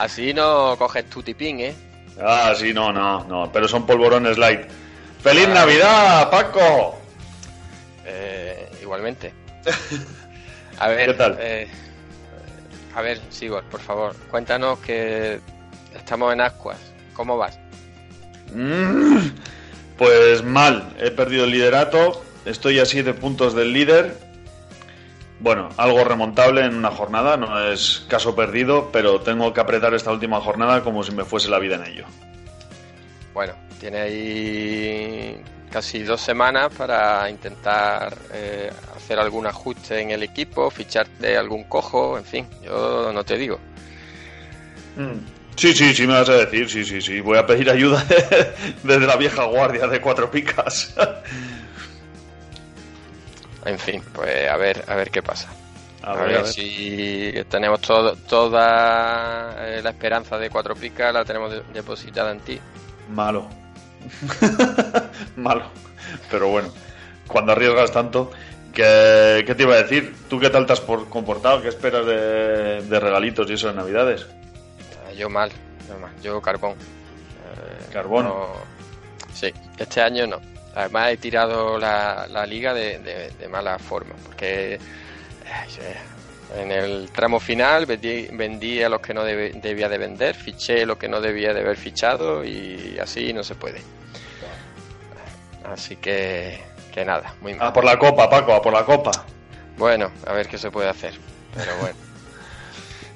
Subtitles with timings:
[0.00, 1.74] Así no coges tu tipín, ¿eh?
[2.18, 4.62] Ah, sí, no, no, no, pero son polvorones light.
[5.22, 5.54] ¡Feliz ah.
[5.54, 6.98] Navidad, Paco!
[8.06, 9.34] Eh, igualmente.
[10.78, 11.36] A ver, ¿qué tal?
[11.38, 11.68] Eh,
[12.94, 15.38] a ver, Sigor, por favor, cuéntanos que
[15.94, 16.78] estamos en Ascuas.
[17.12, 17.58] ¿Cómo vas?
[18.54, 19.28] Mm,
[19.98, 24.16] pues mal, he perdido el liderato, estoy a 7 puntos del líder
[25.40, 30.12] bueno, algo remontable en una jornada, no es caso perdido, pero tengo que apretar esta
[30.12, 32.04] última jornada como si me fuese la vida en ello.
[33.32, 40.70] Bueno, tiene ahí casi dos semanas para intentar eh, hacer algún ajuste en el equipo,
[40.70, 43.58] ficharte algún cojo, en fin, yo no te digo.
[44.96, 45.40] Mm.
[45.56, 48.04] Sí, sí, sí, me vas a decir, sí, sí, sí, voy a pedir ayuda
[48.82, 50.94] desde la vieja guardia de cuatro picas.
[53.64, 55.48] En fin, pues a ver, a ver qué pasa.
[56.02, 62.32] A, ver, si tenemos todo, toda eh, la esperanza de cuatro picas, la tenemos depositada
[62.32, 62.58] en ti.
[63.10, 63.46] Malo.
[65.36, 65.64] Malo.
[66.30, 66.72] Pero bueno,
[67.26, 68.30] cuando arriesgas tanto,
[68.72, 70.14] ¿qué, te iba a decir?
[70.28, 71.60] ¿Tú qué tal te has comportado?
[71.60, 74.26] ¿Qué esperas de, regalitos y eso en Navidades?
[75.06, 75.50] Ah, yo mal,
[75.86, 76.12] yo mal.
[76.22, 76.72] Yo carbón.
[76.72, 78.32] Eh, ¿Carbón?
[79.34, 80.40] Sí, este año no.
[80.74, 84.78] Además he tirado la, la liga de, mala forma, porque
[86.56, 91.08] en el tramo final vendí, a los que no debía de vender, fiché lo que
[91.08, 93.80] no debía de haber fichado y así no se puede.
[95.64, 96.60] Así que,
[96.92, 97.68] que nada, muy mal.
[97.68, 99.10] A por la copa, Paco, a por la copa.
[99.76, 101.14] Bueno, a ver qué se puede hacer,
[101.54, 101.96] pero bueno.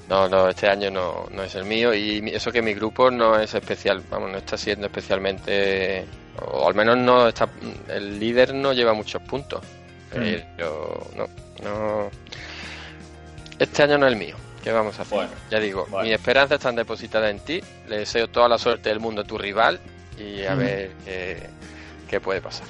[0.07, 3.39] No, no, este año no, no es el mío y eso que mi grupo no
[3.41, 6.05] es especial, vamos, no está siendo especialmente
[6.41, 7.49] o al menos no está
[7.89, 9.63] el líder no lleva muchos puntos.
[10.15, 10.57] Mm.
[10.57, 11.27] pero no
[11.63, 12.11] no.
[13.59, 14.37] Este año no es el mío.
[14.63, 15.29] ¿qué vamos a hacer?
[15.51, 17.61] ya digo mi esperanza está depositada en ti.
[17.89, 19.81] Le deseo toda la suerte del mundo a tu rival
[20.19, 20.59] y a mm.
[20.59, 20.91] ver
[22.09, 22.67] qué, puede pasar.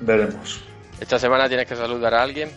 [0.00, 0.62] Veremos.
[1.00, 2.50] Esta semana tienes que saludar a alguien.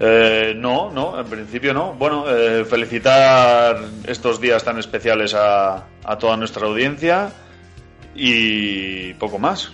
[0.00, 1.92] Eh, no, no, en principio no.
[1.92, 7.32] Bueno, eh, felicitar estos días tan especiales a, a toda nuestra audiencia
[8.18, 9.70] y poco más.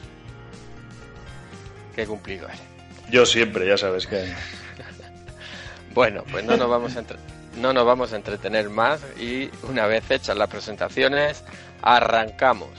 [1.96, 2.60] Qué cumplido eres.
[3.10, 4.32] Yo siempre, ya sabes que.
[5.94, 7.02] bueno, pues no nos vamos a
[7.56, 11.44] no nos vamos a entretener más y una vez hechas las presentaciones,
[11.82, 12.70] arrancamos.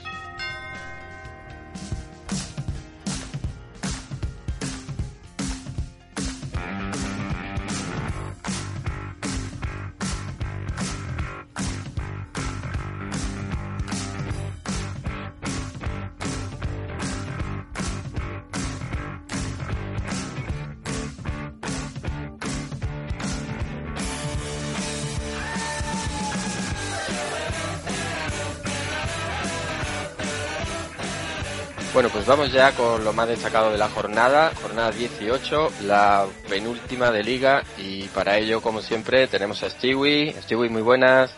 [32.26, 37.22] Pues vamos ya con lo más destacado de la jornada, jornada 18, la penúltima de
[37.22, 40.34] liga y para ello, como siempre, tenemos a Stewie.
[40.42, 41.32] Stewie, muy buenas.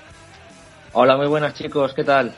[0.94, 2.34] Hola, muy buenas chicos, ¿qué tal?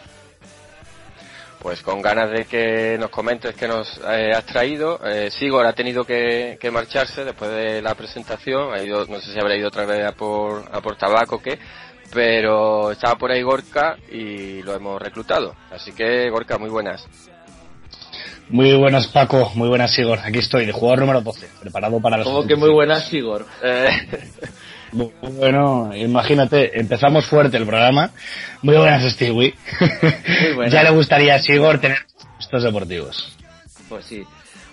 [1.60, 4.98] Pues con ganas de que nos comentes qué nos eh, has traído.
[5.06, 9.38] Eh, Sigor ha tenido que, marcharse después de la presentación, ha ido, no sé si
[9.38, 11.56] habrá ido otra vez a por, a por tabaco o qué,
[12.12, 15.54] pero estaba por ahí Gorka y lo hemos reclutado.
[15.70, 17.06] Así que Gorka, muy buenas.
[18.50, 19.52] Muy buenas, Paco.
[19.54, 20.18] Muy buenas, Igor.
[20.18, 22.26] Aquí estoy, de jugador número 12, preparado para los.
[22.26, 23.46] ¿Cómo que muy buenas, Igor?
[23.62, 23.88] Eh,
[24.92, 28.10] bueno, imagínate, empezamos fuerte el programa.
[28.62, 29.54] Muy buenas, Stewie.
[29.80, 30.72] Muy buenas.
[30.72, 31.98] ya le gustaría a Sigor tener
[32.40, 33.36] estos deportivos.
[33.88, 34.24] Pues sí.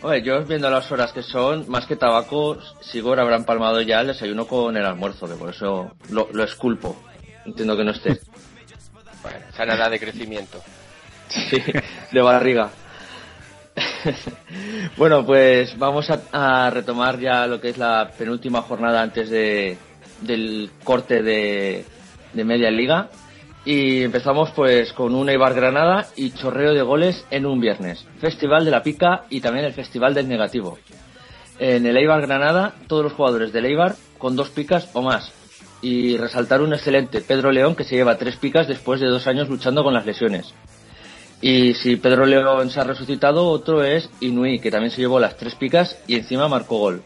[0.01, 4.07] Oye, yo viendo las horas que son, más que tabaco, Sigor habrán palmado ya el
[4.07, 6.95] desayuno con el almuerzo, que por eso lo, lo esculpo.
[7.45, 8.19] Entiendo que no esté.
[9.21, 10.61] Bueno, esa nada de crecimiento.
[11.27, 11.61] Sí,
[12.13, 12.69] de barriga.
[14.97, 19.77] bueno, pues vamos a, retomar ya lo que es la penúltima jornada antes de,
[20.21, 21.85] del corte de,
[22.33, 23.09] de media liga.
[23.65, 28.05] Y empezamos pues con un Eibar Granada y chorreo de goles en un viernes.
[28.19, 30.77] Festival de la pica y también el Festival del negativo.
[31.59, 35.33] En el Eibar Granada, todos los jugadores del Eibar con dos picas o más.
[35.81, 39.49] Y resaltar un excelente Pedro León que se lleva tres picas después de dos años
[39.49, 40.53] luchando con las lesiones.
[41.41, 45.37] Y si Pedro León se ha resucitado, otro es Inui, que también se llevó las
[45.37, 47.03] tres picas y encima marcó gol.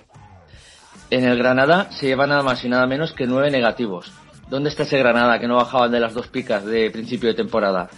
[1.10, 4.12] En el Granada se lleva nada más y nada menos que nueve negativos.
[4.50, 7.90] ¿Dónde está ese Granada que no bajaban de las dos picas de principio de temporada?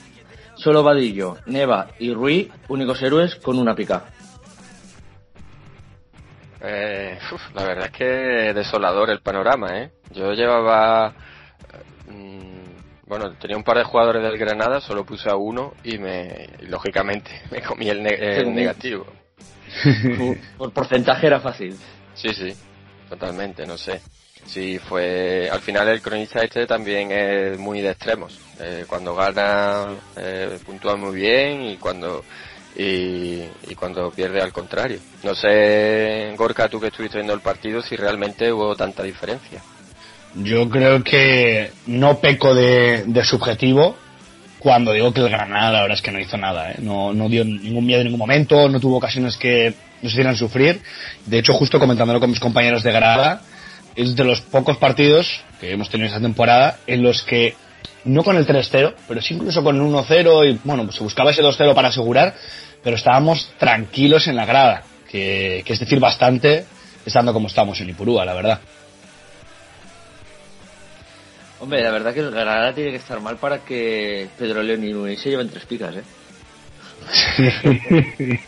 [0.56, 4.06] Solo Vadillo, Neva y Rui, únicos héroes con una pica.
[6.62, 7.19] Eh,
[7.53, 9.91] la verdad es que desolador el panorama, ¿eh?
[10.12, 11.13] Yo llevaba...
[12.07, 12.53] mm,
[13.06, 16.50] bueno, tenía un par de jugadores del Granada, solo puse a uno y me...
[16.62, 19.06] y, lógicamente, me comí el, ne- el negativo.
[20.58, 21.78] Por porcentaje era fácil.
[22.14, 22.54] Sí, sí,
[23.10, 24.02] totalmente, no sé.
[24.46, 25.50] Sí, fue.
[25.50, 28.38] Al final el cronista este también es muy de extremos.
[28.60, 29.86] Eh, cuando gana,
[30.18, 32.24] eh, puntúa muy bien y cuando.
[32.76, 35.00] Y, y cuando pierde al contrario.
[35.24, 39.62] No sé, Gorka, tú que estuviste viendo el partido, si realmente hubo tanta diferencia.
[40.35, 43.95] Yo creo que no peco de, de subjetivo
[44.63, 46.75] cuando digo que el Granada la verdad es que no hizo nada, ¿eh?
[46.80, 50.81] no, no dio ningún miedo en ningún momento, no tuvo ocasiones que nos hicieran sufrir.
[51.25, 53.41] De hecho, justo comentándolo con mis compañeros de Granada,
[53.95, 57.56] es de los pocos partidos que hemos tenido esta temporada en los que,
[58.06, 61.31] no con el 3-0, pero sí incluso con el 1-0 y bueno, pues se buscaba
[61.31, 62.33] ese 2-0 para asegurar,
[62.81, 66.65] pero estábamos tranquilos en la grada, que, que es decir bastante
[67.06, 68.62] estando como estamos en Ipurúa, la verdad.
[71.63, 74.89] Hombre, la verdad que el Granada tiene que estar mal para que Pedro León y
[74.89, 76.04] Inui se lleven tres picas, ¿eh?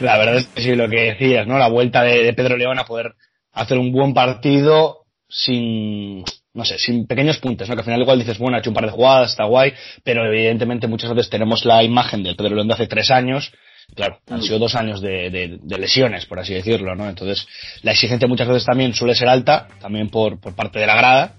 [0.00, 1.58] la verdad es que sí, lo que decías, ¿no?
[1.58, 3.14] La vuelta de, de Pedro León a poder
[3.54, 6.20] hacer un buen partido sin,
[6.54, 7.74] no sé, sin pequeños puntos, ¿no?
[7.74, 9.72] Que al final igual dices, bueno, ha hecho un par de jugadas, está guay,
[10.04, 13.52] pero evidentemente muchas veces tenemos la imagen del Pedro León de hace tres años,
[13.96, 17.08] claro, han sido dos años de, de- de lesiones, por así decirlo, ¿no?
[17.08, 17.48] Entonces,
[17.82, 21.34] la exigencia muchas veces también suele ser alta, también por, por parte de la grada,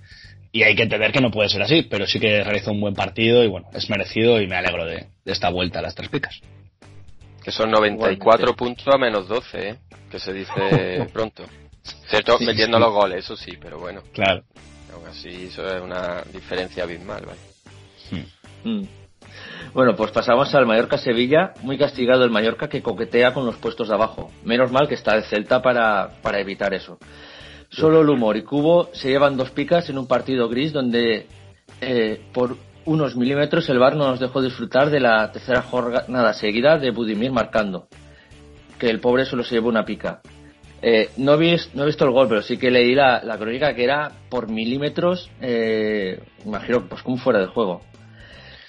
[0.51, 2.93] y hay que entender que no puede ser así, pero sí que realizó un buen
[2.93, 6.09] partido y bueno, es merecido y me alegro de, de esta vuelta a las tres
[6.09, 6.39] picas.
[7.43, 8.53] Que son 94 Igualmente.
[8.57, 9.75] puntos a menos 12, ¿eh?
[10.11, 11.43] Que se dice pronto.
[12.07, 12.83] Cierto, Sí, metiendo sí.
[12.83, 14.01] los goles, eso sí, pero bueno.
[14.13, 14.43] Claro.
[14.93, 17.39] Aún así, eso es una diferencia abismal, ¿vale?
[18.63, 18.83] Mm.
[19.73, 21.53] Bueno, pues pasamos al Mallorca-Sevilla.
[21.61, 24.29] Muy castigado el Mallorca que coquetea con los puestos de abajo.
[24.43, 26.99] Menos mal que está el Celta para, para evitar eso.
[27.71, 31.25] Solo el humor y Cubo se llevan dos picas en un partido gris donde
[31.79, 36.77] eh, por unos milímetros el Bar no nos dejó disfrutar de la tercera jornada seguida
[36.77, 37.87] de Budimir marcando.
[38.77, 40.21] Que el pobre solo se llevó una pica.
[40.81, 43.37] Eh, no, he vis- no he visto el gol, pero sí que leí la, la
[43.37, 47.81] crónica que era por milímetros, eh, imagino, pues como fuera de juego.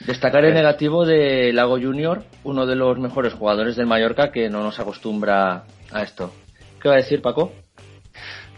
[0.06, 4.62] Destacar el negativo de Lago Junior, uno de los mejores jugadores del Mallorca que no
[4.62, 6.32] nos acostumbra a esto.
[6.80, 7.52] ¿Qué va a decir Paco?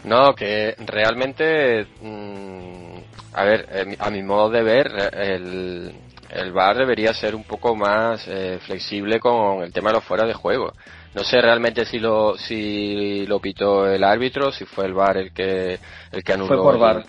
[0.05, 2.97] No, que realmente, mm,
[3.33, 5.91] a ver, eh, a mi modo de ver, el,
[6.29, 10.25] el VAR debería ser un poco más eh, flexible con el tema de los fuera
[10.25, 10.73] de juego.
[11.13, 15.31] No sé realmente si lo si lo pitó el árbitro, si fue el VAR el
[15.31, 15.79] que
[16.11, 16.47] el que anuló.
[16.47, 17.05] Fue por el- VAR.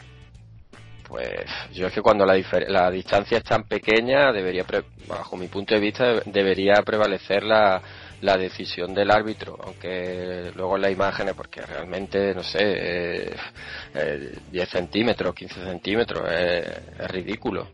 [1.08, 5.46] Pues yo es que cuando la, la distancia es tan pequeña, debería, pre- bajo mi
[5.46, 7.80] punto de vista, debería prevalecer la,
[8.22, 13.36] la decisión del árbitro, aunque luego en las imágenes, porque realmente, no sé, eh,
[13.94, 16.64] eh, 10 centímetros, 15 centímetros, eh,
[16.98, 17.68] es ridículo.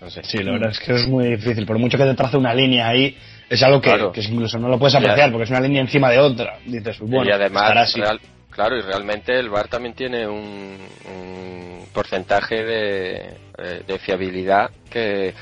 [0.00, 0.22] No sé.
[0.22, 1.66] Sí, la verdad es que es muy difícil.
[1.66, 3.18] Por mucho que te trace una línea ahí,
[3.50, 4.12] es algo que, Claro.
[4.12, 6.58] que incluso no lo puedes apreciar porque es una línea encima de otra.
[6.64, 8.00] Dices, bueno, y además, estará así.
[8.00, 10.78] real- claro, y realmente el VAR también tiene un,
[11.12, 13.16] un porcentaje de,
[13.58, 15.34] eh, de fiabilidad que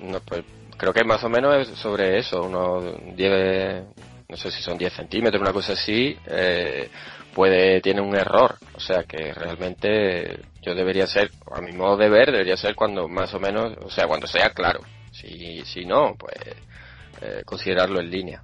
[0.00, 0.42] no, pues,
[0.76, 2.84] creo que más o menos es sobre eso, unos
[3.16, 3.84] 10,
[4.28, 6.88] no sé si son 10 centímetros, una cosa así, eh,
[7.34, 8.56] puede, tiene un error.
[8.74, 13.08] O sea que realmente yo debería ser, a mi modo de ver, debería ser cuando
[13.08, 14.80] más o menos, o sea, cuando sea claro.
[15.12, 16.34] Si, si no, pues
[17.20, 18.42] eh, considerarlo en línea.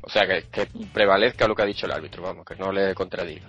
[0.00, 2.94] O sea, que, que prevalezca lo que ha dicho el árbitro, vamos, que no le
[2.94, 3.46] contradiga.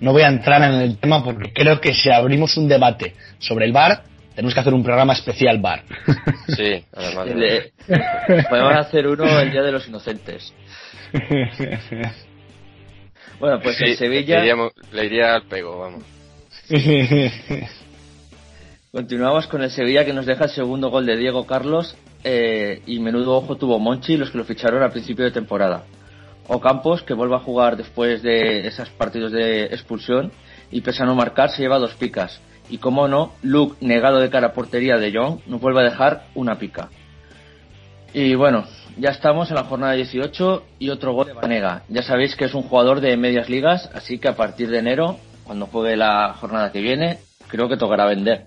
[0.00, 3.66] No voy a entrar en el tema porque creo que si abrimos un debate sobre
[3.66, 4.02] el bar,
[4.34, 5.82] tenemos que hacer un programa especial bar.
[6.48, 7.72] Sí, además de-
[8.50, 10.52] Podemos hacer uno el Día de los Inocentes.
[13.38, 14.36] Bueno, pues Sí, el Sevilla.
[14.38, 16.02] Le, iríamos- le iría al pego, vamos.
[18.90, 22.98] Continuamos con el Sevilla que nos deja el segundo gol de Diego Carlos eh, y
[23.00, 25.84] menudo ojo tuvo Monchi los que lo ficharon al principio de temporada.
[26.48, 30.30] Ocampos que vuelve a jugar después de esos partidos de expulsión
[30.70, 32.40] y pese a no marcar se lleva dos picas.
[32.72, 36.24] Y como no, Luke negado de cara a portería de Young nos vuelve a dejar
[36.34, 36.88] una pica.
[38.14, 38.64] Y bueno,
[38.96, 41.82] ya estamos en la jornada 18 y otro gol de Vanega.
[41.90, 45.18] Ya sabéis que es un jugador de medias ligas, así que a partir de enero,
[45.44, 48.46] cuando juegue la jornada que viene, creo que tocará vender.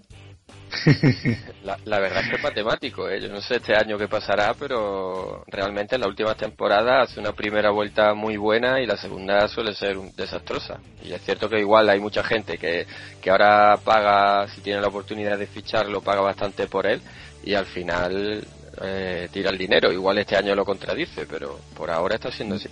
[1.64, 3.20] La, la verdad es que es matemático, ¿eh?
[3.22, 7.32] yo no sé este año qué pasará, pero realmente en la última temporada hace una
[7.34, 10.80] primera vuelta muy buena y la segunda suele ser un- desastrosa.
[11.04, 12.86] Y es cierto que igual hay mucha gente que,
[13.22, 17.02] que ahora paga, si tiene la oportunidad de ficharlo, paga bastante por él
[17.44, 18.44] y al final
[18.84, 19.92] eh, tira el dinero.
[19.92, 22.70] Igual este año lo contradice, pero por ahora está siendo así.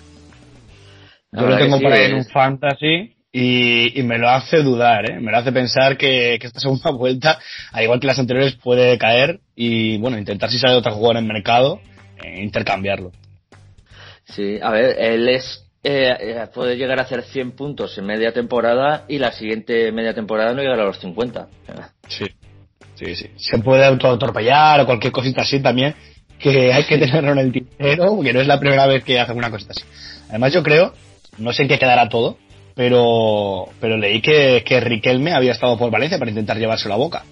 [1.32, 5.20] Yo lo sí, en un fantasy y, y me lo hace dudar, ¿eh?
[5.20, 7.40] Me lo hace pensar que, que esta segunda vuelta,
[7.72, 11.28] al igual que las anteriores, puede caer y, bueno, intentar si sale otra jugador en
[11.28, 11.82] mercado,
[12.24, 13.12] eh, intercambiarlo.
[14.26, 18.32] Sí, a ver, él es eh, eh, puede llegar a hacer 100 puntos en media
[18.32, 21.48] temporada y la siguiente media temporada no llegará a los 50.
[22.08, 22.26] Sí.
[22.96, 23.30] Sí, sí.
[23.36, 25.96] Se puede autoatropellar o cualquier cosita así también,
[26.40, 29.34] que hay que tenerlo en el tintero, porque no es la primera vez que hace
[29.34, 29.84] una cosita así.
[30.30, 30.94] Además, yo creo,
[31.38, 32.38] no sé en qué quedará todo,
[32.76, 37.24] pero, pero leí que, que Riquelme había estado por Valencia para intentar llevárselo a boca.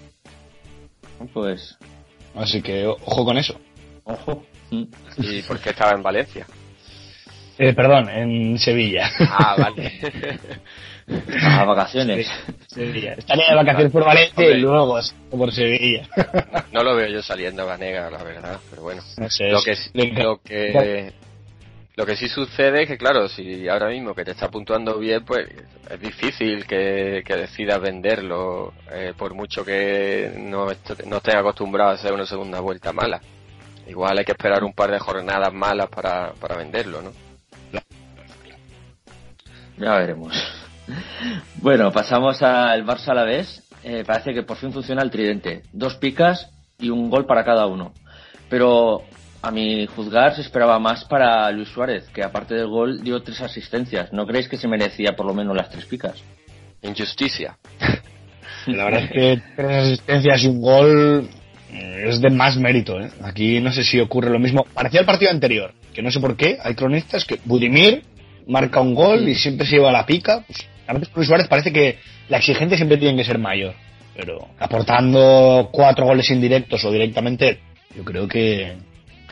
[1.32, 1.76] Pues,
[2.34, 3.58] Así que ojo con eso.
[4.04, 4.44] ojo.
[4.70, 6.46] ¿Y por qué estaba en Valencia?
[7.58, 9.10] Eh, perdón, en Sevilla.
[9.20, 9.92] Ah, vale.
[11.42, 12.28] A vacaciones.
[12.68, 13.14] Sevilla.
[13.14, 14.98] Estaría de vacaciones por Valencia y luego
[15.30, 16.08] por Sevilla.
[16.72, 19.02] no lo veo yo saliendo a Vanega, la verdad, pero bueno.
[19.18, 21.12] No sé, lo que lo que
[22.02, 25.24] lo que sí sucede es que claro si ahora mismo que te está puntuando bien
[25.24, 25.46] pues
[25.88, 30.66] es difícil que, que decidas venderlo eh, por mucho que no,
[31.06, 33.20] no estés acostumbrado a hacer una segunda vuelta mala
[33.86, 37.12] igual hay que esperar un par de jornadas malas para, para venderlo no
[39.78, 40.34] Ya veremos.
[41.56, 43.62] Bueno, pasamos al Barça a la vez.
[43.82, 45.62] Eh, parece que por fin funciona el tridente.
[45.72, 47.92] Dos picas y un gol para cada uno.
[48.50, 49.02] Pero
[49.42, 53.40] a mi juzgar se esperaba más para Luis Suárez, que aparte del gol dio tres
[53.40, 54.12] asistencias.
[54.12, 56.22] ¿No creéis que se merecía por lo menos las tres picas?
[56.84, 57.56] injusticia
[58.66, 61.28] La verdad es que tres asistencias y un gol
[61.72, 63.00] eh, es de más mérito.
[63.00, 63.10] ¿eh?
[63.22, 64.64] Aquí no sé si ocurre lo mismo.
[64.72, 66.58] Parecía el partido anterior, que no sé por qué.
[66.62, 68.04] Hay cronistas que Budimir
[68.46, 70.44] marca un gol y siempre se lleva la pica.
[70.46, 73.74] Pues, a veces Luis Suárez parece que la exigencia siempre tiene que ser mayor.
[74.14, 77.60] Pero aportando cuatro goles indirectos o directamente,
[77.96, 78.76] yo creo que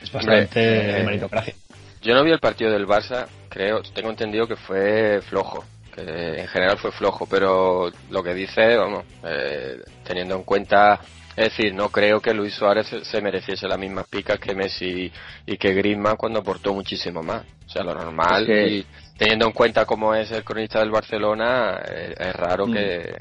[0.03, 1.55] es bastante eh, meritocracia.
[2.03, 5.65] yo no vi el partido del Barça creo tengo entendido que fue flojo
[5.95, 11.01] que en general fue flojo pero lo que dice vamos eh, teniendo en cuenta
[11.37, 15.11] es decir, no creo que Luis Suárez se- se mereciese las mismas picas que Messi
[15.47, 17.45] y que Griezmann cuando aportó muchísimo más.
[17.67, 20.91] O sea, lo normal, Es que- y teniendo en cuenta cómo es el cronista del
[20.91, 22.73] Barcelona, eh, es raro Mm.
[22.73, 23.21] que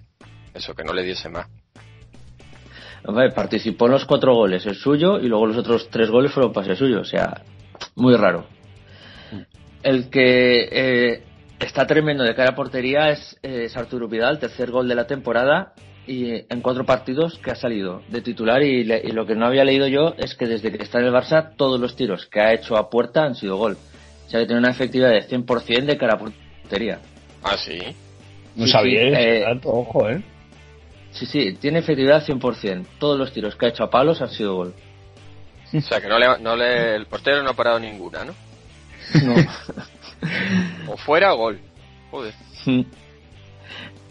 [0.54, 1.48] eso, que no le diese más.
[3.06, 6.52] Hombre, participó en los cuatro goles, el suyo, y luego los otros tres goles fueron
[6.54, 7.02] pase suyo.
[7.02, 7.42] O sea,
[7.96, 8.46] muy raro.
[9.84, 11.24] El que eh,
[11.60, 15.08] está tremendo de cara a portería es, eh, es Arturo Vidal, tercer gol de la
[15.08, 15.74] temporada
[16.06, 19.46] y en cuatro partidos que ha salido de titular y, le- y lo que no
[19.46, 22.42] había leído yo es que desde que está en el Barça todos los tiros que
[22.42, 23.78] ha hecho a puerta han sido gol.
[24.26, 27.00] O sea que tiene una efectividad de 100% de cara a portería.
[27.44, 27.78] Ah, sí.
[28.56, 30.22] No sí, sabía sí, eso, eh, tanto, ojo, ¿eh?
[31.12, 32.86] Sí, sí, tiene efectividad 100%.
[33.00, 34.74] Todos los tiros que ha hecho a palos han sido gol.
[35.74, 38.34] O sea, que no le, no le, el portero no ha parado ninguna, ¿no?
[39.24, 39.36] No.
[40.88, 41.60] O fuera o gol.
[42.12, 42.34] Joder.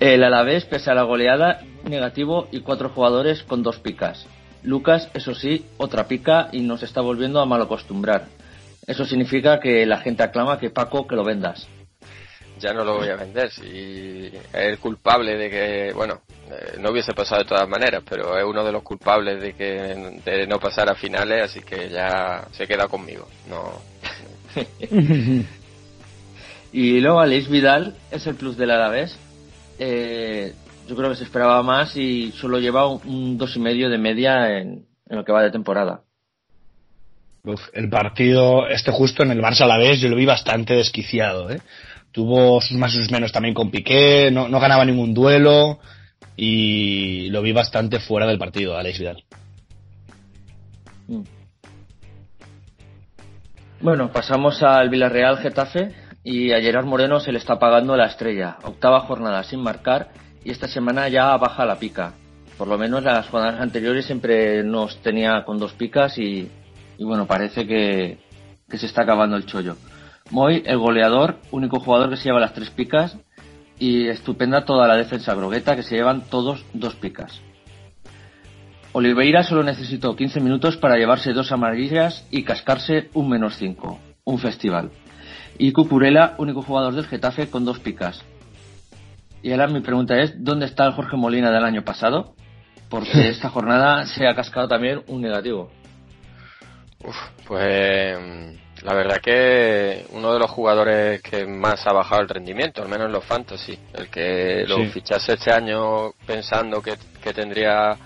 [0.00, 4.26] El Alavés, pese a la goleada, negativo y cuatro jugadores con dos picas.
[4.62, 8.26] Lucas, eso sí, otra pica y nos está volviendo a mal acostumbrar.
[8.86, 11.66] Eso significa que la gente aclama que Paco que lo vendas.
[12.58, 13.50] ya no lo voy a vender.
[13.50, 18.38] Si es el culpable de que, bueno, eh, no hubiese pasado de todas maneras, pero
[18.38, 22.46] es uno de los culpables de que de no pasar a finales, así que ya
[22.52, 23.28] se queda conmigo.
[23.48, 23.72] No,
[26.72, 29.18] Y luego Alex Vidal es el plus del Alavés.
[29.78, 30.52] Eh,
[30.86, 33.98] yo creo que se esperaba más y solo lleva un, un dos y medio de
[33.98, 36.02] media en, en lo que va de temporada.
[37.44, 40.74] Uf, el partido, este justo en el Barça a la vez, yo lo vi bastante
[40.74, 41.60] desquiciado, ¿eh?
[42.12, 45.78] Tuvo sus más y sus menos también con Piqué, no, no ganaba ningún duelo
[46.40, 49.24] y lo vi bastante fuera del partido, Alex Vidal.
[53.80, 55.92] Bueno, pasamos al Villarreal Getafe.
[56.22, 58.58] y a Gerard Moreno se le está pagando la estrella.
[58.62, 60.10] Octava jornada sin marcar
[60.44, 62.12] y esta semana ya baja la pica.
[62.56, 66.48] Por lo menos las jornadas anteriores siempre nos tenía con dos picas y,
[66.98, 68.18] y bueno, parece que,
[68.68, 69.76] que se está acabando el chollo.
[70.30, 73.16] Moy, el goleador, único jugador que se lleva las tres picas
[73.78, 77.40] y estupenda toda la defensa grogueta que se llevan todos dos picas.
[78.92, 84.38] Oliveira solo necesitó 15 minutos para llevarse dos amarillas y cascarse un menos 5, un
[84.38, 84.90] festival.
[85.58, 88.24] Y Cucurella, único jugador del Getafe con dos picas.
[89.42, 92.34] Y ahora mi pregunta es, ¿dónde está el Jorge Molina del año pasado?
[92.88, 95.70] Porque esta jornada se ha cascado también un negativo.
[97.04, 97.16] Uf,
[97.46, 98.18] pues
[98.82, 103.06] la verdad que uno de los jugadores que más ha bajado el rendimiento, al menos
[103.06, 104.86] en los fantasy, el que lo Sí.
[104.90, 107.96] fichase este año pensando que, que tendría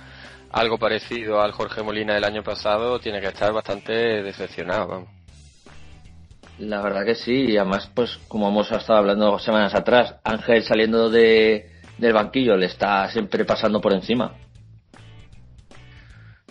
[0.51, 4.87] algo parecido al Jorge Molina del año pasado, tiene que estar bastante decepcionado.
[4.89, 5.09] Vamos.
[6.59, 11.09] La verdad que sí, y además, pues como hemos estado hablando semanas atrás, Ángel saliendo
[11.11, 14.35] de, del banquillo le está siempre pasando por encima.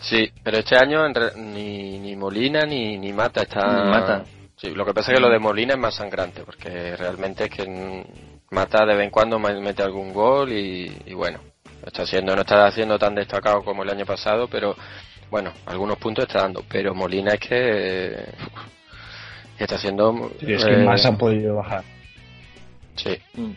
[0.01, 3.84] Sí, pero este año en re- ni, ni Molina ni, ni Mata está...
[3.84, 4.25] Ni Mata.
[4.55, 7.50] Sí, lo que pasa es que lo de Molina es más sangrante, porque realmente es
[7.50, 8.03] que
[8.51, 11.39] Mata de vez en cuando me- mete algún gol y, y bueno,
[11.86, 14.75] está haciendo, no está haciendo tan destacado como el año pasado, pero
[15.29, 18.25] bueno, algunos puntos está dando, pero Molina es que, eh,
[19.58, 20.31] que está haciendo...
[20.39, 21.84] Sí, es que eh, más han podido bajar.
[22.98, 23.51] Sí, Mm.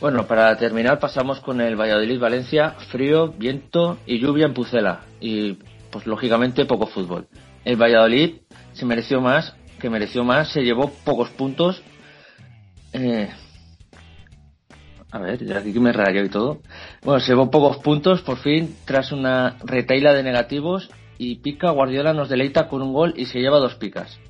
[0.00, 5.00] Bueno, para terminar pasamos con el Valladolid-Valencia, frío, viento y lluvia en Pucela.
[5.20, 5.54] Y
[5.90, 7.26] pues lógicamente poco fútbol.
[7.64, 8.36] El Valladolid
[8.74, 11.82] se mereció más, que mereció más, se llevó pocos puntos.
[12.92, 13.28] Eh,
[15.10, 16.60] a ver, ya aquí me rayó y todo.
[17.02, 22.12] Bueno, se llevó pocos puntos por fin tras una retaila de negativos y Pica Guardiola
[22.12, 24.20] nos deleita con un gol y se lleva dos picas.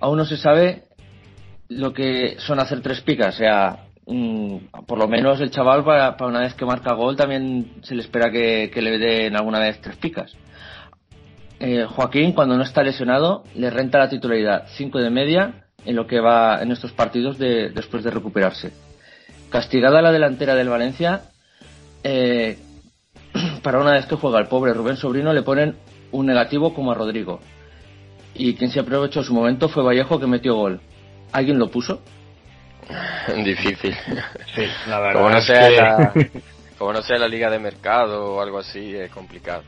[0.00, 0.84] Aún no se sabe
[1.68, 6.40] lo que son hacer tres picas, o sea, por lo menos el chaval para, una
[6.40, 10.34] vez que marca gol también se le espera que, le den alguna vez tres picas.
[11.60, 16.06] Eh, Joaquín, cuando no está lesionado, le renta la titularidad 5 de media en lo
[16.06, 18.72] que va en estos partidos de, después de recuperarse.
[19.50, 21.22] Castigada la delantera del Valencia,
[22.02, 22.58] eh,
[23.62, 25.76] para una vez que juega el pobre Rubén Sobrino le ponen
[26.10, 27.40] un negativo como a Rodrigo.
[28.34, 30.80] Y quien se aprovechó su momento fue Vallejo que metió gol.
[31.32, 32.02] ¿Alguien lo puso?
[33.44, 33.94] difícil.
[34.54, 35.14] Sí, la verdad.
[35.20, 36.12] como, no sea que- la,
[36.78, 39.62] como no sea la liga de mercado o algo así, es complicado.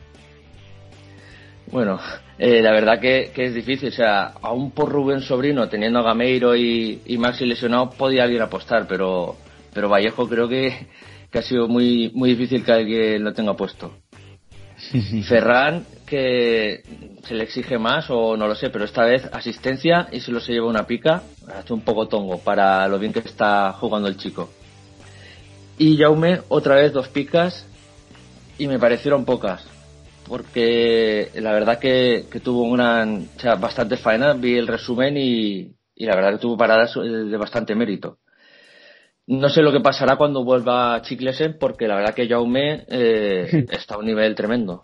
[1.68, 1.98] Bueno,
[2.38, 3.88] eh, la verdad que, que es difícil.
[3.88, 8.42] O sea, aún por Rubén Sobrino, teniendo a Gameiro y, y Maxi lesionado, podía alguien
[8.42, 9.36] apostar, pero,
[9.74, 10.86] pero Vallejo creo que,
[11.30, 13.92] que ha sido muy, muy difícil que alguien lo tenga puesto.
[15.26, 16.82] Ferran, que
[17.24, 20.52] se le exige más o no lo sé, pero esta vez asistencia y solo se
[20.52, 21.22] lleva una pica,
[21.54, 24.50] hace un poco tongo para lo bien que está jugando el chico.
[25.78, 27.66] Y Jaume, otra vez dos picas
[28.58, 29.66] y me parecieron pocas,
[30.26, 35.74] porque la verdad que, tuvo un gran, o sea, bastante faena, vi el resumen y,
[35.96, 38.18] la verdad que tuvo paradas de bastante mérito.
[39.28, 43.96] No sé lo que pasará cuando vuelva Chiclesen, porque la verdad que Jaume eh, está
[43.96, 44.82] a un nivel tremendo.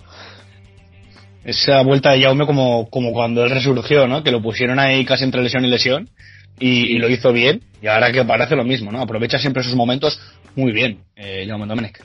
[1.45, 4.23] Esa vuelta de Jaume como, como cuando él resurgió, ¿no?
[4.23, 6.11] Que lo pusieron ahí casi entre lesión y lesión
[6.59, 7.63] y, y lo hizo bien.
[7.81, 9.01] Y ahora que parece lo mismo, ¿no?
[9.01, 10.21] Aprovecha siempre esos momentos
[10.57, 12.03] muy bien, eh, Jaume Domenech.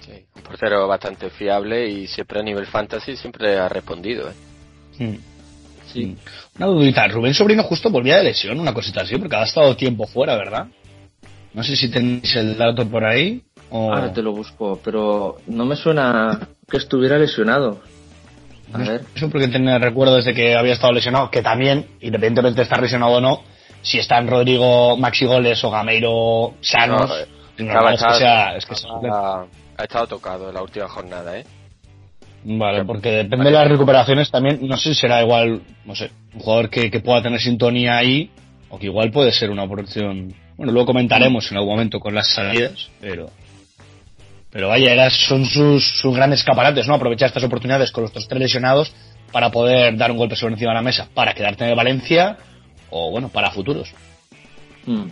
[0.00, 4.30] Sí, un portero bastante fiable y siempre a nivel fantasy siempre ha respondido.
[4.30, 5.04] ¿eh?
[5.04, 5.35] Mm.
[5.96, 6.14] Sí.
[6.58, 10.06] Una dudita, Rubén Sobrino justo volvía de lesión, una cosita así, porque ha estado tiempo
[10.06, 10.66] fuera, ¿verdad?
[11.54, 13.42] No sé si tenéis el dato por ahí.
[13.70, 13.94] O...
[13.94, 17.80] Ahora te lo busco, pero no me suena que estuviera lesionado.
[18.74, 19.04] A ver.
[19.14, 23.12] Eso porque tenía recuerdo desde que había estado lesionado, que también, independientemente de estar lesionado
[23.12, 23.42] o no,
[23.80, 27.08] si están Rodrigo, Maxi Goles o Gameiro sanos,
[27.56, 29.46] No, eh, que sea, es que sea ha,
[29.78, 31.46] ha estado tocado en la última jornada, ¿eh?
[32.48, 36.40] Vale, porque depende de las recuperaciones también, no sé si será igual, no sé, un
[36.40, 38.30] jugador que, que pueda tener sintonía ahí,
[38.68, 40.14] o que igual puede ser una oportunidad.
[40.56, 43.30] Bueno, luego comentaremos en algún momento con las salidas, pero.
[44.52, 46.94] Pero vaya, eras, son sus, sus grandes escaparates, ¿no?
[46.94, 48.94] Aprovechar estas oportunidades con los otros tres lesionados
[49.32, 52.36] para poder dar un golpe sobre encima de la mesa, para quedarte en el Valencia,
[52.90, 53.92] o bueno, para futuros.
[54.86, 55.08] Mm.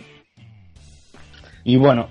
[1.65, 2.07] Y bueno,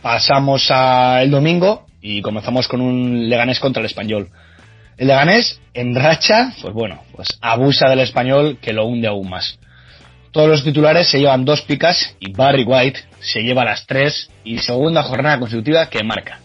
[0.00, 4.30] pasamos al domingo y comenzamos con un Leganés contra el Español.
[5.02, 9.58] El Leganés, en racha, pues bueno, pues abusa del Español que lo hunde aún más.
[10.30, 14.58] Todos los titulares se llevan dos picas y Barry White se lleva las tres y
[14.58, 16.38] segunda jornada consecutiva que marca.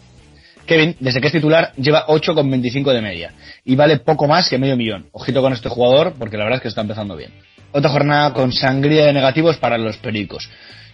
[0.66, 3.32] Kevin, desde que es titular, lleva 8,25 de media
[3.64, 5.06] y vale poco más que medio millón.
[5.12, 7.30] Ojito con este jugador porque la verdad es que está empezando bien.
[7.74, 10.50] otra jornada con sangría de negativos para los pericos.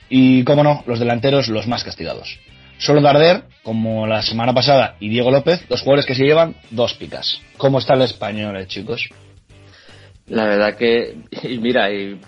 [0.10, 2.39] Y, como no, los delanteros los más castigados.
[2.78, 6.94] Solo Darder, como la semana pasada, y Diego López, los jugadores que se llevan dos
[6.96, 7.40] picas.
[7.58, 9.10] ¿Cómo está el español, eh, chicos?
[10.28, 12.20] La verdad que, y mira, y,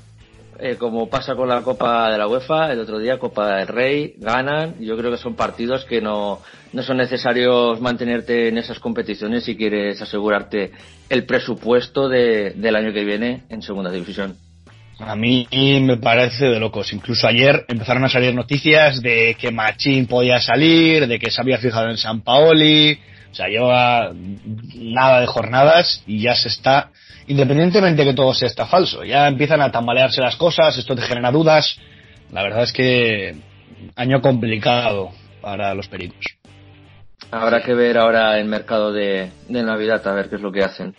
[0.59, 4.15] eh, como pasa con la Copa de la UEFA, el otro día Copa del Rey,
[4.17, 6.39] ganan, yo creo que son partidos que no,
[6.71, 10.71] no son necesarios mantenerte en esas competiciones si quieres asegurarte
[11.09, 14.37] el presupuesto de, del año que viene en segunda división.
[14.99, 15.47] A mí
[15.81, 16.93] me parece de locos.
[16.93, 21.57] Incluso ayer empezaron a salir noticias de que Machín podía salir, de que se había
[21.57, 22.99] fijado en San Paoli.
[23.31, 24.13] O sea, lleva
[24.75, 26.91] nada de jornadas y ya se está,
[27.27, 31.01] independientemente de que todo sea está falso, ya empiezan a tambalearse las cosas, esto te
[31.01, 31.77] genera dudas.
[32.31, 33.35] La verdad es que
[33.97, 36.37] año complicado para los pericos.
[37.29, 40.63] Habrá que ver ahora el mercado de, de Navidad a ver qué es lo que
[40.63, 40.95] hacen.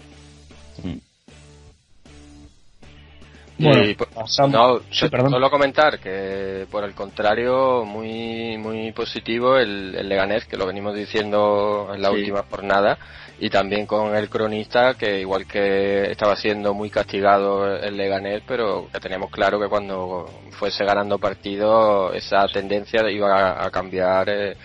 [3.59, 5.31] Bueno, Y, pasamos- no, sí, so- perdón.
[5.31, 10.95] solo comentar que por el contrario muy muy positivo el, el Leganés que lo venimos
[10.95, 12.17] diciendo en la Sí.
[12.17, 12.99] última jornada
[13.39, 18.89] y también con el cronista que igual que estaba siendo muy castigado el Leganés pero
[18.93, 24.57] que teníamos claro que cuando fuese ganando partidos esa tendencia iba a, a cambiar eh,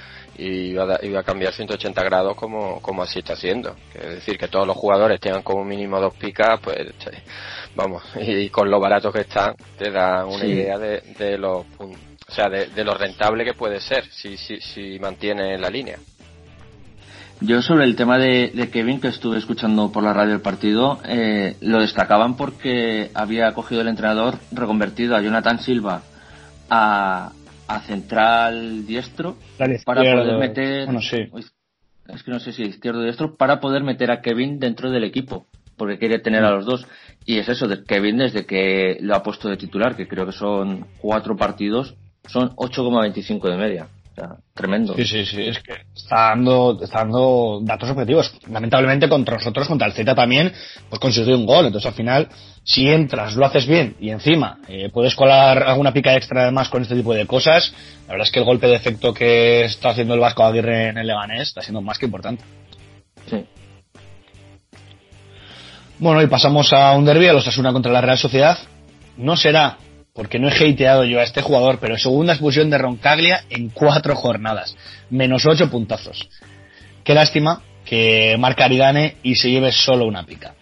[0.44, 3.76] y iba a, a cambiar 180 grados como, como así está haciendo.
[3.94, 7.12] Es decir, que todos los jugadores tengan como mínimo dos picas, pues che,
[7.76, 10.48] vamos, y, con lo barato que están, te da una Sí.
[10.48, 11.96] idea de, de lo pun-
[12.28, 15.98] o sea, de, de lo rentable que puede ser si, si, si mantiene la línea.
[17.44, 21.00] Yo sobre el tema de, de Kevin, que estuve escuchando por la radio el partido,
[21.06, 26.04] eh, lo destacaban porque había cogido el entrenador reconvertido a Jonathan Silva
[26.70, 27.32] a,
[27.76, 29.38] a central diestro
[29.86, 30.86] para poder meter...
[30.86, 31.28] Bueno, sí.
[31.32, 31.46] Uy,
[32.08, 35.04] Es que no sé si izquierdo o diestro, para poder meter a Kevin dentro del
[35.04, 35.46] equipo,
[35.78, 36.86] porque quiere tener a los dos.
[37.26, 40.32] Y es eso, de Kevin desde que lo ha puesto de titular, que creo que
[40.32, 41.96] son cuatro partidos,
[42.28, 43.88] son 8,25 de media.
[44.12, 44.94] O sea, tremendo.
[44.96, 48.34] Sí, sí, sí, es que está dando, está dando datos objetivos.
[48.50, 50.52] Lamentablemente contra nosotros, contra el Z también,
[50.90, 51.68] pues consiguió un gol.
[51.68, 52.28] Entonces al final,
[52.64, 56.82] si entras, lo haces bien y encima eh, puedes colar alguna pica extra además con
[56.82, 57.74] este tipo de cosas,
[58.08, 60.98] la verdad es que el golpe de efecto que está haciendo el Vasco Aguirre en
[60.98, 62.44] el Leganés está siendo más que importante.
[63.30, 63.46] Sí.
[66.00, 68.58] Bueno, y pasamos a un derbi, a los Asuna contra la Real Sociedad.
[69.18, 69.78] No será,
[70.14, 74.16] porque no he hateado yo a este jugador, pero segunda expulsión de Roncaglia en cuatro
[74.16, 74.76] jornadas.
[75.10, 76.30] Menos ocho puntazos.
[77.04, 80.56] Qué lástima que marca Aridane y se lleve solo una pica.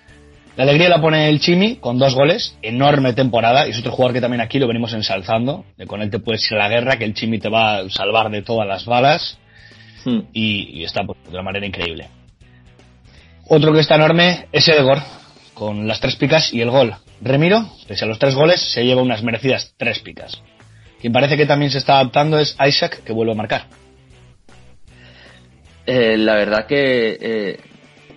[0.55, 4.13] La alegría la pone el Chimi con dos goles, enorme temporada, y es otro jugador
[4.13, 6.97] que también aquí lo venimos ensalzando, de con él te puedes ir a la guerra,
[6.97, 9.39] que el Chimi te va a salvar de todas las balas,
[10.05, 10.19] Hmm.
[10.31, 12.07] y, y está pues, de una manera increíble.
[13.47, 14.99] Otro que está enorme es Edegor,
[15.53, 16.95] con las tres picas y el gol.
[17.21, 20.41] Remiro, pese a los tres goles, se lleva unas merecidas tres picas.
[21.01, 23.65] Quien parece que también se está adaptando es Isaac, que vuelve a marcar.
[25.85, 27.59] Eh, la verdad que eh,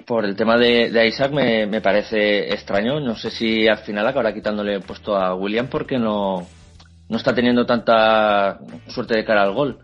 [0.05, 3.01] por el tema de, de Isaac me, me parece extraño.
[3.01, 6.47] No sé si al final acabará quitándole el puesto a William porque no,
[7.09, 9.79] no está teniendo tanta suerte de cara al gol.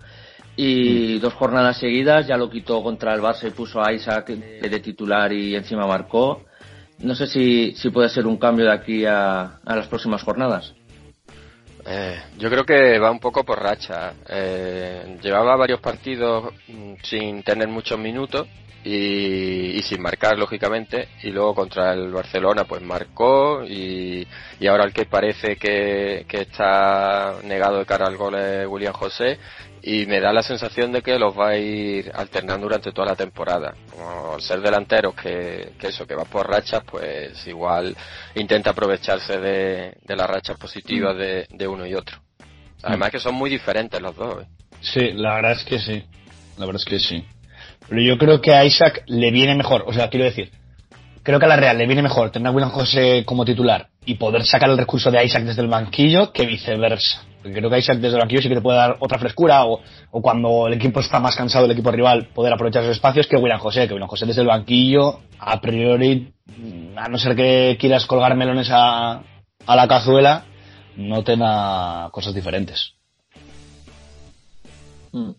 [0.56, 4.68] Y dos jornadas seguidas ya lo quitó contra el Barça y puso a Isaac de,
[4.68, 6.44] de titular y encima marcó.
[7.00, 10.74] No sé si, si puede ser un cambio de aquí a, a las próximas jornadas.
[11.90, 14.12] Eh, yo creo que va un poco por racha.
[14.28, 18.46] Eh, llevaba varios partidos mm, sin tener muchos minutos
[18.84, 21.08] y, y sin marcar, lógicamente.
[21.22, 23.64] Y luego contra el Barcelona, pues marcó.
[23.64, 24.26] Y,
[24.60, 28.92] y ahora el que parece que, que está negado de cara al gol es William
[28.92, 29.38] José.
[29.88, 33.16] Y me da la sensación de que los va a ir alternando durante toda la
[33.16, 33.72] temporada.
[33.90, 37.96] Como al ser delanteros que, que eso, que va por rachas, pues igual
[38.34, 42.18] intenta aprovecharse de, de las rachas positivas de, de uno y otro.
[42.82, 44.42] Además que son muy diferentes los dos.
[44.42, 44.46] ¿eh?
[44.82, 46.04] Sí, la verdad es que sí.
[46.58, 47.24] La verdad es que sí.
[47.88, 49.84] Pero yo creo que a Isaac le viene mejor.
[49.86, 50.52] O sea, quiero decir,
[51.28, 54.14] creo que a la Real le viene mejor tener a William José como titular y
[54.14, 57.22] poder sacar el recurso de Isaac desde el banquillo que viceversa.
[57.42, 59.82] Porque creo que Isaac desde el banquillo sí que te puede dar otra frescura o,
[60.10, 63.36] o cuando el equipo está más cansado, el equipo rival, poder aprovechar esos espacios que
[63.36, 63.86] William José.
[63.86, 66.32] Que William José desde el banquillo, a priori,
[66.96, 69.20] a no ser que quieras colgar melones a,
[69.66, 70.46] a la cazuela,
[70.96, 72.94] no te da cosas diferentes.
[75.12, 75.32] Mm.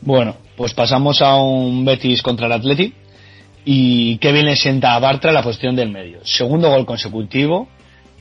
[0.00, 2.94] Bueno, pues pasamos a un Betis contra el Atleti.
[3.64, 6.24] Y Kevin le sienta a Bartra la posición del medio.
[6.24, 7.68] Segundo gol consecutivo.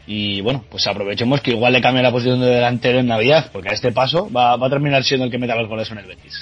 [0.06, 3.70] Y bueno, pues aprovechemos que igual le cambia la posición de delantero en Navidad, porque
[3.70, 6.06] a este paso va, va a terminar siendo el que meta los goles en el
[6.08, 6.34] Betis.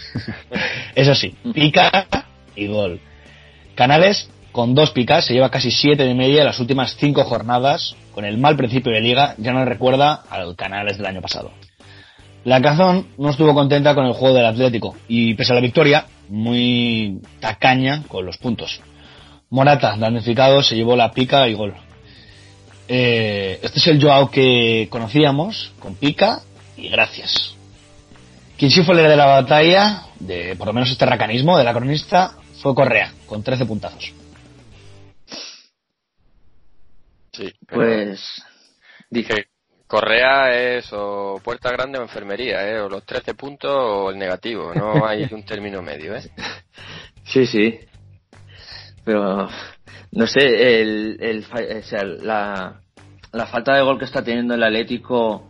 [0.95, 2.07] Eso sí, pica
[2.55, 3.01] y gol.
[3.75, 7.95] Canales con dos picas, se lleva casi siete de media en las últimas cinco jornadas,
[8.11, 11.51] con el mal principio de liga, ya no recuerda al Canales del año pasado.
[12.43, 16.05] La Cazón no estuvo contenta con el juego del Atlético y pese a la victoria,
[16.29, 18.81] muy tacaña con los puntos.
[19.49, 21.73] Morata, damnificado, se llevó la pica y gol.
[22.87, 26.41] Eh, este es el Joao que conocíamos, con pica
[26.77, 27.55] y gracias.
[28.57, 31.73] Quien sí fue el de la batalla, de por lo menos este racanismo de la
[31.73, 34.13] cronista, fue Correa, con 13 puntazos.
[37.33, 38.41] Sí, Pues
[39.11, 39.47] dije,
[39.87, 42.79] Correa es o puerta grande o enfermería, ¿eh?
[42.79, 46.15] o los 13 puntos o el negativo, no hay un término medio.
[46.15, 46.23] ¿eh?
[47.23, 47.79] sí, sí.
[49.05, 49.47] Pero
[50.11, 51.45] no sé, el, el,
[51.79, 52.81] o sea, la,
[53.31, 55.49] la falta de gol que está teniendo el Atlético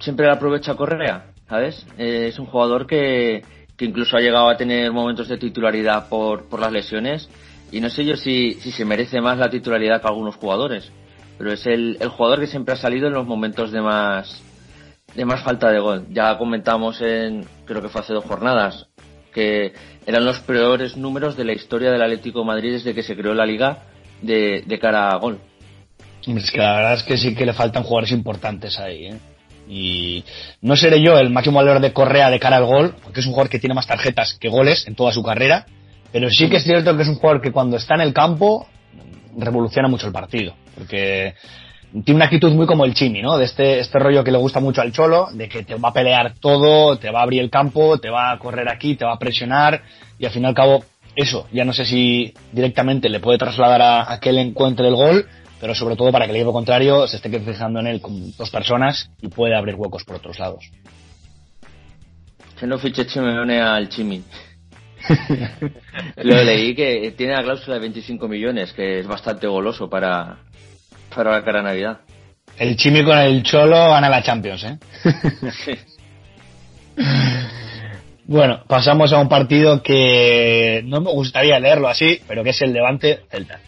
[0.00, 1.86] siempre la aprovecha Correa, ¿sabes?
[1.98, 3.44] Eh, es un jugador que,
[3.76, 7.28] que incluso ha llegado a tener momentos de titularidad por, por las lesiones
[7.72, 10.90] y no sé yo si, si se merece más la titularidad que algunos jugadores,
[11.38, 14.42] pero es el, el jugador que siempre ha salido en los momentos de más
[15.14, 16.06] de más falta de gol.
[16.10, 18.86] Ya comentamos en, creo que fue hace dos jornadas,
[19.32, 19.72] que
[20.06, 23.34] eran los peores números de la historia del Atlético de Madrid desde que se creó
[23.34, 23.84] la liga
[24.22, 25.38] de, de cara a gol.
[26.26, 29.18] Es la verdad es que sí que le faltan jugadores importantes ahí, ¿eh?
[29.68, 30.24] Y
[30.60, 33.32] no seré yo el máximo valor de Correa de cara al gol, porque es un
[33.32, 35.66] jugador que tiene más tarjetas que goles en toda su carrera,
[36.12, 38.68] pero sí que es cierto que es un jugador que cuando está en el campo
[39.36, 41.34] revoluciona mucho el partido, porque
[42.04, 43.38] tiene una actitud muy como el Chimi, ¿no?
[43.38, 45.92] De este, este rollo que le gusta mucho al Cholo, de que te va a
[45.92, 49.14] pelear todo, te va a abrir el campo, te va a correr aquí, te va
[49.14, 49.82] a presionar,
[50.18, 53.80] y al fin y al cabo, eso, ya no sé si directamente le puede trasladar
[53.82, 55.26] a, a que él encuentre el gol,
[55.60, 58.50] pero sobre todo para que el equipo contrario se esté fijando en él con dos
[58.50, 60.70] personas y pueda abrir huecos por otros lados.
[62.58, 64.22] Que no al Chimi.
[66.16, 70.38] Lo leí que tiene la cláusula de 25 millones, que es bastante goloso para,
[71.14, 72.00] para la cara Navidad.
[72.58, 74.78] El Chimi con el Cholo gana la Champions, ¿eh?
[78.24, 82.72] bueno, pasamos a un partido que no me gustaría leerlo así, pero que es el
[82.72, 83.60] Levante Celta.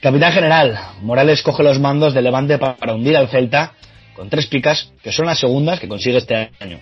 [0.00, 3.72] Capitán General, Morales coge los mandos de Levante para hundir al Celta
[4.14, 6.78] con tres picas, que son las segundas que consigue este año.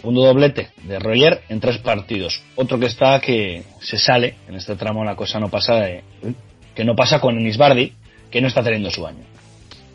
[0.00, 2.42] Segundo doblete de Roger en tres partidos.
[2.56, 5.84] Otro que está que se sale, en este tramo la cosa no pasa
[6.74, 7.92] que no pasa con Nisbardi,
[8.30, 9.24] que no está teniendo su año.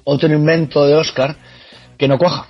[0.03, 1.35] Otro invento de Oscar
[1.97, 2.45] que no cuaja.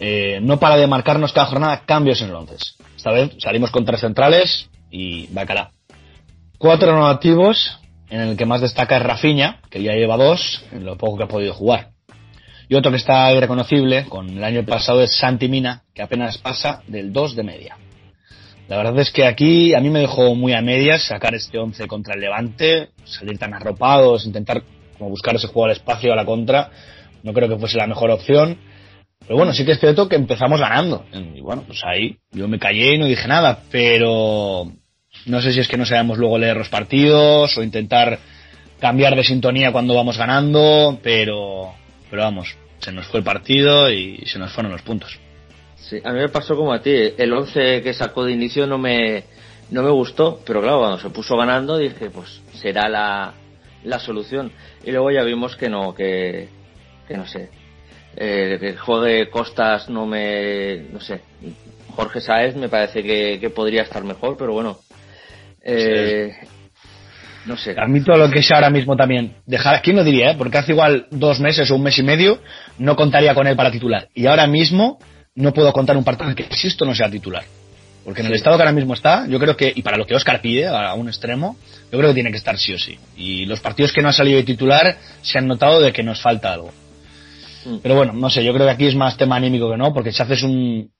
[0.00, 2.36] Eh, no para de marcarnos cada jornada cambios en el.
[2.96, 5.72] Esta vez salimos con tres centrales y bacala.
[6.56, 10.86] Cuatro no activos en el que más destaca es Rafinha, que ya lleva dos en
[10.86, 11.90] lo poco que ha podido jugar.
[12.68, 16.82] Y otro que está irreconocible con el año pasado es Santi Mina, que apenas pasa
[16.86, 17.76] del 2 de media.
[18.68, 21.86] La verdad es que aquí a mí me dejó muy a medias sacar este 11
[21.86, 24.62] contra el Levante, salir tan arropados, intentar
[24.98, 26.70] como buscar ese juego al espacio a la contra,
[27.22, 28.58] no creo que fuese la mejor opción.
[29.20, 31.06] Pero bueno, sí que es cierto que empezamos ganando.
[31.34, 34.70] Y bueno, pues ahí yo me callé y no dije nada, pero
[35.24, 38.18] no sé si es que no sabemos luego leer los partidos o intentar
[38.78, 41.72] cambiar de sintonía cuando vamos ganando, pero,
[42.10, 45.18] pero vamos, se nos fue el partido y se nos fueron los puntos.
[45.76, 46.92] Sí, a mí me pasó como a ti.
[47.16, 49.24] El 11 que sacó de inicio no me,
[49.70, 53.32] no me gustó, pero claro, cuando se puso ganando dije, pues será la,
[53.84, 54.52] la solución.
[54.84, 56.48] Y luego ya vimos que no, que,
[57.06, 57.50] que no sé.
[58.16, 61.22] Eh, que juegue Costas no me, no sé.
[61.94, 64.78] Jorge Saez me parece que, que podría estar mejor, pero bueno,
[65.62, 66.36] eh,
[67.48, 67.74] no sé.
[67.76, 70.32] A mí todo lo que es ahora mismo también, dejar, ¿quién lo diría?
[70.32, 70.34] Eh?
[70.36, 72.40] Porque hace igual dos meses o un mes y medio
[72.78, 74.08] no contaría con él para titular.
[74.14, 74.98] Y ahora mismo
[75.34, 77.44] no puedo contar un partido en que Sisto no sea titular.
[78.04, 80.14] Porque en el estado que ahora mismo está, yo creo que, y para lo que
[80.14, 81.56] Oscar pide, a un extremo,
[81.90, 82.98] yo creo que tiene que estar sí o sí.
[83.16, 86.20] Y los partidos que no ha salido de titular se han notado de que nos
[86.20, 86.70] falta algo.
[87.64, 87.78] Mm.
[87.82, 90.12] Pero bueno, no sé, yo creo que aquí es más tema anímico que no, porque
[90.12, 90.90] si haces un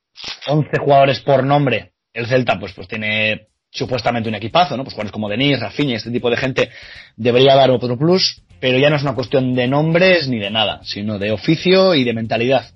[0.47, 4.85] 11 jugadores por nombre, el Celta pues, pues tiene supuestamente un equipazo, ¿no?
[4.85, 6.71] Pues jugadores como Denis, Rafinha, este tipo de gente
[7.17, 10.81] debería dar otro plus, pero ya no es una cuestión de nombres ni de nada,
[10.85, 12.67] sino de oficio y de mentalidad.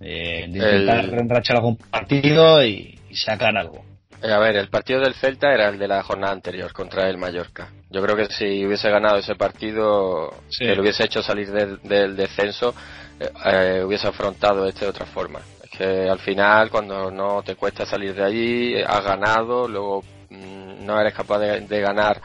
[0.00, 1.56] Eh, de intentar el...
[1.56, 3.84] algún partido y, y sacar algo.
[4.22, 7.18] Eh, a ver, el partido del Celta era el de la jornada anterior contra el
[7.18, 7.68] Mallorca.
[7.90, 10.64] Yo creo que si hubiese ganado ese partido, sí.
[10.64, 12.74] que lo hubiese hecho salir del, del descenso,
[13.20, 15.40] eh, hubiese afrontado este de otra forma.
[15.62, 21.00] Es que al final, cuando no te cuesta salir de allí, has ganado, luego no
[21.00, 22.20] eres capaz de, de, ganar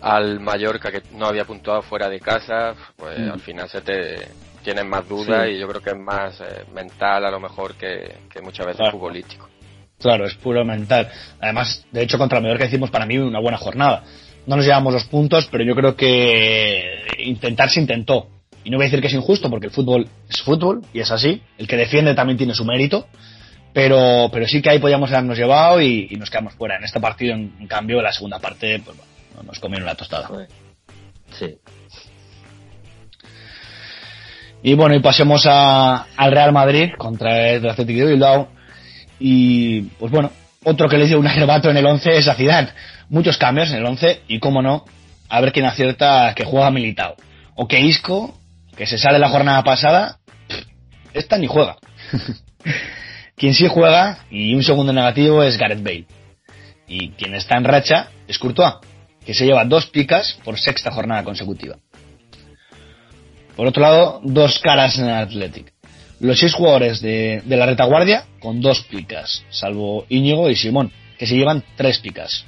[0.00, 3.30] al Mallorca que no había puntuado fuera de casa, pues mm.
[3.30, 4.28] al final se te
[4.62, 5.54] tienes más dudas sí.
[5.54, 8.78] y yo creo que es más eh, mental a lo mejor que, que muchas veces
[8.78, 8.92] claro.
[8.92, 9.48] futbolístico.
[10.02, 11.08] Claro, es puro mental.
[11.40, 14.02] Además, de hecho, contra el Mallorca hicimos para mí una buena jornada.
[14.46, 18.28] no nos llevamos los puntos, pero yo creo que intentar se intentó.
[18.64, 21.10] Y no voy a decir que es injusto, porque el fútbol es fútbol y es
[21.10, 21.42] así.
[21.56, 23.06] El que defiende también tiene su mérito.
[23.72, 26.76] Pero, pero sí que ahí podíamos habernos llevado y, nos quedamos fuera.
[26.76, 30.28] En este partido, en, cambio, en la segunda parte, pues bueno, nos comieron la tostada.
[31.38, 31.56] Sí.
[34.62, 38.48] Y bueno, y pasemos a, al Real Madrid contra el Atlético de Bilbao.
[39.18, 40.30] Y pues bueno,
[40.64, 42.68] otro que le dio un arrebato en el 11 es a Zidane.
[43.08, 44.84] Muchos cambios en el 11 y cómo no,
[45.28, 47.16] a ver quién acierta que juega militado.
[47.54, 48.38] O que Isco,
[48.76, 50.18] que se sale la jornada pasada,
[51.12, 51.76] esta ni juega.
[53.42, 56.04] quien sí juega y un segundo negativo es Gareth Bale.
[56.86, 58.74] Y quien está en racha es Courtois,
[59.26, 61.76] que se lleva dos picas por sexta jornada consecutiva.
[63.56, 65.72] Por otro lado, dos caras en el Athletic.
[66.20, 71.34] Los seis jugadores de, la retaguardia con dos picas, salvo Íñigo y Simón, que se
[71.34, 72.44] llevan tres picas.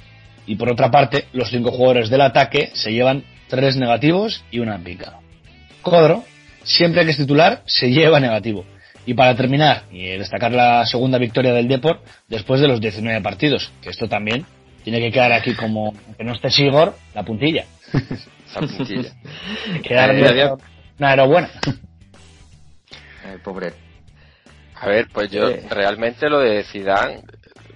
[0.47, 4.81] Y por otra parte, los cinco jugadores del ataque se llevan tres negativos y una
[4.81, 5.19] pica.
[5.81, 6.23] Codro,
[6.63, 8.63] siempre que es titular, se lleva negativo.
[9.05, 13.71] Y para terminar, y destacar la segunda victoria del Deport después de los 19 partidos,
[13.81, 14.45] que esto también
[14.83, 17.65] tiene que quedar aquí como, que no esté Sigor, la puntilla.
[18.53, 19.11] La puntilla.
[19.83, 20.49] quedar eh,
[20.99, 21.49] una buena.
[23.25, 23.73] Eh, pobre.
[24.75, 25.63] A ver, pues yo eh.
[25.69, 27.21] realmente lo de Zidane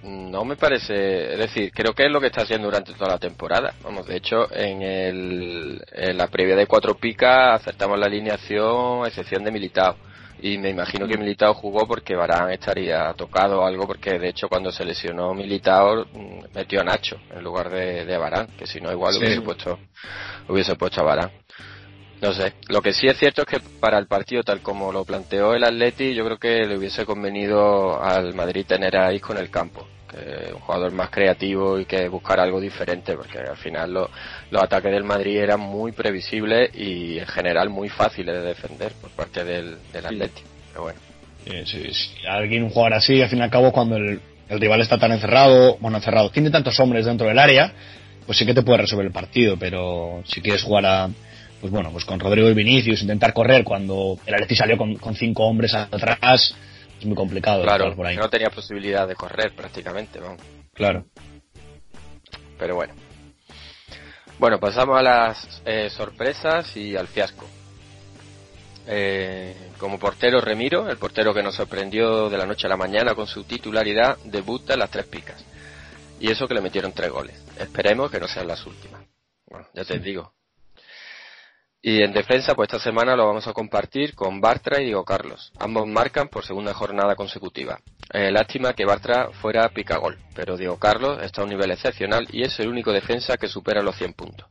[0.02, 3.18] no me parece, es decir, creo que es lo que está haciendo durante toda la
[3.18, 3.74] temporada.
[3.82, 9.08] Vamos, de hecho, en, el, en la previa de cuatro picas acertamos la alineación a
[9.08, 9.96] excepción de Militao.
[10.42, 11.16] Y me imagino que.
[11.16, 16.06] Militao jugó porque Barán estaría tocado o algo, porque de hecho cuando se lesionó Militao
[16.06, 19.78] mm, metió a Nacho en lugar de, de Barán, que si no igual hubiese puesto
[20.48, 21.30] hubiese puesto a Barán.
[22.20, 25.04] No sé, lo que sí es cierto es que para el partido tal como lo
[25.04, 29.38] planteó el Atleti, yo creo que le hubiese convenido al Madrid tener a Isco en
[29.38, 33.92] el campo, que un jugador más creativo y que buscar algo diferente, porque al final
[33.92, 39.10] los ataques del Madrid eran muy previsibles y en general muy fáciles de defender por
[39.10, 40.42] parte del, del Atleti.
[40.70, 40.98] Pero bueno.
[41.64, 41.88] Sí,
[42.28, 45.12] Alguien, un jugador así, al fin y al cabo, cuando el, el rival está tan
[45.12, 47.72] encerrado, bueno, encerrado, tiene tantos hombres dentro del área,
[48.26, 51.08] pues sí que te puede resolver el partido, pero si quieres jugar a
[51.60, 55.44] pues bueno, pues con Rodrigo y Vinicius, intentar correr cuando el Atleti salió con, cinco
[55.44, 56.54] hombres atrás,
[57.00, 57.62] es muy complicado.
[57.62, 58.16] Claro, por ahí.
[58.16, 60.40] no tenía posibilidad de correr prácticamente, vamos.
[60.74, 61.06] Claro.
[62.58, 62.94] Pero bueno.
[64.38, 67.46] Bueno, pasamos a las eh, sorpresas y al fiasco.
[68.86, 73.14] Eh, como portero Remiro, el portero que nos sorprendió de la noche a la mañana
[73.14, 75.44] con su titularidad, debuta en las tres picas.
[76.18, 77.36] Y eso que le metieron tres goles.
[77.58, 79.02] Esperemos que no sean las últimas.
[79.46, 80.34] Bueno, ya te digo,
[81.82, 85.50] y en defensa, pues esta semana lo vamos a compartir con Bartra y Diego Carlos.
[85.58, 87.80] Ambos marcan por segunda jornada consecutiva.
[88.12, 92.42] Eh, lástima que Bartra fuera picagol, pero Diego Carlos está a un nivel excepcional y
[92.42, 94.46] es el único defensa que supera los 100 puntos.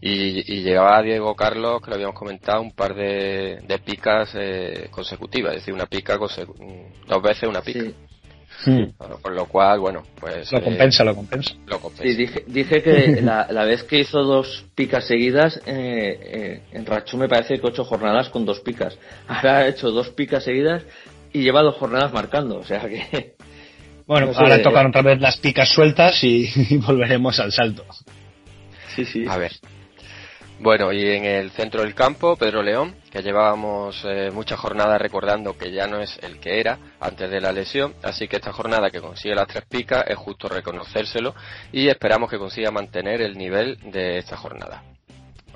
[0.00, 5.52] Y, y llevaba Diego Carlos, que lo habíamos comentado, un par de, picas eh, consecutivas,
[5.52, 7.90] es decir, una pica, dos veces una pica.
[8.66, 8.90] Hmm.
[9.22, 10.50] con lo cual, bueno, pues...
[10.50, 11.54] Lo compensa, lo compensa.
[11.66, 12.02] Lo compensa.
[12.02, 16.84] Sí, dije, dije que la, la, vez que hizo dos picas seguidas, eh, eh, en
[16.84, 18.98] Rachu me parece que ocho jornadas con dos picas.
[19.28, 20.82] Ahora ha hecho dos picas seguidas
[21.32, 23.36] y lleva dos jornadas marcando, o sea que...
[24.06, 27.84] Bueno, ahora tocan otra vez las picas sueltas y, y volveremos al salto.
[28.94, 29.24] Sí, sí.
[29.28, 29.50] A ver,
[30.58, 35.56] bueno, y en el centro del campo, Pedro León, que llevábamos eh, muchas jornadas recordando
[35.56, 38.90] que ya no es el que era antes de la lesión, así que esta jornada
[38.90, 41.34] que consigue las tres picas es justo reconocérselo
[41.72, 44.82] y esperamos que consiga mantener el nivel de esta jornada.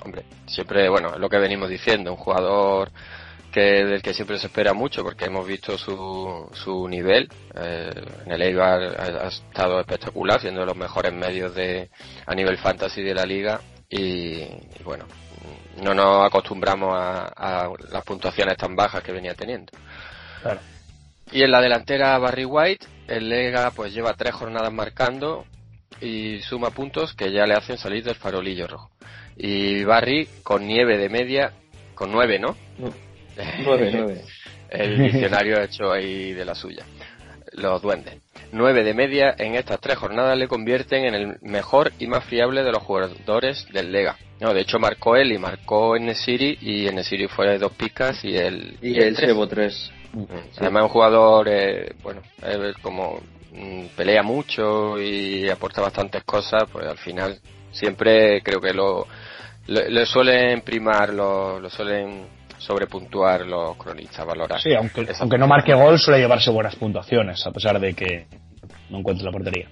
[0.03, 2.91] Hombre, siempre, bueno, es lo que venimos diciendo, un jugador
[3.51, 7.91] que del que siempre se espera mucho porque hemos visto su, su nivel eh,
[8.25, 11.89] en el Eibar ha, estado espectacular siendo de los mejores medios de
[12.25, 13.59] a nivel fantasy de la liga
[13.91, 14.47] y,
[14.85, 15.05] bueno,
[15.83, 19.73] no nos acostumbramos a, las puntuaciones tan bajas que venía teniendo.
[21.31, 25.45] Y en la delantera Barry White, el Lega pues lleva tres jornadas marcando
[25.99, 28.91] y suma puntos que ya le hacen salir del farolillo rojo.
[29.35, 31.51] Y Barry con nieve de media,
[31.93, 32.55] con nueve, ¿no?
[33.63, 34.25] Nueve, nueve.
[34.69, 36.85] el diccionario ha hecho ahí de la suya.
[37.53, 38.19] Los duendes.
[38.51, 42.63] 9 de media en estas tres jornadas le convierten en el mejor y más fiable
[42.63, 44.17] de los jugadores del Lega.
[44.39, 47.71] No, de hecho marcó él y marcó en City y en City fue de dos
[47.73, 49.91] picas y él y, él se llevó tres.
[50.13, 50.23] Mm.
[50.59, 52.21] Además un jugador eh, bueno,
[52.81, 53.21] como
[53.53, 57.39] mm, pelea mucho y aporta bastantes cosas, pues al final
[57.71, 59.07] siempre creo que lo
[59.67, 62.25] le, suelen primar, lo, lo suelen
[62.65, 64.61] sobrepuntuar los cronistas, valorar.
[64.61, 68.27] Sí, aunque, aunque no marque gol, suele llevarse buenas puntuaciones, a pesar de que
[68.89, 69.67] no encuentre la portería.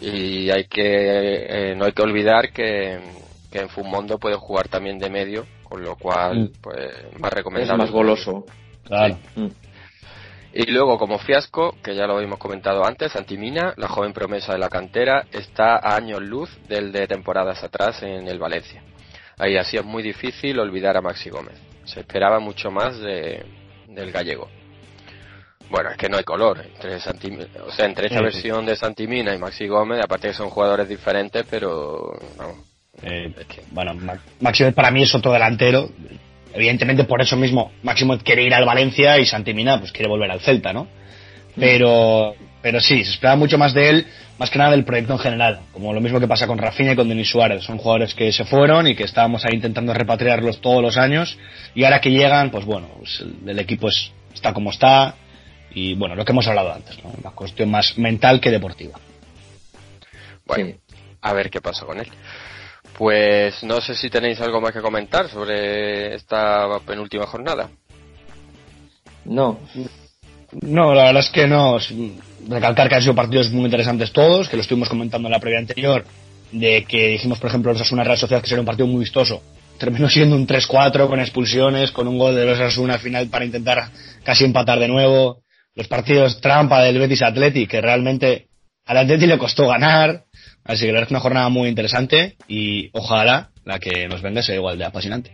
[0.00, 2.98] Y hay que eh, no hay que olvidar que,
[3.50, 6.52] que en Fumondo puede jugar también de medio, con lo cual, Mm.
[6.62, 7.82] pues, más Es recomendable.
[7.84, 8.44] más goloso.
[8.84, 9.16] Claro.
[9.36, 9.46] Mm.
[10.54, 14.58] Y luego, como fiasco, que ya lo habíamos comentado antes, Antimina, la joven promesa de
[14.58, 18.82] la cantera, está a años luz del de temporadas atrás en el Valencia.
[19.38, 21.58] Ahí así es muy difícil olvidar a Maxi Gómez.
[21.84, 23.44] Se esperaba mucho más de,
[23.88, 24.48] del gallego.
[25.70, 28.24] Bueno, es que no hay color entre Santi- o sea, entre esta Sí, sí.
[28.24, 32.56] versión de Santimina y Maxi Gómez, aparte que son jugadores diferentes, pero vamos,
[33.02, 35.88] Eh, es que bueno, Ma- Máximo para mí es otro delantero.
[36.54, 40.40] Evidentemente por eso mismo Máximo quiere ir al Valencia y Santimina pues quiere volver al
[40.40, 40.86] Celta, ¿no?
[41.58, 44.06] Pero, pero sí, se esperaba mucho más de él,
[44.38, 45.60] más que nada del proyecto en general.
[45.72, 47.64] Como lo mismo que pasa con Rafinha y con Denis Suárez.
[47.64, 51.36] Son jugadores que se fueron y que estábamos ahí intentando repatriarlos todos los años.
[51.74, 55.14] Y ahora que llegan, pues bueno, pues el, el equipo es- está como está.
[55.74, 57.10] Y bueno, lo que hemos hablado antes, ¿no?
[57.20, 58.98] Una cuestión más mental que deportiva.
[60.46, 60.94] Bueno, Sí.
[61.22, 62.08] a ver qué pasa con él.
[62.98, 67.70] Pues no sé si tenéis algo más que comentar sobre esta penúltima jornada.
[69.24, 69.58] No,
[70.60, 71.78] No, la verdad es que no.
[72.48, 75.58] Recalcar que han sido partidos muy interesantes todos, que lo estuvimos comentando en la previa
[75.58, 76.04] anterior,
[76.50, 79.42] de que dijimos, por ejemplo, los Asuna Real Sociedad que sería un partido muy vistoso.
[79.78, 83.44] Terminó siendo un 3-4 con expulsiones, con un gol de los Asuna al final para
[83.44, 83.90] intentar
[84.22, 85.42] casi empatar de nuevo.
[85.74, 88.48] Los partidos trampa del Betis Athletic, que realmente
[88.84, 90.24] al Atleti le costó ganar.
[90.64, 94.42] Así que la verdad es una jornada muy interesante y ojalá la que nos venga
[94.42, 95.32] sea igual de apasionante.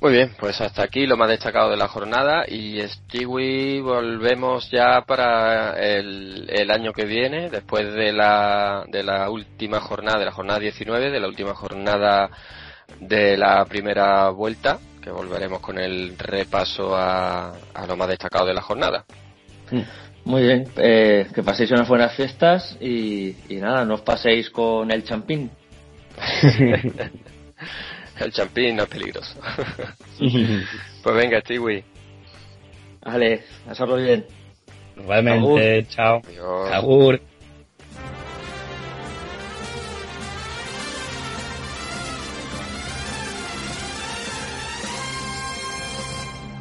[0.00, 5.02] Muy bien, pues hasta aquí lo más destacado de la jornada y Stewie volvemos ya
[5.02, 10.32] para el, el año que viene, después de la, de la última jornada, de la
[10.32, 12.30] jornada 19, de la última jornada
[12.98, 18.54] de la primera vuelta, que volveremos con el repaso a, a lo más destacado de
[18.54, 19.04] la jornada.
[20.24, 20.64] muy bien.
[20.78, 25.50] Eh, que paséis unas buenas fiestas y, y nada, no os paséis con el champín.
[28.20, 29.40] El champín no es peligroso.
[30.18, 31.82] pues venga, Stewie.
[33.02, 34.26] Vale, pasarlo bien.
[34.98, 36.20] Igualmente, chao.
[36.26, 36.70] Adiós.
[36.70, 37.20] Agur.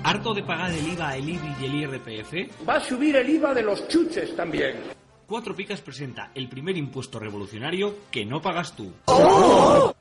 [0.01, 2.67] ¿Harto de pagar el IVA, el IBI y el IRPF?
[2.67, 4.77] Va a subir el IVA de los chuches también.
[5.27, 8.91] Cuatro Picas presenta el primer impuesto revolucionario que no pagas tú.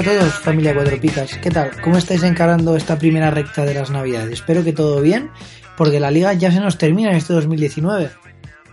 [0.00, 1.36] a todos, familia Cuatro Picas.
[1.42, 1.72] ¿Qué tal?
[1.82, 4.32] ¿Cómo estáis encarando esta primera recta de las Navidades?
[4.32, 5.28] Espero que todo bien,
[5.76, 8.10] porque la liga ya se nos termina en este 2019.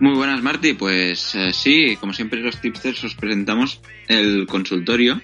[0.00, 0.72] Muy buenas, Marty.
[0.72, 5.20] Pues eh, sí, como siempre los tipsters os presentamos el consultorio,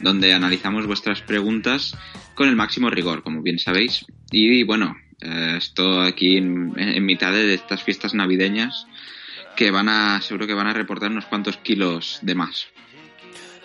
[0.00, 1.96] donde analizamos vuestras preguntas
[2.34, 4.04] con el máximo rigor, como bien sabéis.
[4.30, 8.86] Y bueno, eh, esto aquí en, en mitad de estas fiestas navideñas
[9.56, 12.68] que van a, seguro que van a reportar unos cuantos kilos de más.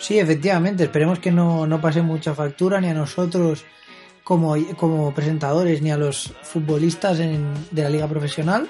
[0.04, 3.64] Sí, efectivamente, esperemos que no, no pase mucha factura ni a nosotros
[4.26, 8.68] como, como presentadores ni a los futbolistas en- de la liga profesional.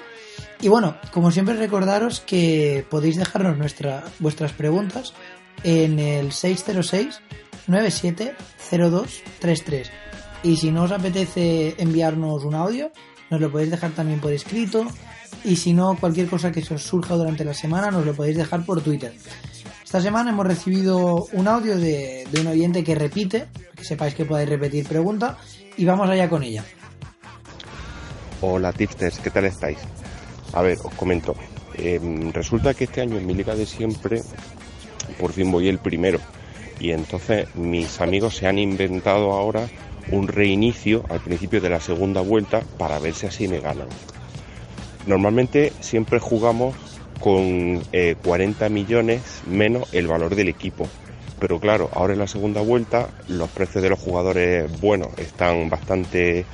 [0.60, 5.12] Y bueno, como siempre recordaros que podéis dejarnos nuestra, vuestras preguntas
[5.64, 7.20] en el 606
[7.66, 9.90] 970233.
[10.44, 12.92] Y si no os apetece enviarnos un audio,
[13.30, 14.86] nos lo podéis dejar también por escrito.
[15.44, 18.36] Y si no, cualquier cosa que se os surja durante la semana, nos lo podéis
[18.36, 19.12] dejar por Twitter.
[19.94, 24.48] Esta semana hemos recibido un audio de, un oyente que repite, que sepáis que podéis
[24.48, 25.38] repetir pregunta,
[25.76, 26.64] y vamos allá con ella.
[28.40, 29.78] Hola tipsters, ¿qué tal estáis?
[30.52, 31.36] A ver, os comento.
[31.78, 32.00] Eh,
[32.32, 34.22] resulta que este año en mi liga de siempre,
[35.16, 36.18] por fin voy el primero.
[36.80, 39.68] Y entonces mis amigos se han inventado ahora
[40.10, 43.86] un reinicio al principio de la segunda vuelta para ver si así me ganan.
[45.06, 46.74] Normalmente siempre jugamos
[47.24, 50.86] con eh, 40 millones menos el valor del equipo.
[51.40, 56.44] Pero claro, ahora en la segunda vuelta los precios de los jugadores buenos están bastante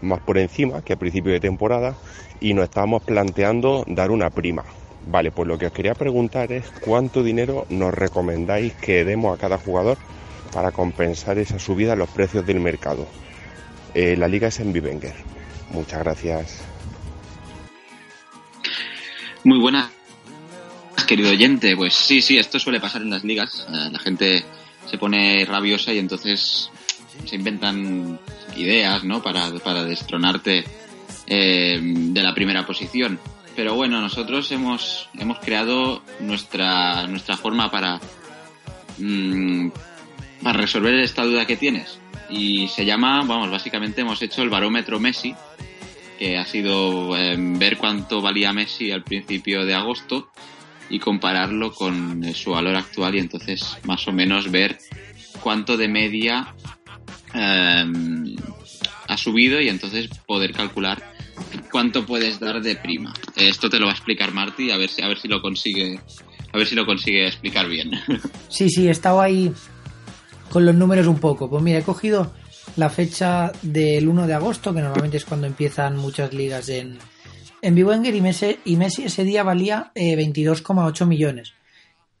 [0.00, 1.94] más por encima que a principio de temporada
[2.40, 4.64] y nos estábamos planteando dar una prima.
[5.06, 9.38] Vale, pues lo que os quería preguntar es cuánto dinero nos recomendáis que demos a
[9.38, 9.98] cada jugador
[10.54, 13.06] para compensar esa subida en los precios del mercado.
[13.92, 15.14] Eh, la liga es en Vivenger.
[15.70, 16.62] Muchas gracias.
[19.44, 19.90] Muy buena,
[21.06, 21.76] querido oyente.
[21.76, 23.66] Pues sí, sí, esto suele pasar en las ligas.
[23.70, 24.44] La gente
[24.90, 26.70] se pone rabiosa y entonces
[27.24, 28.18] se inventan
[28.56, 29.22] ideas, ¿no?
[29.22, 30.64] Para, para destronarte
[31.26, 33.18] eh, de la primera posición.
[33.56, 38.00] Pero bueno, nosotros hemos, hemos creado nuestra, nuestra forma para,
[38.98, 39.68] mm,
[40.42, 41.98] para resolver esta duda que tienes.
[42.28, 45.34] Y se llama, vamos, básicamente hemos hecho el barómetro Messi,
[46.18, 50.30] que ha sido eh, ver cuánto valía Messi al principio de agosto
[50.90, 54.78] y compararlo con eh, su valor actual y entonces más o menos ver
[55.40, 56.54] cuánto de media
[57.34, 57.84] eh,
[59.08, 61.14] ha subido y entonces poder calcular
[61.70, 63.12] cuánto puedes dar de prima.
[63.36, 65.98] Esto te lo va a explicar Marty, a ver si a ver si lo consigue
[66.52, 67.90] a ver si lo consigue explicar bien.
[68.48, 69.52] Sí, sí, he estado ahí
[70.50, 71.50] con los números un poco.
[71.50, 72.32] Pues mira, he cogido
[72.76, 76.98] la fecha del 1 de agosto, que normalmente es cuando empiezan muchas ligas en,
[77.64, 81.54] en Biwenger, y Messi, y Messi ese día valía eh, 22,8 millones.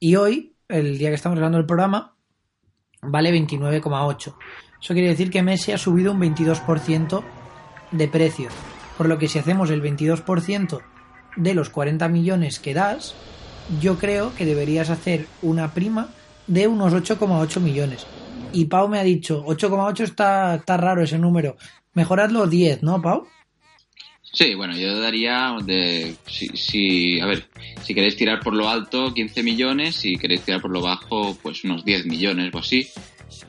[0.00, 2.14] Y hoy, el día que estamos grabando el programa,
[3.02, 4.34] vale 29,8.
[4.80, 7.22] Eso quiere decir que Messi ha subido un 22%
[7.90, 8.48] de precio.
[8.96, 10.80] Por lo que si hacemos el 22%
[11.36, 13.14] de los 40 millones que das,
[13.82, 16.08] yo creo que deberías hacer una prima
[16.46, 18.06] de unos 8,8 millones.
[18.54, 21.56] Y Pau me ha dicho, 8,8 está, está raro ese número.
[21.92, 23.26] Mejoradlo 10, ¿no, Pau?
[24.34, 27.46] Sí, bueno, yo daría de si, si a ver,
[27.84, 31.62] si queréis tirar por lo alto 15 millones, si queréis tirar por lo bajo pues
[31.62, 32.88] unos 10 millones o así.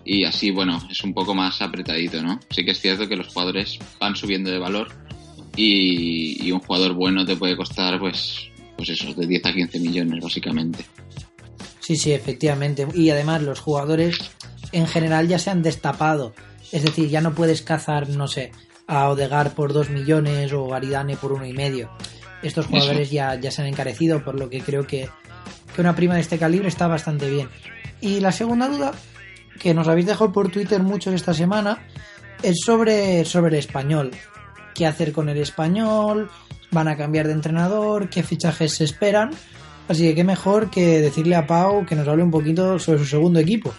[0.04, 2.40] Y así, bueno, es un poco más apretadito, ¿no?
[2.52, 4.90] Sí que es cierto que los jugadores van subiendo de valor
[5.58, 10.24] y, un jugador bueno te puede costar pues pues eso, de 10 a 15 millones
[10.24, 10.86] básicamente.
[11.80, 12.88] Sí, sí, efectivamente.
[12.94, 14.20] Y además los jugadores
[14.72, 16.34] en general ya se han destapado.
[16.72, 18.52] Es decir, ya no puedes cazar, no sé,
[18.88, 21.90] a Odegar por 2 millones o Aridane por uno y medio.
[22.42, 25.10] Estos jugadores ya, ya se han encarecido, por lo que creo que,
[25.74, 27.50] que una prima de este calibre está bastante bien.
[28.02, 28.92] Y la segunda duda,
[29.60, 31.88] que nos habéis dejado por Twitter muchos esta semana,
[32.44, 34.12] es sobre, sobre el español.
[34.76, 36.30] ¿Qué hacer con el español?
[36.72, 38.10] ¿Van a cambiar de entrenador?
[38.10, 39.32] ¿Qué fichajes se esperan?
[39.88, 43.06] Así que qué mejor que decirle a Pau que nos hable un poquito sobre su
[43.06, 43.74] segundo equipo.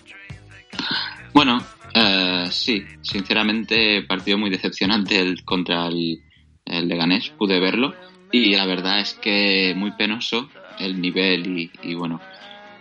[1.33, 1.63] Bueno,
[1.99, 6.21] eh, sí, sinceramente partido muy decepcionante el contra el,
[6.67, 7.95] el Leganés, pude verlo
[8.31, 12.21] y la verdad es que muy penoso el nivel y, bueno,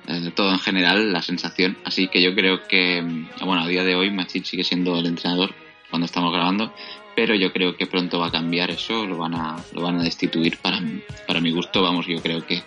[0.07, 1.77] eh, todo en general, la sensación.
[1.85, 5.05] Así que yo creo que, mm, bueno, a día de hoy Machit sigue siendo el
[5.05, 5.55] entrenador
[5.89, 6.73] cuando estamos grabando,
[7.15, 10.03] pero yo creo que pronto va a cambiar eso, lo van a, lo van a
[10.03, 10.81] destituir para,
[11.25, 12.63] para mi gusto, vamos, yo creo que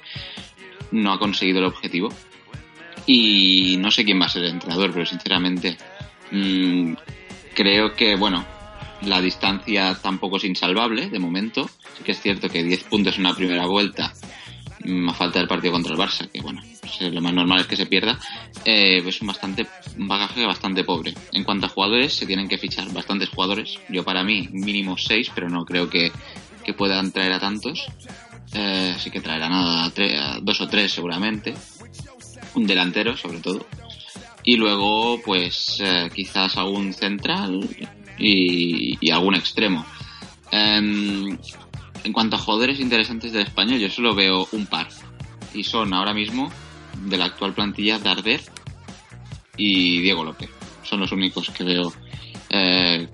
[0.93, 2.09] no ha conseguido el objetivo.
[3.05, 5.77] Y no sé quién va a ser el entrenador, pero sinceramente
[6.31, 6.95] mm,
[7.55, 8.45] creo que, bueno,
[9.03, 11.69] la distancia tampoco es insalvable de momento.
[11.97, 14.13] Sí que es cierto que 10 puntos en una primera vuelta,
[14.85, 17.67] mm, a falta del partido contra el Barça, que bueno, pues, lo más normal es
[17.67, 18.19] que se pierda,
[18.65, 19.67] eh, es un bastante
[19.97, 21.15] bagaje bastante pobre.
[21.33, 23.79] En cuanto a jugadores, se tienen que fichar bastantes jugadores.
[23.89, 26.11] Yo para mí mínimo 6, pero no creo que,
[26.65, 27.87] que puedan traer a tantos.
[28.55, 31.55] Eh, sí que traerán a, a dos o tres seguramente.
[32.55, 33.67] Un delantero sobre todo.
[34.49, 37.69] Y luego pues eh, quizás algún central
[38.17, 39.85] y, algún extremo.
[40.51, 41.37] Em,
[42.03, 44.89] en cuanto a jugadores interesantes del español, yo solo veo un par.
[45.53, 46.51] Y son ahora mismo
[47.05, 48.41] de la actual plantilla Darder
[49.59, 50.49] y Diego López.
[50.83, 51.93] Son los únicos que veo
[52.49, 53.07] eh,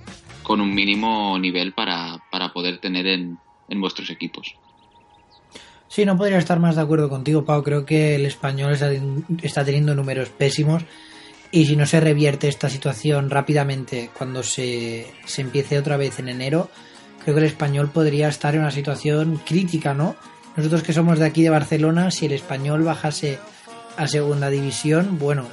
[0.44, 4.54] con un mínimo nivel para, para poder tener en, en vuestros equipos.
[5.88, 7.64] Sí, no podría estar más de acuerdo contigo, Pau.
[7.64, 8.78] Creo que el español
[9.42, 10.84] está teniendo números pésimos
[11.50, 16.28] y si no se revierte esta situación rápidamente cuando se, se empiece otra vez en
[16.28, 16.70] enero,
[17.22, 20.16] creo que el español podría estar en una situación crítica, ¿no?
[20.56, 23.38] Nosotros que somos de aquí de Barcelona, si el español bajase
[23.96, 25.48] a segunda división, bueno,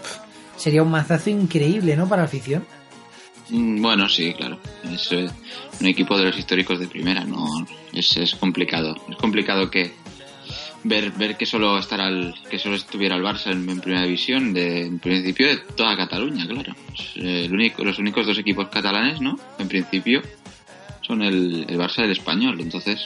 [0.58, 2.08] sería un mazazo increíble, ¿no?
[2.08, 2.66] Para afición.
[3.50, 4.60] Mm, Bueno, sí, claro.
[4.92, 7.48] Es un equipo de los históricos de primera, no
[7.94, 8.96] es, es complicado.
[9.10, 9.94] Es complicado que
[10.84, 14.86] ver ver que solo estará el, que solo estuviera el Barça en, primera división de
[14.86, 16.74] en principio de toda Cataluña, claro.
[17.16, 19.38] Eh, el único, los únicos dos equipos catalanes, ¿no?
[19.60, 20.22] En principio
[21.02, 22.60] son el, el Barça y el Español.
[22.60, 23.06] Entonces,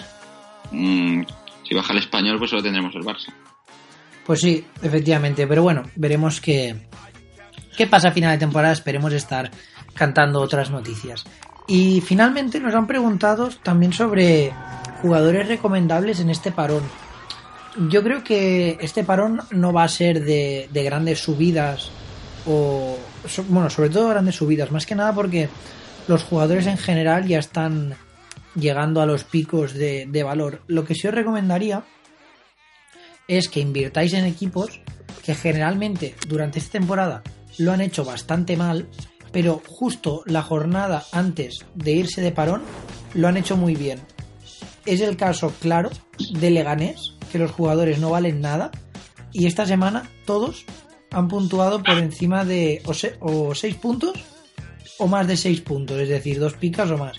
[0.71, 1.23] mm,
[1.67, 3.33] si baja el Español, pues solo tendremos el Barça.
[4.25, 6.75] Pues sí, efectivamente, pero bueno, veremos qué,
[7.77, 9.51] qué pasa a final de temporada, esperemos estar
[9.93, 11.25] cantando otras noticias.
[11.67, 14.51] Y finalmente nos han preguntado también sobre
[15.01, 16.83] jugadores recomendables en este parón.
[17.77, 21.91] Yo creo que este parón no va a ser de, de grandes subidas
[22.47, 22.97] o
[23.49, 25.49] bueno, sobre todo grandes subidas, más que nada porque
[26.07, 27.95] los jugadores en general ya están
[28.55, 30.61] llegando a los picos de, de valor.
[30.67, 31.83] Lo que sí os recomendaría
[33.27, 34.79] es que invirtáis en equipos
[35.23, 37.23] que generalmente durante esta temporada
[37.57, 38.87] lo han hecho bastante mal,
[39.31, 42.61] pero justo la jornada antes de irse de parón
[43.13, 43.99] lo han hecho muy bien.
[44.85, 45.89] Es el caso claro
[46.31, 48.71] de Leganés, que los jugadores no valen nada,
[49.33, 50.65] y esta semana todos
[51.11, 54.13] han puntuado por encima de o, se- o 6 puntos
[54.99, 57.17] o más de 6 puntos, es decir, dos picas o más.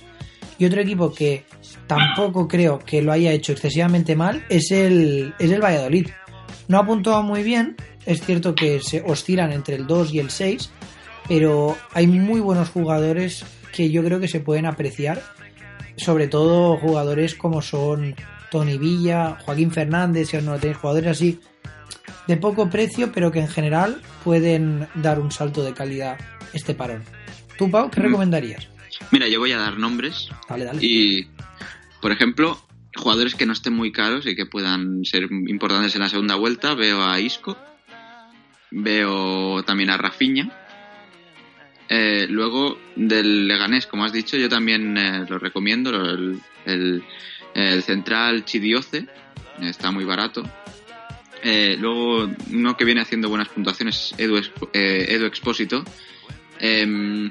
[0.59, 1.45] Y otro equipo que
[1.87, 6.09] tampoco creo que lo haya hecho excesivamente mal es el, es el Valladolid.
[6.69, 10.31] No ha puntuado muy bien, es cierto que se oscilan entre el 2 y el
[10.31, 10.71] 6,
[11.29, 13.45] pero hay muy buenos jugadores
[13.75, 15.21] que yo creo que se pueden apreciar,
[15.97, 18.14] sobre todo jugadores como son
[18.51, 21.40] Tony Villa, Joaquín Fernández, si aún no lo tenéis, jugadores así
[22.26, 26.18] de poco precio, pero que en general pueden dar un salto de calidad
[26.53, 27.03] este parón.
[27.59, 28.05] ¿Tú, Pau, qué Mm.
[28.05, 28.68] recomendarías?
[29.11, 30.78] Mira, yo voy a dar nombres Dale, dale.
[30.84, 31.28] Y,
[32.01, 32.59] por ejemplo,
[32.97, 36.74] jugadores que no estén muy caros y que puedan ser importantes en la segunda vuelta,
[36.74, 37.57] veo a Isco,
[38.70, 40.51] veo también a Rafinha.
[41.88, 45.90] Eh, luego, del Leganés, como has dicho, yo también eh, lo recomiendo,
[46.64, 47.05] el-
[47.57, 49.07] el central Chidioce,
[49.63, 50.43] está muy barato.
[51.43, 55.85] Eh, luego, uno que viene haciendo buenas puntuaciones, Edu, Expo- eh, Edu Expósito.
[56.59, 57.31] Em,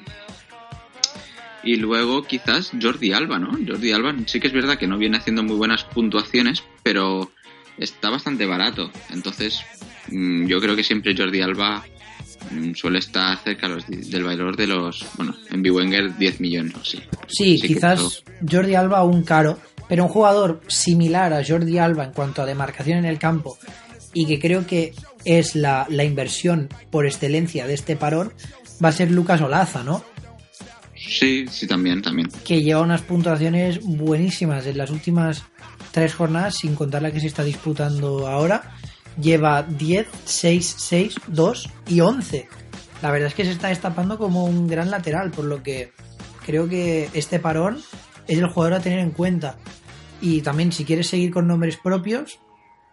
[1.64, 3.52] y luego quizás Jordi Alba, ¿no?
[3.68, 7.32] Jordi Alba sí que es verdad que no viene haciendo muy buenas puntuaciones, pero
[7.78, 8.92] está bastante barato.
[9.10, 9.62] Entonces,
[10.10, 11.84] mm, yo creo que siempre Jordi Alba
[12.76, 16.74] suele estar cerca los del valor de los, bueno, en Wenger 10 millones.
[16.84, 22.06] Sí, Así que quizás Jordi Alba un caro, pero un jugador similar a Jordi Alba
[22.06, 23.58] en cuanto a demarcación en el campo
[24.14, 24.94] y que creo que
[25.26, 28.34] es la, la inversión por excelencia de este parón
[28.84, 30.04] va a ser Lucas Olaza, ¿no?
[30.96, 32.30] Sí, sí, también, también.
[32.46, 35.44] Que lleva unas puntuaciones buenísimas en las últimas
[35.92, 38.76] tres jornadas, sin contar la que se está disputando ahora.
[39.20, 42.48] Lleva 10, 6, 6, 2 y 11.
[43.02, 45.92] La verdad es que se está destapando como un gran lateral, por lo que
[46.46, 47.82] creo que este parón
[48.28, 49.58] es el jugador a tener en cuenta.
[50.22, 52.40] Y también si quieres seguir con nombres propios,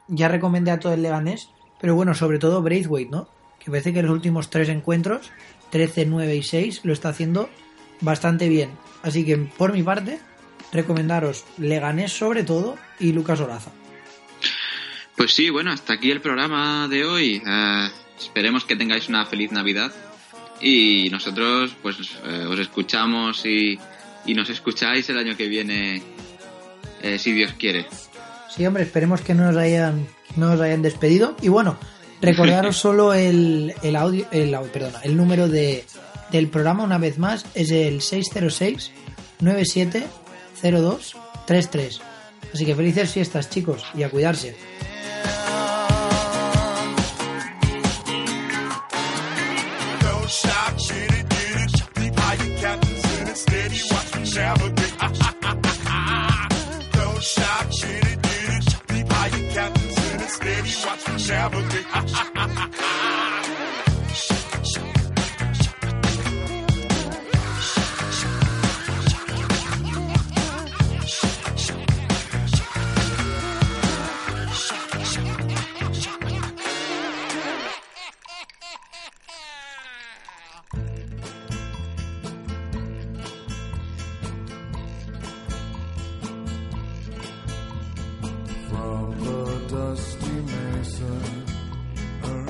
[0.08, 1.48] ya recomendé a todo el Leganés,
[1.80, 3.28] pero bueno, sobre todo Braithwaite, ¿no?
[3.58, 5.30] Que parece que los últimos tres encuentros,
[5.70, 7.48] 13, 9 y 6, lo está haciendo
[8.00, 8.70] bastante bien.
[9.02, 10.18] Así que por mi parte,
[10.72, 13.70] recomendaros Leganés sobre todo y Lucas Oraza.
[15.22, 17.40] Pues sí, bueno, hasta aquí el programa de hoy.
[17.46, 19.92] Eh, esperemos que tengáis una feliz Navidad
[20.60, 23.78] y nosotros pues eh, os escuchamos y,
[24.26, 26.02] y nos escucháis el año que viene,
[27.02, 27.86] eh, si Dios quiere.
[28.50, 31.36] Sí, hombre, esperemos que no nos hayan, no nos hayan despedido.
[31.40, 31.78] Y bueno,
[32.20, 35.84] recordaros solo el, el audio, el, perdona, el número de,
[36.32, 38.90] del programa una vez más, es el 606
[39.38, 41.16] 9702
[41.46, 42.11] 33.
[42.52, 44.54] Así que felices fiestas, chicos, y a cuidarse.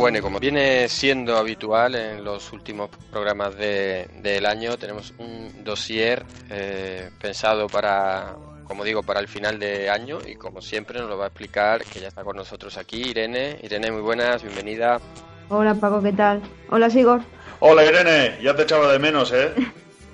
[0.02, 5.62] Bueno, y como viene siendo habitual en los últimos programas de- del año, tenemos un
[5.62, 8.34] dossier eh, pensado para,
[8.64, 11.84] como digo, para el final de año y como siempre nos lo va a explicar,
[11.84, 13.60] que ya está con nosotros aquí, Irene.
[13.62, 15.00] Irene, muy buenas, bienvenida.
[15.48, 16.42] Hola Paco, ¿qué tal?
[16.70, 17.20] Hola Sigor.
[17.60, 19.52] Hola Irene, ya te echaba de menos, ¿eh?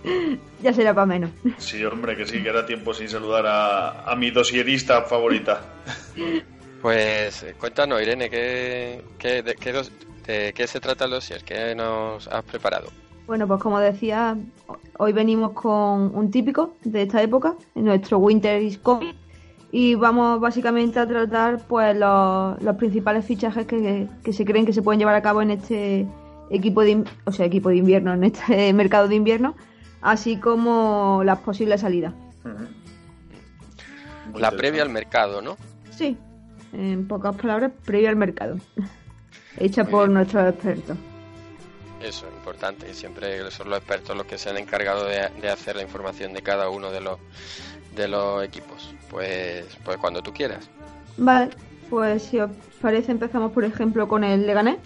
[0.63, 1.31] Ya será para menos.
[1.57, 5.63] Sí, hombre, que sí, que era tiempo sin saludar a, a mi dosierista favorita.
[6.83, 9.91] Pues eh, cuéntanos, Irene, ¿qué, qué, de, qué dos-
[10.27, 11.43] de qué se trata el dossier?
[11.43, 12.89] ¿Qué nos has preparado?
[13.27, 14.37] Bueno, pues como decía,
[14.99, 19.15] hoy venimos con un típico de esta época, nuestro Winter is Coming,
[19.71, 24.73] y vamos básicamente a tratar pues los, los principales fichajes que, que se creen que
[24.73, 26.07] se pueden llevar a cabo en este
[26.51, 29.57] equipo de, o sea, equipo de invierno, en este mercado de invierno,
[30.01, 32.15] así como las posibles salidas.
[34.35, 35.57] La previa al mercado, ¿no?
[35.91, 36.17] Sí,
[36.73, 38.57] en pocas palabras, previo al mercado,
[39.59, 40.97] hecha por nuestros expertos.
[42.03, 42.89] Eso, importante.
[42.91, 46.33] Y siempre son los expertos los que se han encargado de, de hacer la información
[46.33, 47.19] de cada uno de los
[47.99, 48.95] de los equipos.
[49.11, 50.71] Pues, pues cuando tú quieras.
[51.17, 51.51] Vale,
[51.91, 52.51] pues si os
[52.81, 54.79] parece empezamos por ejemplo con el Leganés.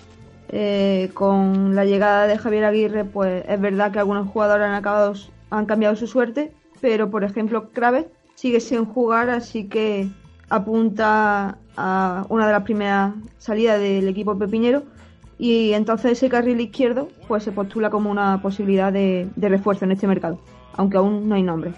[0.55, 5.15] Eh, con la llegada de Javier Aguirre, pues es verdad que algunos jugadores han acabado,
[5.49, 6.53] han cambiado su suerte,
[6.83, 10.09] pero por ejemplo Kravet sigue sin jugar, así que
[10.51, 14.83] apunta a una de las primeras salidas del equipo pepinero
[15.39, 20.07] y entonces ese carril izquierdo pues se postula como una posibilidad de, refuerzo en este
[20.07, 20.39] mercado,
[20.77, 21.73] aunque aún no hay nombre.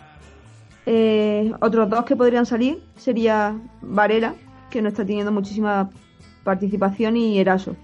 [0.87, 4.35] Eh, otros dos que podrían salir sería Varela,
[4.69, 5.89] que no está teniendo muchísima
[6.43, 7.75] participación, y Eraso.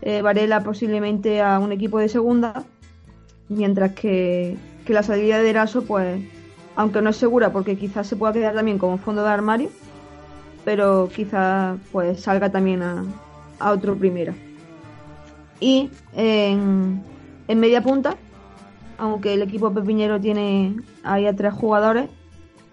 [0.00, 2.62] Eh, Varela posiblemente a un equipo de segunda,
[3.48, 6.22] mientras que, que la salida de Eraso, pues,
[6.76, 9.70] aunque no es segura porque quizás se pueda quedar también como fondo de armario,
[10.66, 13.04] pero quizás pues salga también a,
[13.60, 14.34] otro primera.
[15.60, 17.02] Y en,
[17.46, 18.16] media punta,
[18.98, 22.10] aunque el equipo pepiñero tiene ahí a tres jugadores,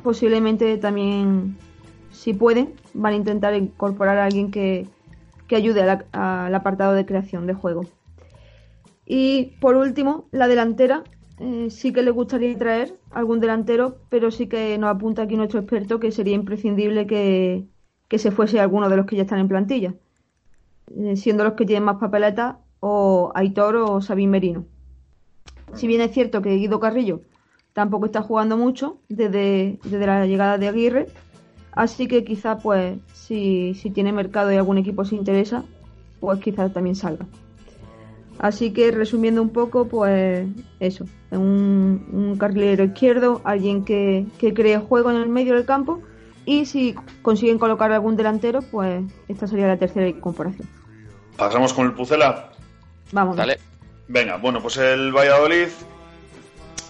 [0.02, 1.56] posiblemente también,
[2.12, 4.88] si pueden, van a intentar incorporar a alguien que,
[5.48, 7.86] que ayude al apartado de creación de juego.
[9.06, 11.04] Y por último, la delantera.
[11.40, 15.60] eh, sí que le gustaría traer algún delantero, pero sí que nos apunta aquí nuestro
[15.60, 17.68] experto que sería imprescindible que,
[18.14, 19.96] que se fuese alguno de los que ya están en plantilla,
[20.96, 24.66] eh, siendo los que tienen más papeletas o Aitor o Sabin Merino.
[25.74, 27.22] Si bien es cierto que Guido Carrillo
[27.74, 31.08] tampoco está jugando mucho desde, desde la llegada de Aguirre,
[31.72, 35.64] así que quizá pues si, si tiene mercado y algún equipo se interesa,
[36.20, 37.26] pues quizás también salga.
[38.38, 40.48] Así que resumiendo un poco, pues
[40.80, 46.04] eso, un, un carrilero izquierdo, alguien que, que cree juego en el medio del campo
[46.46, 50.68] y si consiguen colocar algún delantero, pues esta sería la tercera incorporación.
[51.38, 52.50] Pasamos con el Pucela.
[53.12, 53.38] Vamos.
[54.08, 55.68] Venga, bueno, pues el Valladolid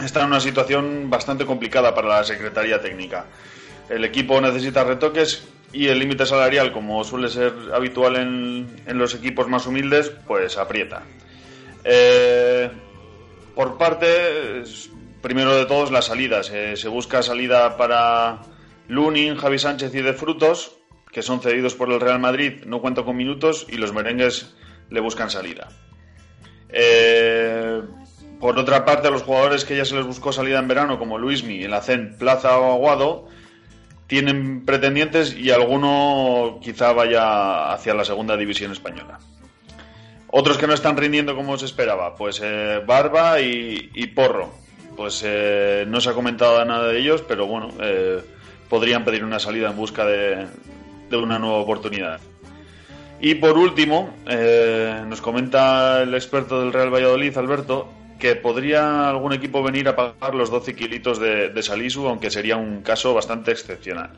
[0.03, 3.25] está en una situación bastante complicada para la Secretaría Técnica.
[3.89, 9.15] El equipo necesita retoques y el límite salarial, como suele ser habitual en, en los
[9.15, 11.03] equipos más humildes, pues aprieta.
[11.83, 12.69] Eh,
[13.55, 14.63] por parte,
[15.21, 16.49] primero de todos, las salidas.
[16.51, 18.41] Eh, se busca salida para
[18.93, 20.77] Lunin, Javi Sánchez y De Frutos,
[21.11, 24.55] que son cedidos por el Real Madrid, no cuentan con minutos y los merengues
[24.89, 25.69] le buscan salida.
[26.69, 27.81] Eh,
[28.39, 31.17] por otra parte, a los jugadores que ya se les buscó salida en verano, como
[31.17, 33.27] Luismi, el Acen, Plaza o Aguado,
[34.07, 39.19] tienen pretendientes y alguno quizá vaya hacia la segunda división española.
[40.27, 44.51] Otros que no están rindiendo como se esperaba, pues eh, Barba y, Porro.
[44.95, 47.69] Pues eh, no se ha comentado nada de ellos, pero bueno,
[48.69, 50.47] podrían pedir una salida en busca de,
[51.11, 52.19] una nueva oportunidad.
[53.19, 57.87] Y por último, eh, nos comenta el experto del Real Valladolid, Alberto,
[58.19, 62.81] que podría algún equipo venir a pagar los 12 kilitos de, Salisu, aunque sería un
[62.81, 64.11] caso bastante excepcional.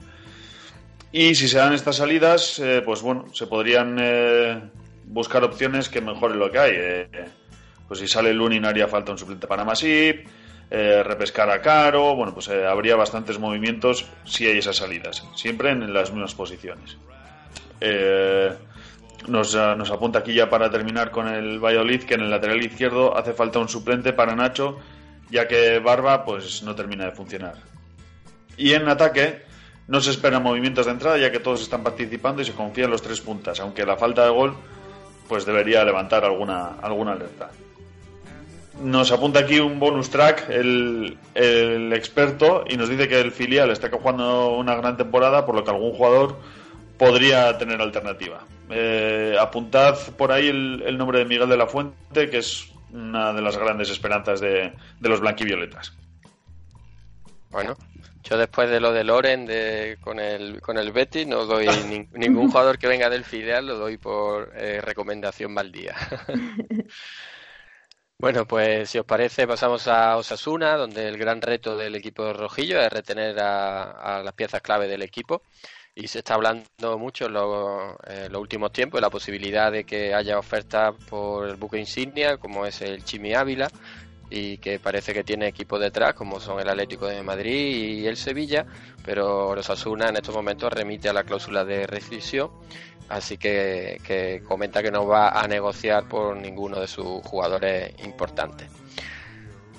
[1.11, 4.61] Y si se dan estas salidas, eh, pues bueno, se podrían eh,
[5.05, 6.73] buscar opciones que mejoren lo que hay.
[7.87, 10.27] Pues si sale Lunin haría falta un suplente para Masip,
[10.71, 15.69] eh, repescar a Caro, bueno, pues eh, habría bastantes movimientos si hay esas salidas, siempre
[15.71, 16.97] en las mismas posiciones.
[17.81, 18.53] Eh,
[19.27, 22.63] nos, eh, nos apunta aquí ya para terminar con el Valladolid que en el lateral
[22.63, 24.77] izquierdo hace falta un suplente para Nacho,
[25.29, 27.55] ya que Barba pues no termina de funcionar.
[28.57, 29.43] Y en ataque
[29.87, 32.91] no se esperan movimientos de entrada, ya que todos están participando y se confía en
[32.91, 34.55] los tres puntas, aunque la falta de gol
[35.27, 37.49] pues debería levantar alguna, alguna alerta.
[38.81, 43.71] Nos apunta aquí un bonus track el, el experto y nos dice que el filial
[43.71, 46.37] está jugando una gran temporada, por lo que algún jugador
[46.97, 48.43] podría tener alternativa.
[48.69, 53.31] Eh, apuntad por ahí el, el nombre de Miguel de la Fuente, que es una
[53.33, 55.93] de las grandes esperanzas de, de los blanquivioletas.
[57.51, 57.77] Bueno,
[58.23, 62.09] Yo después de lo de Loren de, con, el, con el Betis no doy nin-
[62.13, 65.95] ningún jugador que venga del filial, lo doy por eh, recomendación mal día.
[68.17, 72.79] Bueno, pues si os parece pasamos a Osasuna, donde el gran reto del equipo rojillo
[72.79, 75.43] es retener a, las piezas clave del equipo.
[75.93, 77.95] Y se está hablando mucho en los,
[78.29, 82.65] los últimos tiempos de la posibilidad de que haya ofertas por el buque insignia, como
[82.65, 83.69] es el Chimi Ávila,
[84.35, 88.17] y que parece que tiene equipos detrás, como son el Atlético de Madrid y el
[88.17, 88.65] Sevilla,
[89.03, 92.51] pero Osasuna en estos momentos remite a la cláusula de rescisión,
[93.07, 98.67] así que, que comenta que no va a negociar por ninguno de sus jugadores importantes.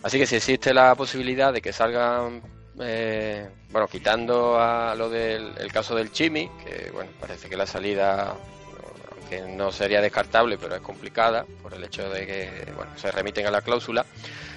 [0.03, 2.41] Así que si existe la posibilidad de que salgan,
[2.81, 7.67] eh, bueno, quitando a lo del el caso del Chimi, que bueno, parece que la
[7.67, 8.35] salida
[9.29, 13.47] que no sería descartable, pero es complicada por el hecho de que bueno, se remiten
[13.47, 14.07] a la cláusula.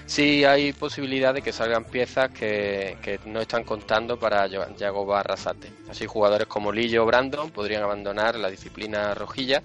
[0.10, 5.72] Sí hay posibilidad de que salgan piezas que, que no están contando para Yago Barrasate.
[5.88, 9.62] Así jugadores como Lillo o Brandon podrían abandonar la disciplina rojilla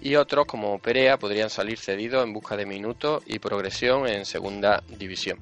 [0.00, 4.80] y otros como Perea podrían salir cedidos en busca de minutos y progresión en segunda
[4.96, 5.40] división.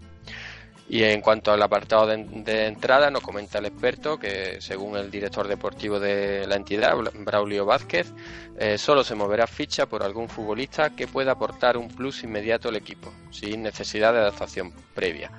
[0.90, 5.10] Y en cuanto al apartado de, de entrada, nos comenta el experto que, según el
[5.10, 8.10] director deportivo de la entidad, Bra- Braulio Vázquez,
[8.58, 12.76] eh, solo se moverá ficha por algún futbolista que pueda aportar un plus inmediato al
[12.76, 15.30] equipo, sin necesidad de adaptación previa.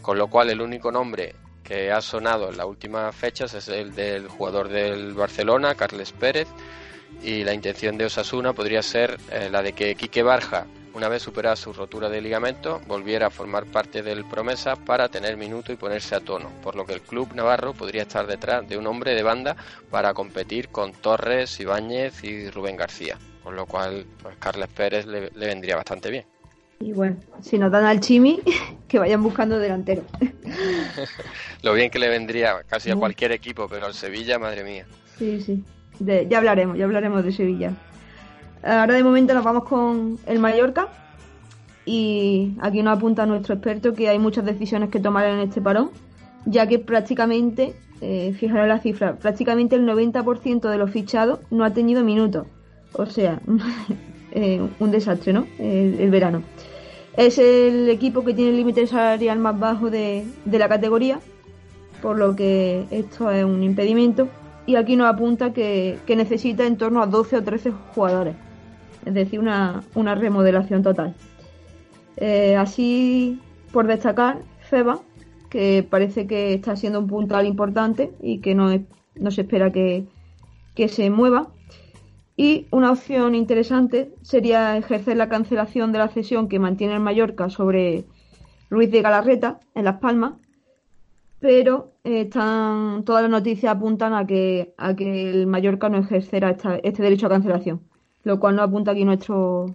[0.00, 3.94] Con lo cual, el único nombre que ha sonado en las últimas fechas es el
[3.94, 6.48] del jugador del Barcelona, Carles Pérez,
[7.24, 11.22] y la intención de Osasuna podría ser eh, la de que Quique Barja, una vez
[11.22, 15.76] superada su rotura de ligamento, volviera a formar parte del Promesa para tener minuto y
[15.76, 19.14] ponerse a tono, por lo que el club navarro podría estar detrás de un hombre
[19.14, 19.56] de banda
[19.90, 25.30] para competir con Torres, Ibáñez y Rubén García, con lo cual pues Carles Pérez le,
[25.30, 26.26] le vendría bastante bien.
[26.80, 28.40] Y bueno, si nos dan al Chimi,
[28.88, 30.02] que vayan buscando delantero.
[31.62, 34.86] Lo bien que le vendría casi a cualquier equipo, pero al Sevilla, madre mía.
[35.18, 35.64] Sí, sí.
[35.98, 37.72] De- ya hablaremos, ya hablaremos de Sevilla.
[38.62, 40.88] Ahora de momento nos vamos con el Mallorca.
[41.86, 45.90] Y aquí nos apunta nuestro experto que hay muchas decisiones que tomar en este parón,
[46.46, 51.74] ya que prácticamente, eh, fijaros la cifra, prácticamente el 90% de los fichados no ha
[51.74, 52.46] tenido minutos.
[52.94, 53.38] O sea,
[54.32, 55.46] eh, un desastre, ¿no?
[55.58, 56.42] El, el verano.
[57.18, 61.20] Es el equipo que tiene el límite salarial más bajo de, de la categoría,
[62.00, 64.28] por lo que esto es un impedimento.
[64.66, 68.34] Y aquí nos apunta que, que necesita en torno a 12 o 13 jugadores,
[69.04, 71.14] es decir, una, una remodelación total.
[72.16, 73.40] Eh, así,
[73.72, 75.00] por destacar, Feba,
[75.50, 78.70] que parece que está siendo un puntal importante y que no,
[79.14, 80.06] no se espera que,
[80.74, 81.48] que se mueva.
[82.36, 87.48] Y una opción interesante sería ejercer la cancelación de la cesión que mantiene el Mallorca
[87.50, 88.04] sobre
[88.70, 90.34] Luis de Galarreta en Las Palmas,
[91.44, 96.48] pero eh, están todas las noticias apuntan a que a que el Mallorca no ejercerá
[96.48, 97.82] esta- este derecho a cancelación,
[98.22, 99.66] lo cual nos apunta aquí nuestro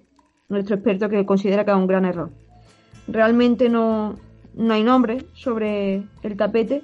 [0.49, 2.31] nuestro experto que considera que es un gran error.
[3.07, 4.15] Realmente no,
[4.55, 6.81] no hay nombre sobre el tapete,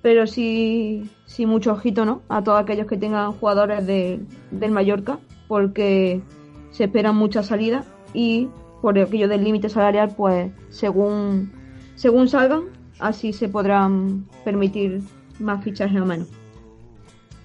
[0.00, 2.22] pero sí, sí mucho ojito ¿no?
[2.30, 6.22] a todos aquellos que tengan jugadores de- del Mallorca, porque
[6.70, 7.84] se esperan muchas salidas
[8.14, 8.48] y
[8.80, 11.52] por aquello del límite salarial, pues según,
[11.94, 15.02] según salgan, así se podrán permitir
[15.38, 16.28] más fichajes o menos.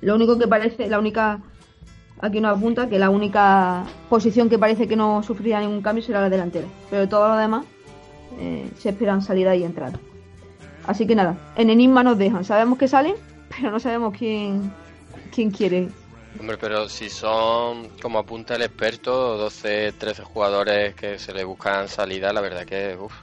[0.02, 1.40] Lo único que parece, la única,
[2.22, 6.22] aquí nos apunta que la única posición que parece que no sufrirá ningún cambio será
[6.22, 7.66] la delantera, pero todo lo demás
[8.40, 10.00] eh, se esperan salida y entrada.
[10.86, 13.16] Así que nada, en Enigma nos dejan, sabemos que salen,
[13.56, 14.74] pero no sabemos quién,
[15.34, 15.90] quién quiere.
[16.40, 21.88] Hombre, pero si son, como apunta el experto, 12, 13 jugadores que se le buscan
[21.88, 23.14] salida, la verdad que, uff,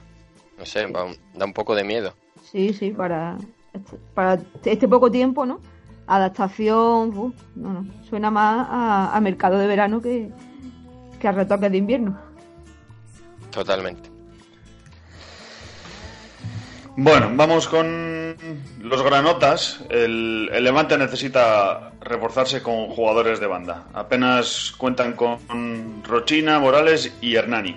[0.61, 2.13] no sé, va un- da un poco de miedo.
[2.51, 3.35] Sí, sí, para,
[3.73, 5.59] este- para este poco tiempo, ¿no?
[6.05, 10.29] Adaptación, uf, no, no, suena más a, a mercado de verano que,
[11.19, 12.15] que a retoques de invierno.
[13.49, 14.07] Totalmente.
[16.95, 18.35] Bueno, vamos con
[18.81, 19.83] los granotas.
[19.89, 23.87] El, el Levante necesita reforzarse con jugadores de banda.
[23.93, 25.39] Apenas cuentan con
[26.03, 27.75] Rochina, Morales y Hernani.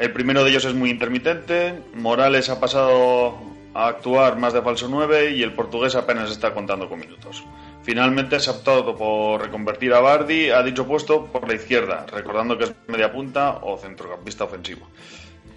[0.00, 1.78] El primero de ellos es muy intermitente.
[1.92, 3.38] Morales ha pasado
[3.74, 7.44] a actuar más de falso 9 y el portugués apenas está contando con minutos.
[7.82, 12.56] Finalmente se ha optado por reconvertir a Bardi a dicho puesto por la izquierda, recordando
[12.56, 14.88] que es media punta o centrocampista ofensivo.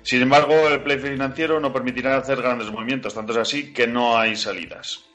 [0.01, 4.17] Sin embargo, el play financiero no permitirá hacer grandes movimientos, tanto es así que no
[4.17, 5.05] hay salidas.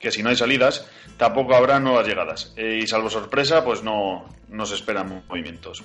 [0.00, 2.52] Que si no hay salidas, tampoco habrá nuevas llegadas.
[2.56, 5.84] Eh, y salvo sorpresa, pues no, no se esperan movimientos.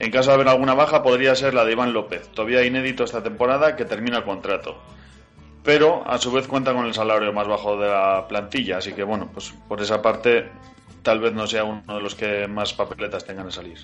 [0.00, 3.22] En caso de haber alguna baja, podría ser la de Iván López, todavía inédito esta
[3.22, 4.78] temporada, que termina el contrato.
[5.62, 9.02] pero a su vez cuenta con el salario más bajo de la plantilla, así que
[9.04, 10.48] bueno, pues por esa parte
[11.02, 13.78] tal vez no sea uno de los que más papeletas tengan que salir.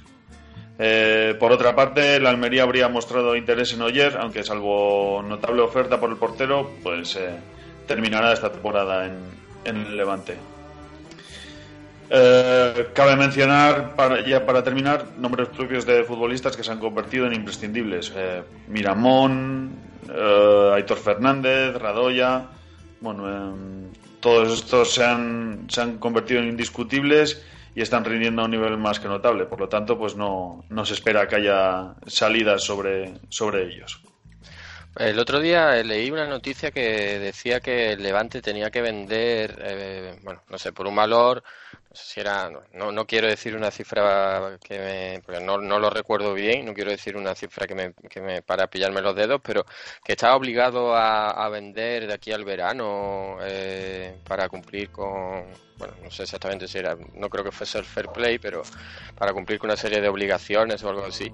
[0.79, 6.01] Eh, por otra parte, la Almería habría mostrado interés en Oyer, aunque salvo notable oferta
[6.01, 7.37] por el portero, pues eh,
[7.87, 10.56] terminará esta temporada en el Levante.
[12.09, 17.27] Eh, cabe mencionar, para, ya para terminar, nombres propios de futbolistas que se han convertido
[17.27, 18.13] en imprescindibles.
[18.15, 19.73] Eh, Miramón,
[20.09, 22.47] eh, Aitor Fernández, Radoya.
[23.01, 23.57] Bueno,
[24.21, 27.45] todos estos se han, se han convertido en indiscutibles
[27.75, 29.45] y están rindiendo a un nivel más que notable.
[29.45, 34.01] Por lo tanto, pues no, no se espera que haya salidas sobre, sobre ellos.
[34.99, 39.59] El otro día eh, leí una noticia que decía que el Levante tenía que vender,
[39.61, 41.43] eh, bueno, no sé, por un valor,
[41.91, 45.79] no sé si era, no, no quiero decir una cifra que me, porque no, no
[45.79, 49.15] lo recuerdo bien, no quiero decir una cifra que me, que me para pillarme los
[49.15, 49.67] dedos, pero
[50.03, 55.45] que estaba obligado a, a vender de aquí al verano eh, para cumplir con,
[55.77, 58.63] bueno, no sé exactamente si era, no creo que fuese el fair play, pero
[59.15, 61.31] para cumplir con una serie de obligaciones o algo así.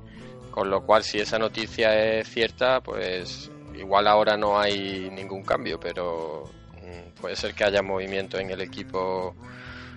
[0.53, 5.81] Con lo cual, si esa noticia es cierta, pues igual ahora no hay ningún cambio,
[5.81, 6.45] pero
[6.77, 9.35] mm, puede ser que haya movimiento en el equipo.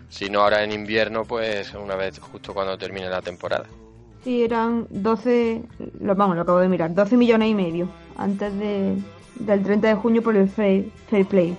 [0.07, 3.65] Si no ahora en invierno, pues una vez justo cuando termine la temporada.
[4.23, 5.61] Sí, eran 12,
[5.99, 8.95] lo, vamos, lo acabo de mirar, 12 millones y medio antes de,
[9.35, 11.57] del 30 de junio por el fair, fair play.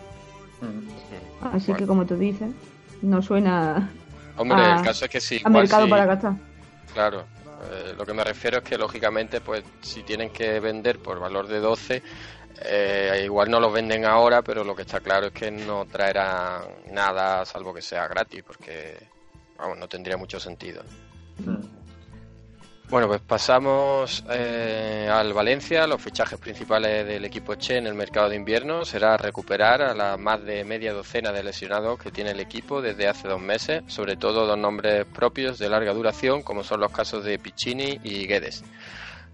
[1.53, 2.49] Así que como tú dices,
[3.03, 3.91] no suena
[4.39, 5.41] Hombre, a, el caso es que sí.
[5.45, 5.91] a mercado sí.
[5.91, 6.33] para gastar.
[6.95, 7.25] Claro,
[7.63, 11.47] eh, lo que me refiero es que lógicamente, pues si tienen que vender por valor
[11.47, 12.03] de 12,
[12.63, 16.63] eh, igual no los venden ahora, pero lo que está claro es que no traerán
[16.91, 18.97] nada salvo que sea gratis, porque
[19.59, 20.83] vamos, no tendría mucho sentido.
[22.89, 25.89] Bueno, pues pasamos eh, al Valencia.
[25.89, 30.17] Los fichajes principales del equipo Che en el mercado de invierno será recuperar a la
[30.17, 34.17] más de media docena de lesionados que tiene el equipo desde hace dos meses, sobre
[34.17, 38.63] todo dos nombres propios de larga duración, como son los casos de Piccini y Guedes.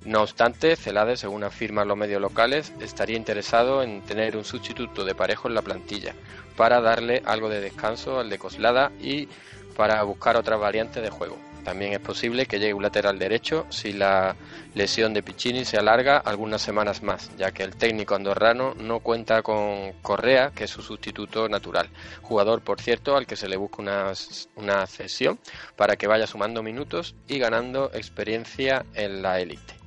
[0.06, 5.14] No obstante, Celades, según afirman los medios locales, estaría interesado en tener un sustituto de
[5.14, 6.14] parejo en la plantilla
[6.56, 9.28] para darle algo de descanso al de Coslada y
[9.76, 11.51] para buscar otras variantes de juego.
[11.64, 14.36] También es posible que llegue un lateral derecho si la
[14.74, 19.42] lesión de Piccini se alarga algunas semanas más, ya que el técnico andorrano no cuenta
[19.42, 21.88] con Correa, que es su sustituto natural.
[22.22, 24.12] Jugador, por cierto, al que se le busca una,
[24.56, 25.38] una cesión
[25.76, 29.81] para que vaya sumando minutos y ganando experiencia en la élite.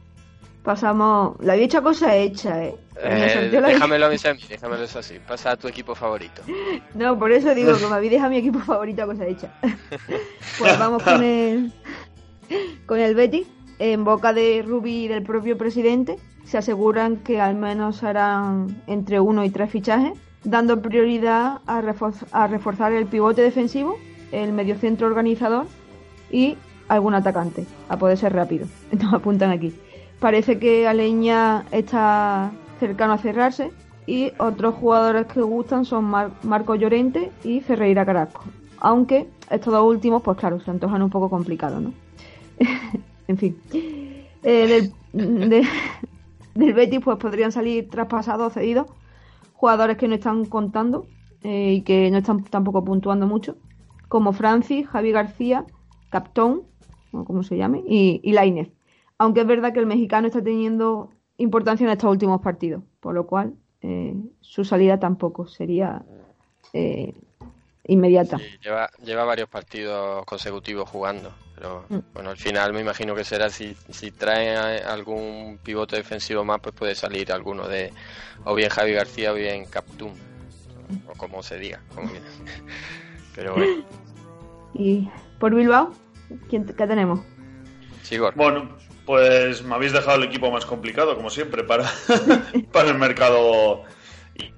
[0.66, 1.38] Pasamos.
[1.42, 2.76] La dicha cosa hecha, ¿eh?
[3.02, 5.20] Eh, déjamelo a mí, Sammy, déjamelo eso así.
[5.28, 6.42] Pasa a tu equipo favorito.
[6.96, 9.52] No, por eso digo que me habéis dejado mi equipo favorito a cosa hecha.
[10.58, 11.72] pues vamos con el.
[12.86, 13.48] Con el Betis.
[13.78, 19.20] En boca de Rubi y del propio presidente, se aseguran que al menos harán entre
[19.20, 20.14] uno y tres fichajes,
[20.46, 23.98] dando prioridad a, refor- a reforzar el pivote defensivo,
[24.32, 25.66] el mediocentro organizador
[26.32, 26.56] y
[26.88, 28.66] algún atacante, a poder ser rápido.
[28.94, 29.74] Nos apuntan aquí.
[30.26, 33.70] Parece que Aleña está cercano a cerrarse
[34.08, 38.44] y otros jugadores que gustan son Mar- Marco Llorente y Ferreira Carrasco.
[38.80, 41.94] Aunque estos dos últimos, pues claro, se antojan un poco complicados, ¿no?
[43.28, 43.56] en fin.
[44.42, 45.68] Eh, del, de-
[46.56, 48.88] del Betis, pues podrían salir traspasados o cedidos
[49.54, 51.06] jugadores que no están contando
[51.44, 53.58] eh, y que no están tampoco puntuando mucho,
[54.08, 55.66] como Francis, Javi García,
[56.10, 56.64] Captón,
[57.12, 58.75] o como se llame, y, y Lainez.
[59.18, 63.26] Aunque es verdad que el mexicano está teniendo importancia en estos últimos partidos, por lo
[63.28, 66.04] cual eh, su salida tampoco sería
[66.74, 67.14] eh,
[67.88, 68.38] inmediata.
[68.62, 71.32] Lleva, lleva varios partidos consecutivos jugando.
[71.56, 72.00] Pero Mm.
[72.14, 76.60] bueno, al final me imagino que será si, si trae a- algún pivote defensivo más,
[76.60, 77.94] pues puede salir alguno de
[78.44, 80.12] o bien Javi García o bien Captum.
[81.08, 81.80] O como se diga.
[81.94, 82.10] como
[83.36, 83.72] Pero bueno,
[84.74, 85.10] Y
[85.40, 85.92] por Bilbao,
[86.50, 87.22] ¿quién, ¿qué tenemos?
[88.04, 88.34] Sigor.
[88.36, 88.70] Bueno,
[89.06, 91.86] pues me habéis dejado el equipo más complicado, como siempre, para,
[92.72, 93.84] para el mercado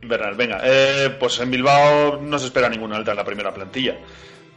[0.02, 0.36] invernal.
[0.36, 3.98] Venga, eh, pues en Bilbao no se espera ninguna alta en la primera plantilla.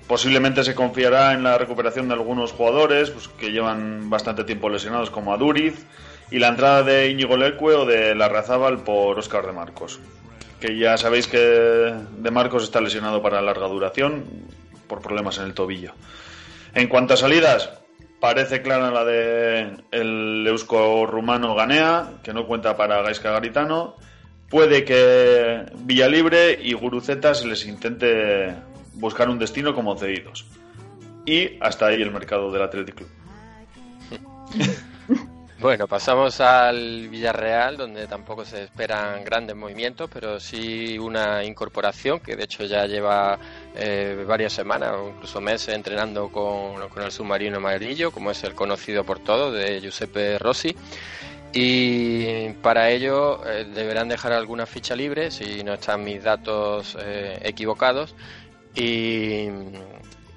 [0.07, 5.11] Posiblemente se confiará en la recuperación de algunos jugadores pues, que llevan bastante tiempo lesionados,
[5.11, 5.86] como Aduriz,
[6.30, 10.01] y la entrada de Íñigo Leque o de Larrazábal por Óscar de Marcos.
[10.61, 14.24] Que ya sabéis que de Marcos está lesionado para larga duración
[14.86, 15.93] por problemas en el tobillo.
[16.74, 17.70] En cuanto a salidas,
[18.20, 23.96] parece clara la de el eusko rumano Ganea, que no cuenta para Gaisca Garitano.
[24.48, 28.54] Puede que Villalibre y Guruceta se les intente
[28.94, 30.46] buscar un destino como cedidos.
[31.24, 33.08] Y hasta ahí el mercado del Athletic Club.
[35.61, 42.34] Bueno, pasamos al Villarreal, donde tampoco se esperan grandes movimientos, pero sí una incorporación que
[42.34, 43.38] de hecho ya lleva
[43.74, 49.04] eh, varias semanas o incluso meses entrenando con, el submarino amarillo, como es el conocido
[49.04, 50.74] por todos, de Giuseppe Rossi.
[51.52, 57.38] Y para ello eh, deberán dejar alguna ficha libre, si no están mis datos eh,
[57.42, 58.14] equivocados.
[58.74, 59.46] Y,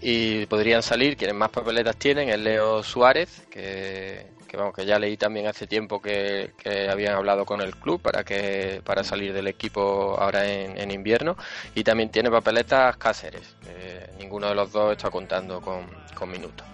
[0.02, 5.00] y podrían salir, quienes más papeletas tienen, es Leo Suárez, que, que, vamos, que ya
[5.00, 6.54] leí también hace tiempo que,
[6.92, 11.36] habían hablado con el club para que para salir del equipo ahora en, invierno.
[11.74, 13.56] Y también tiene papeletas Cáceres.
[13.64, 15.86] que ninguno de los dos está contando con,
[16.30, 16.68] minutos.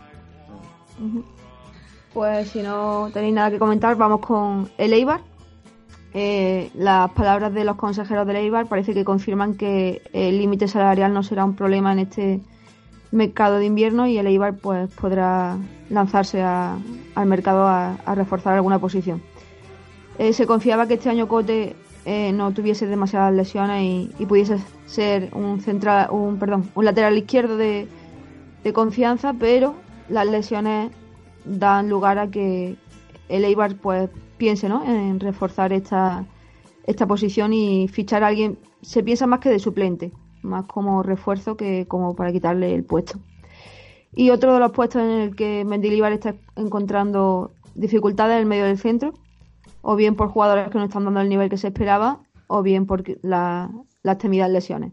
[2.13, 5.21] Pues si no tenéis nada que comentar, vamos con el Eibar.
[6.13, 11.13] Eh, las palabras de los consejeros del Eibar parece que confirman que el límite salarial
[11.13, 12.41] no será un problema en este
[13.11, 15.57] mercado de invierno y el Eibar pues podrá
[15.89, 16.77] lanzarse a-
[17.15, 19.21] al mercado a, reforzar alguna posición.
[20.17, 24.57] Eh, se confiaba que este año Cote eh, no tuviese demasiadas lesiones y, y pudiese
[24.85, 27.87] ser un central, un perdón, un lateral izquierdo de,
[28.63, 29.75] de confianza, pero
[30.09, 30.91] las lesiones
[31.45, 32.75] dan lugar a que
[33.29, 34.83] el Eibar pues piense ¿no?
[34.85, 36.25] en reforzar esta,
[36.85, 40.11] esta posición y fichar a alguien, se piensa más que de suplente,
[40.41, 43.19] más como refuerzo que como para quitarle el puesto.
[44.13, 48.65] Y otro de los puestos en el que Mendilibar está encontrando dificultades en el medio
[48.65, 49.13] del centro,
[49.81, 52.85] o bien por jugadores que no están dando el nivel que se esperaba, o bien
[52.85, 53.69] por la-
[54.03, 54.91] las temidas lesiones.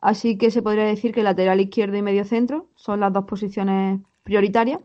[0.00, 4.00] Así que se podría decir que lateral izquierdo y medio centro son las dos posiciones
[4.24, 4.80] prioritarias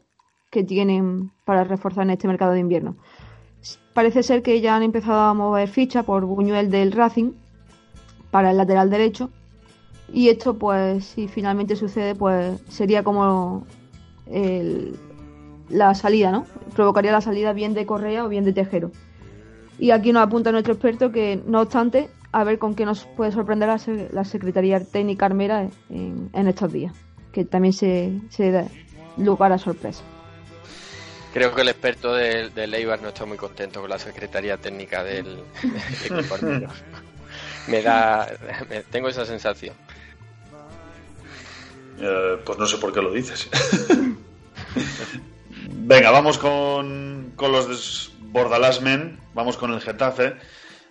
[0.51, 2.95] que tienen para reforzar en este mercado de invierno.
[3.93, 7.31] Parece ser que ya han empezado a mover ficha por Buñuel del Racing
[8.29, 9.31] para el lateral derecho.
[10.13, 13.65] Y esto, pues, si finalmente sucede, pues sería como
[14.31, 14.95] el-
[15.69, 16.45] la salida, ¿no?
[16.75, 18.91] Provocaría la salida bien de Correa o bien de Tejero.
[19.79, 23.31] Y aquí nos apunta nuestro experto que, no obstante, a ver con qué nos puede
[23.31, 26.93] sorprender la, se- la Secretaría Técnica Armera en, en estos días,
[27.31, 28.65] que también se, se da
[29.17, 30.03] lugar a sorpresa.
[31.33, 35.03] Creo que el experto del, del Eibar no está muy contento con la secretaría técnica
[35.03, 36.35] del, del equipo.
[37.67, 38.27] Me da,
[38.69, 39.73] me- tengo esa sensación.
[41.99, 43.49] Eh, pues no sé por qué lo dices.
[45.69, 50.35] Venga, vamos con, con los Bordalasmen, vamos con el Getafe,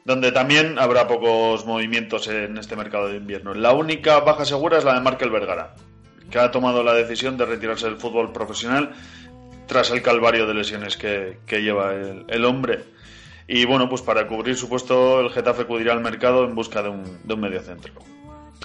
[0.05, 3.55] donde también habrá pocos movimientos en este mercado de invierno.
[3.55, 5.75] La única baja segura es la de Markel Vergara,
[6.31, 8.93] que ha tomado la decisión de retirarse del fútbol profesional
[9.67, 12.85] tras el calvario de lesiones que, que lleva el, el hombre.
[13.47, 16.89] Y bueno, pues para cubrir su puesto, el Getafe acudirá al mercado en busca de
[16.89, 17.93] un, de un mediocentro.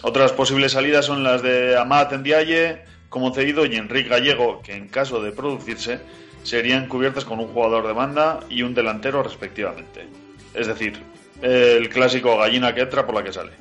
[0.02, 4.88] Otras posibles salidas son las de Amat Ndiaye como cedido y Enrique Gallego, que en
[4.88, 6.00] caso de producirse
[6.44, 10.08] serían cubiertas con un jugador de banda y un delantero respectivamente.
[10.54, 11.02] Es decir,
[11.42, 13.52] el clásico gallina que entra por la que sale.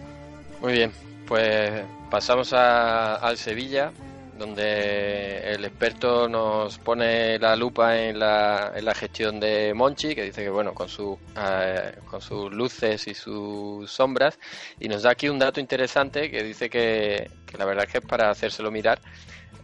[0.60, 0.92] Muy bien,
[1.26, 3.92] pues pasamos al Sevilla,
[4.38, 10.22] donde el experto nos pone la lupa en la, en la gestión de Monchi, que
[10.22, 14.38] dice que bueno, con, su, eh, con sus luces y sus sombras,
[14.78, 17.98] y nos da aquí un dato interesante que dice que, que la verdad es que
[17.98, 19.00] es para hacérselo mirar,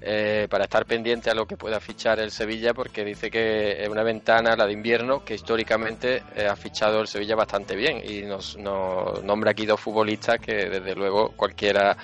[0.06, 3.88] eh, para estar pendiente a lo que pueda fichar el Sevilla, porque dice que es
[3.88, 8.20] una ventana, la de invierno, que históricamente eh, ha fichado el Sevilla bastante bien y
[8.20, 11.96] nos, nos nombra aquí dos futbolistas que desde luego cualquiera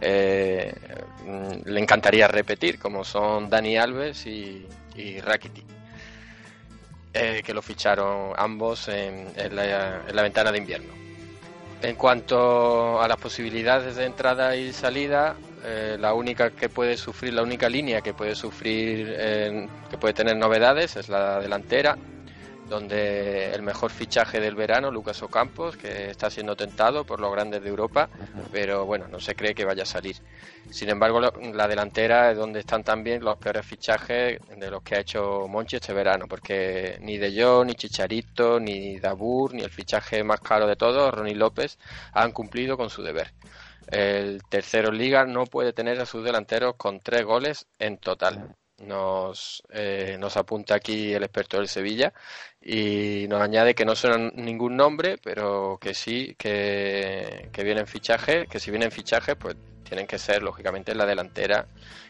[0.00, 0.72] eh,
[1.26, 5.20] mm, le encantaría repetir, como son Dani Alves y, y
[7.12, 10.92] que lo ficharon ambos en, en la, en la ventana de invierno.
[11.82, 17.34] En cuanto a las posibilidades de entrada y salida, eh, la única que puede sufrir,
[17.34, 21.96] la única línea que puede sufrir, eh, que puede tener novedades es la delantera,
[22.68, 27.62] donde el mejor fichaje del verano, Lucas Ocampos, que está siendo tentado por los grandes
[27.62, 28.08] de Europa,
[28.52, 30.16] pero bueno, no se cree que vaya a salir.
[30.70, 35.00] Sin embargo, la delantera es donde están también los peores fichajes de los que ha
[35.00, 40.22] hecho Monchi este verano, porque ni De Jong, ni Chicharito, ni Dabur, ni el fichaje
[40.22, 41.78] más caro de todos, Ronnie López,
[42.12, 43.32] han cumplido con su deber.
[43.90, 48.54] El tercero liga no puede tener a sus delanteros con tres goles en total.
[48.78, 52.12] Nos, eh, nos apunta aquí el experto del Sevilla
[52.60, 58.46] y nos añade que no suena ningún nombre, pero que sí, que, que vienen fichajes,
[58.48, 61.66] que si vienen fichajes, pues tienen que ser lógicamente en la delantera,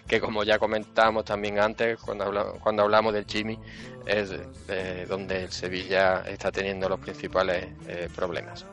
[0.07, 3.59] que como ya comentamos también antes, cuando, habla- cuando hablamos del Jimmy,
[4.05, 4.33] es
[4.67, 8.67] eh, donde el Sevilla está teniendo los principales eh, problemas.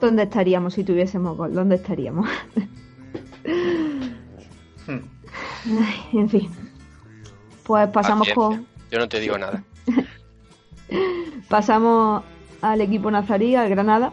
[0.00, 1.54] ¿Dónde estaríamos si tuviésemos gol?
[1.54, 2.28] ¿Dónde estaríamos?
[4.86, 6.50] Ay, en fin.
[7.64, 9.62] Pues pasamos con Yo no te digo nada.
[11.48, 12.22] Pasamos
[12.62, 14.12] al equipo nazarí, al Granada.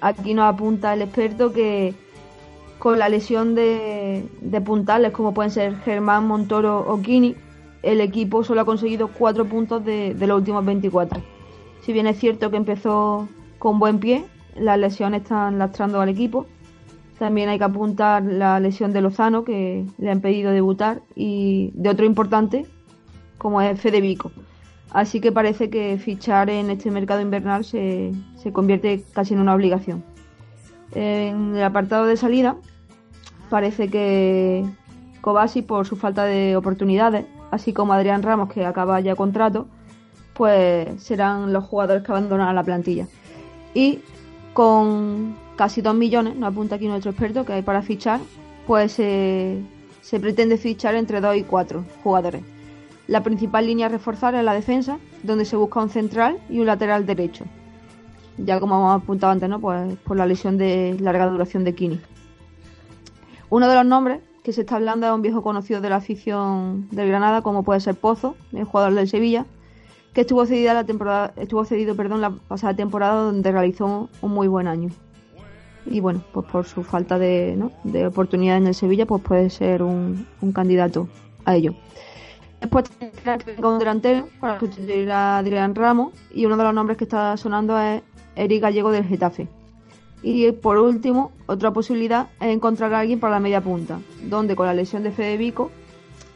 [0.00, 1.94] Aquí nos apunta el experto que
[2.78, 7.34] con la lesión de, de puntales como pueden ser Germán, Montoro o Kini,
[7.82, 11.22] el equipo solo ha conseguido 4 puntos de, de los últimos 24.
[11.82, 14.24] Si bien es cierto que empezó con buen pie,
[14.58, 16.46] las lesiones están lastrando al equipo.
[17.18, 21.88] También hay que apuntar la lesión de Lozano, que le han pedido debutar, y de
[21.88, 22.66] otro importante,
[23.38, 24.30] como es Fede Vico.
[24.90, 29.54] Así que parece que fichar en este mercado invernal se, se convierte casi en una
[29.54, 30.04] obligación.
[30.94, 32.56] En el apartado de salida,
[33.50, 34.64] parece que
[35.20, 39.66] Kovacic, por su falta de oportunidades, así como Adrián Ramos, que acaba ya contrato,
[40.34, 43.08] pues serán los jugadores que abandonarán la plantilla.
[43.74, 44.00] Y
[44.56, 48.20] con casi 2 millones, nos apunta aquí nuestro experto, que hay para fichar,
[48.66, 49.62] pues eh,
[50.00, 52.42] se pretende fichar entre 2 y 4 jugadores.
[53.06, 56.64] La principal línea a reforzar es la defensa, donde se busca un central y un
[56.64, 57.44] lateral derecho.
[58.38, 59.60] Ya como hemos apuntado antes, ¿no?
[59.60, 62.00] Pues por la lesión de larga duración de Kini.
[63.50, 66.88] Uno de los nombres que se está hablando es un viejo conocido de la afición
[66.92, 69.44] del Granada, como puede ser Pozo, el jugador del Sevilla,
[70.16, 74.48] que estuvo cedido la temporada, estuvo cedido, perdón, la pasada temporada donde realizó un muy
[74.48, 74.88] buen año.
[75.84, 77.70] Y bueno, pues por su falta de, ¿no?
[77.84, 81.06] de oportunidad en el Sevilla, pues puede ser un, un candidato
[81.44, 81.74] a ello.
[82.62, 86.72] Después tendrá que venga un delantero para sustituir a Adrián Ramos y uno de los
[86.72, 88.00] nombres que está sonando es
[88.36, 89.48] Eric Gallego del Getafe.
[90.22, 94.64] Y por último, otra posibilidad es encontrar a alguien para la media punta, donde con
[94.64, 95.70] la lesión de Fede Vico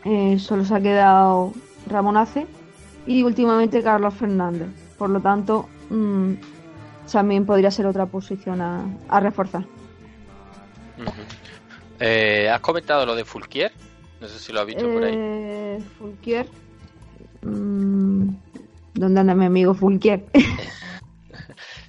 [0.05, 1.55] eh, solo se ha quedado
[1.86, 2.47] Ramón Ace
[3.11, 4.69] y últimamente Carlos Fernández.
[4.97, 6.35] Por lo tanto, mm,
[7.11, 9.65] también podría ser otra posición a, a reforzar.
[11.99, 13.73] Eh, ¿Has comentado lo de Fulquier?
[14.20, 15.15] No sé si lo has visto por ahí.
[15.16, 16.47] Eh, Fulquier.
[17.43, 18.28] mm,
[18.95, 20.24] ¿Dónde anda mi amigo Fulquier?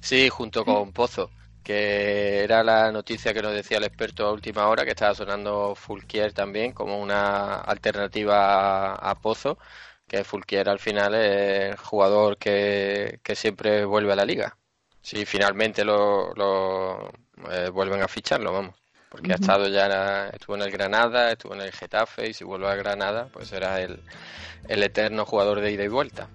[0.00, 1.30] Sí, junto con Pozo,
[1.62, 5.76] que era la noticia que nos decía el experto a última hora, que estaba sonando
[5.76, 9.58] Fulquier también como una alternativa a Pozo,
[10.12, 14.58] que Fulquier al final es el jugador que, que siempre vuelve a la liga.
[15.00, 17.10] Si finalmente lo, lo,
[17.50, 18.76] eh, vuelven a ficharlo, vamos.
[19.08, 22.68] Porque ha estado ya, estuvo en el Granada, estuvo en el Getafe, y si vuelve
[22.68, 24.00] a Granada, pues será el,
[24.68, 26.28] el eterno jugador de ida y vuelta.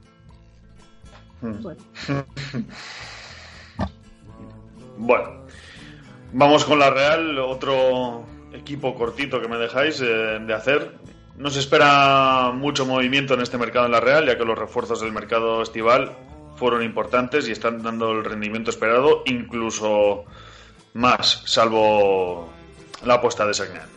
[4.99, 5.45] Bueno,
[6.33, 10.97] vamos con la Real, otro equipo cortito que me dejáis eh, de hacer.
[11.37, 15.01] No se espera mucho movimiento en este mercado en la Real, ya que los refuerzos
[15.01, 16.17] del mercado estival
[16.55, 20.25] fueron importantes y están dando el rendimiento esperado, incluso
[20.95, 22.51] más, salvo
[23.05, 23.87] la apuesta de Sagnan.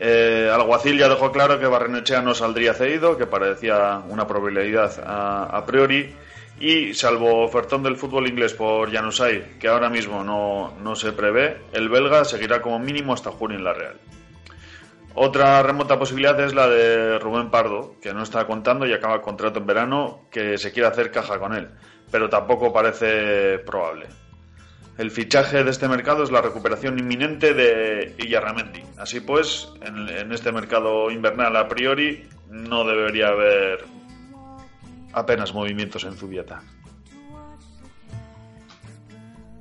[0.00, 5.64] Eh, Alguacil ya dejó claro que Barrenechea no saldría cedido, que parecía una probabilidad a,
[5.64, 6.12] priori.
[6.58, 11.58] Y salvo ofertón del fútbol inglés por Janusay, que ahora mismo no, no se prevé,
[11.72, 13.96] el belga seguirá como mínimo hasta junio en la Real.
[15.14, 19.58] Otra remota posibilidad es la de Rubén Pardo, que no está contando y acaba contrato
[19.58, 21.68] en verano, que se quiere hacer caja con él,
[22.10, 24.06] pero tampoco parece probable.
[24.96, 28.82] El fichaje de este mercado es la recuperación inminente de Illarramendi.
[28.98, 33.84] Así pues, en, este mercado invernal a priori no debería haber
[35.12, 36.62] apenas movimientos en Zubieta.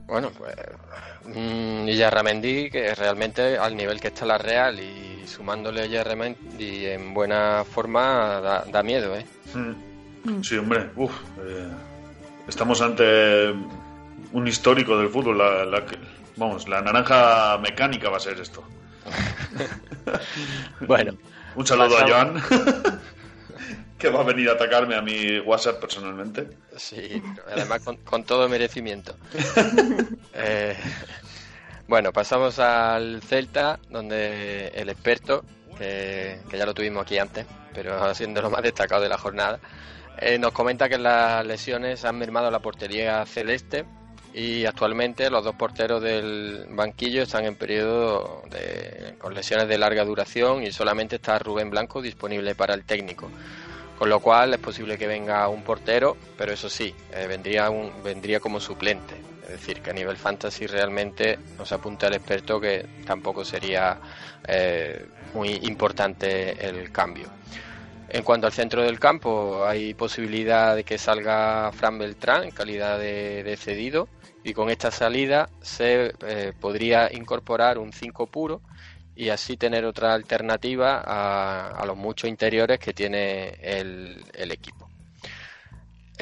[0.06, 0.54] Bueno, pues
[1.86, 7.14] y Yarramendi, que realmente al nivel que está la Real y sumándole a Yarramendi en
[7.14, 9.26] buena forma da, da miedo, ¿eh?
[9.54, 10.42] Mm.
[10.44, 11.12] Sí, hombre, uf,
[11.46, 11.68] eh,
[12.48, 13.54] estamos ante
[14.34, 15.38] un histórico del fútbol.
[15.38, 15.98] La, la que-
[16.38, 18.64] vamos, la naranja mecánica va a ser esto.
[20.88, 21.14] bueno,
[21.56, 22.42] un saludo a Joan,
[23.98, 26.48] que va a venir a atacarme a mi WhatsApp personalmente.
[26.78, 29.16] Sí, pero además con, con todo merecimiento.
[30.34, 30.76] Eh,
[31.92, 35.44] bueno, pasamos al Celta, donde el experto,
[35.78, 39.60] que, ya lo tuvimos aquí antes, pero siendo lo más destacado de la jornada,
[40.18, 43.84] eh, nos comenta que las lesiones han mermado la portería celeste
[44.34, 50.06] y actualmente los dos porteros del banquillo están en periodo de, con lesiones de larga
[50.06, 53.30] duración y solamente está Rubén Blanco disponible para el técnico.
[54.00, 57.92] Con lo cual es posible que venga un portero, pero eso sí, eh, vendría, un,
[58.02, 59.31] vendría como suplente.
[59.44, 64.00] Es decir, que a nivel fantasy realmente nos apunta el experto que tampoco sería
[64.48, 67.30] eh, muy importante el cambio.
[68.10, 73.00] En cuanto al centro del campo, hay posibilidad de que salga Fran Beltrán en calidad
[73.00, 74.10] de, cedido
[74.44, 78.62] y con esta salida se eh, podría incorporar un 5 puro
[79.16, 84.81] y así tener otra alternativa a, los muchos interiores que tiene el equipo.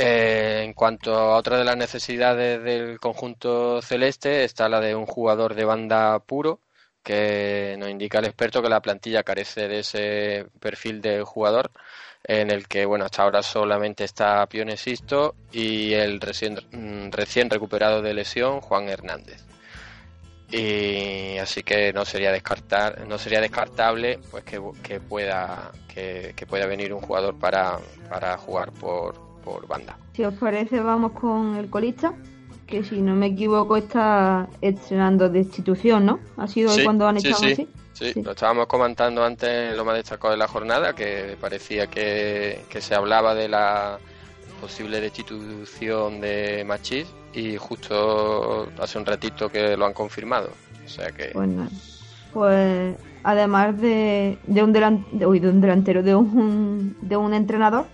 [0.02, 5.06] Eh, en cuanto a otra de las necesidades del conjunto celeste, está la de un
[5.06, 6.62] jugador de banda puro,
[7.04, 11.72] que nos indica el experto que la plantilla carece de ese perfil de jugador,
[12.24, 18.02] en el que, bueno, hasta ahora solamente está Pionesisto y el recién, mm, recién recuperado
[18.02, 19.44] de lesión, Juan Hernández.
[20.50, 24.62] Y así que no sería descartar, no sería descartable pues que,
[25.02, 29.98] pueda que pueda venir un jugador para, para jugar por, por banda.
[30.14, 32.14] Si os parece, vamos con el colista,
[32.68, 36.20] que si no me equivoco está estrenando destitución, ¿no?
[36.38, 37.68] ¿Ha sido Sí, cuando han echado sí, así?
[38.14, 38.22] sí.
[38.22, 42.94] lo estábamos comentando antes, lo más destacado de la jornada, que parecía que, que se
[42.96, 43.98] hablaba de la
[44.62, 50.50] posible destitución de Machís y justo hace un ratito que lo han confirmado.
[50.86, 51.70] O sea que Pues nada.
[52.34, 57.34] Pues además de, de un delan- de, uy, de un delantero, de un, de un
[57.34, 57.86] entrenador,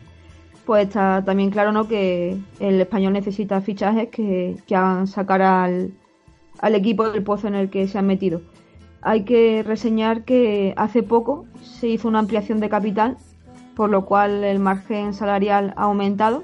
[0.65, 1.87] pues está también claro ¿no?
[1.87, 5.91] que el español necesita fichajes que, que hagan sacar al,
[6.59, 8.41] al equipo del pozo en el que se han metido.
[9.01, 13.17] Hay que reseñar que hace poco se hizo una ampliación de capital,
[13.75, 16.43] por lo cual el margen salarial ha aumentado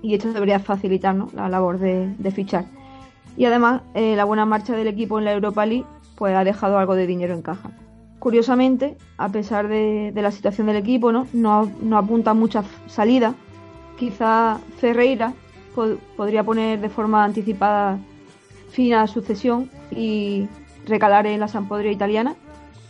[0.00, 2.64] y esto debería facilitar la labor de, de fichar.
[3.36, 5.84] Y además, eh, la buena marcha del equipo en la Europa League
[6.16, 7.70] pues ha dejado algo de dinero en caja.
[8.26, 13.36] Curiosamente, a pesar de, de la situación del equipo, no, no, no apunta muchas salidas.
[13.96, 15.32] Quizá Ferreira
[15.76, 18.00] po- podría poner de forma anticipada
[18.72, 20.48] fin a la sucesión y
[20.86, 22.34] recalar en la Sampdoria italiana,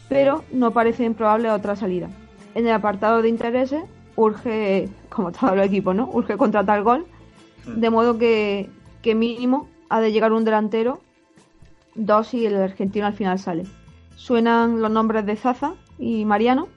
[0.08, 2.08] pero no parece improbable otra salida.
[2.54, 3.82] En el apartado de intereses
[4.16, 6.08] urge, como todo el equipo, ¿no?
[6.14, 7.04] Urge contratar gol,
[7.66, 8.70] de modo que,
[9.02, 10.98] que mínimo ha de llegar un delantero,
[11.94, 13.64] dos y el argentino al final sale.
[14.16, 16.68] Suenan los nombres de Zaza y Mariano,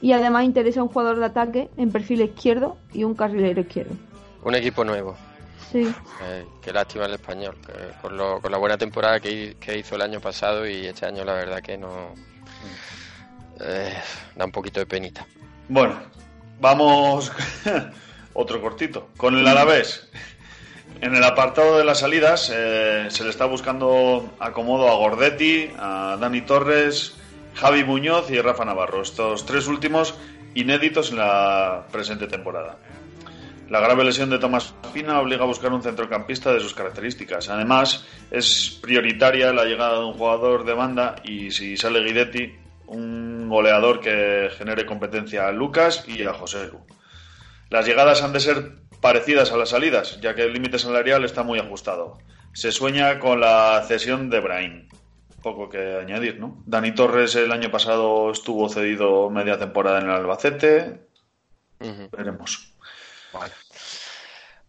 [0.00, 3.94] y además interesa un jugador de ataque en perfil izquierdo y un carrilero izquierdo.
[4.42, 5.14] un equipo nuevo.
[5.70, 5.92] Sí,
[6.22, 7.72] Eh, qué lástima el español, que
[8.02, 11.24] con, lo- con la buena temporada que, que hizo el año pasado y este año
[11.24, 12.14] la verdad que no...
[13.60, 13.92] eh,
[14.36, 15.26] da un poquito de penita.
[15.68, 16.00] Bueno,
[16.60, 17.30] vamos
[18.34, 19.08] otro cortito.
[19.16, 20.08] Con el Alavés.
[21.02, 26.18] En el apartado de las salidas eh, se le está buscando acomodo a Gordetti, a
[26.20, 27.14] Dani Torres,
[27.54, 29.00] Javi Muñoz y Rafa Navarro.
[29.00, 30.14] Estos tres últimos
[30.54, 32.76] inéditos en la presente temporada.
[33.70, 37.48] La grave lesión de Tomás Pina obliga a buscar un centrocampista de sus características.
[37.48, 42.52] Además, es prioritaria la llegada de un jugador de banda y si sale Guidetti,
[42.88, 46.70] un goleador que genere competencia a Lucas y a José.
[47.70, 51.42] Las llegadas han de ser parecidas a las salidas, ya que el límite salarial está
[51.42, 52.18] muy ajustado.
[52.52, 54.88] Se sueña con la cesión de Brain.
[55.42, 56.62] Poco que añadir, ¿no?
[56.66, 61.00] Dani Torres el año pasado estuvo cedido media temporada en el Albacete.
[62.12, 62.74] Veremos.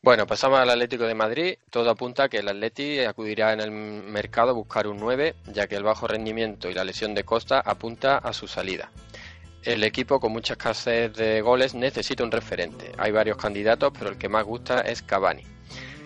[0.04, 1.56] Bueno, pasamos al Atlético de Madrid.
[1.70, 5.68] Todo apunta a que el Atleti acudirá en el mercado a buscar un 9, ya
[5.68, 8.90] que el bajo rendimiento y la lesión de Costa apunta a su salida.
[9.64, 12.92] El equipo con mucha escasez de goles necesita un referente.
[12.98, 15.44] Hay varios candidatos, pero el que más gusta es Cavani.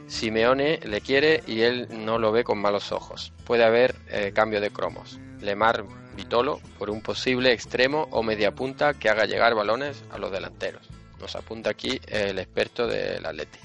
[0.07, 3.31] Simeone le quiere y él no lo ve con malos ojos.
[3.45, 5.19] Puede haber eh, cambio de cromos.
[5.39, 5.85] Lemar
[6.17, 10.89] Vitolo por un posible extremo o media punta que haga llegar balones a los delanteros.
[11.19, 13.59] Nos apunta aquí el experto del Atleti.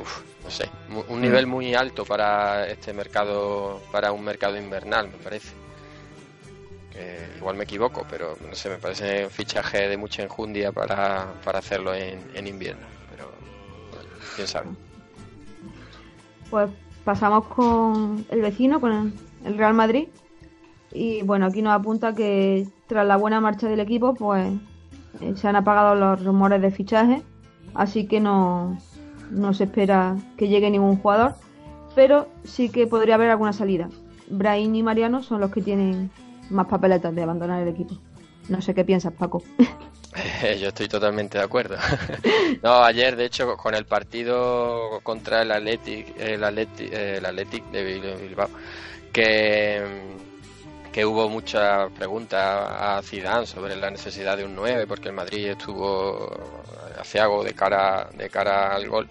[0.00, 0.70] Uf, no sé,
[1.08, 5.67] un nivel muy alto para este mercado, para un mercado invernal, me parece.
[6.98, 11.32] Que igual me equivoco, pero no sé, me parece un fichaje de mucha enjundia para,
[11.44, 12.84] para hacerlo en, en invierno.
[13.10, 13.30] Pero
[13.92, 14.70] bueno, quién sabe.
[16.50, 16.70] Pues
[17.04, 19.12] pasamos con el vecino, con
[19.44, 20.08] el, Real Madrid.
[20.92, 24.52] Y bueno, aquí nos apunta que tras la buena marcha del equipo, pues
[25.20, 27.22] eh, se han apagado los rumores de fichaje.
[27.74, 28.76] Así que no,
[29.30, 31.34] no se espera que llegue ningún jugador.
[31.94, 33.88] Pero sí que podría haber alguna salida.
[34.30, 36.10] Brahim y Mariano son los que tienen
[36.50, 37.94] más papeletas de abandonar el equipo.
[38.48, 39.42] No sé qué piensas, Paco.
[40.58, 41.76] Yo estoy totalmente de acuerdo.
[42.62, 47.84] no, ayer, de hecho, con el partido contra el Athletic, el Athletic, el Athletic de
[47.84, 48.48] Bil- Bilbao,
[49.12, 49.82] que,
[50.92, 55.48] que hubo muchas preguntas a Zidane sobre la necesidad de un 9, porque el Madrid
[55.50, 56.28] estuvo
[56.98, 59.08] aciago de cara, de cara al gol.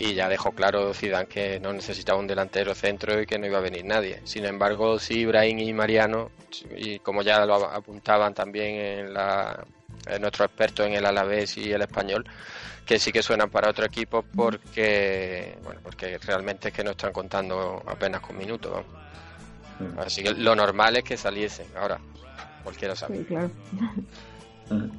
[0.00, 3.58] Y ya dejó claro Zidane que no necesitaba un delantero centro y que no iba
[3.58, 4.22] a venir nadie.
[4.24, 6.30] Sin embargo, sí, Ibrahim y Mariano,
[6.74, 9.62] y como ya lo apuntaban también en la,
[10.06, 12.24] eh, nuestros expertos en el Alavés y el español,
[12.86, 17.12] que sí que suenan para otro equipo porque, bueno, porque realmente es que no están
[17.12, 18.72] contando apenas con minutos.
[19.78, 20.06] vamos.
[20.06, 21.66] Así que lo normal es que saliesen.
[21.76, 22.00] Ahora,
[22.64, 23.18] cualquiera sabe.
[23.18, 23.50] Sí, claro.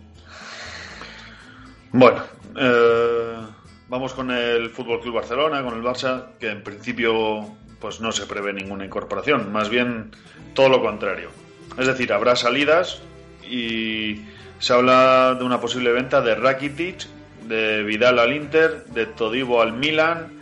[1.93, 2.23] Bueno,
[2.55, 3.47] eh,
[3.91, 7.45] Vamos con el Fútbol Club Barcelona, con el Barça, que en principio
[7.81, 10.11] pues no se prevé ninguna incorporación, más bien
[10.53, 11.29] todo lo contrario.
[11.77, 13.01] Es decir, habrá salidas
[13.45, 14.21] y
[14.59, 17.05] se habla de una posible venta de Rakitic,
[17.49, 20.39] de Vidal al Inter, de Todibo al Milan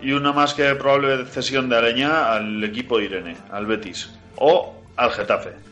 [0.00, 4.80] y una más que probable cesión de Areña al equipo de Irene, al Betis o
[4.94, 5.65] al Getafe.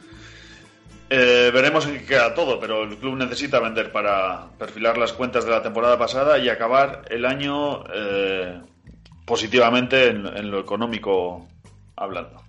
[1.16, 5.44] Eh, veremos en qué queda todo, pero el club necesita vender para perfilar las cuentas
[5.44, 8.60] de la temporada pasada y acabar el año eh,
[9.24, 11.48] positivamente en, en lo económico
[11.96, 12.42] hablando.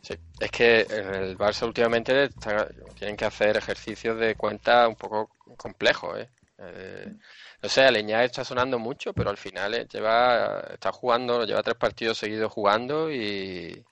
[0.00, 4.96] Sí, es que en el Barça últimamente está- tienen que hacer ejercicios de cuenta un
[4.96, 6.30] poco complejos, ¿eh?
[6.58, 7.14] Eh,
[7.62, 11.76] no sé, Aleñá está sonando mucho, pero al final eh, lleva, está jugando, lleva tres
[11.76, 13.84] partidos seguidos jugando y,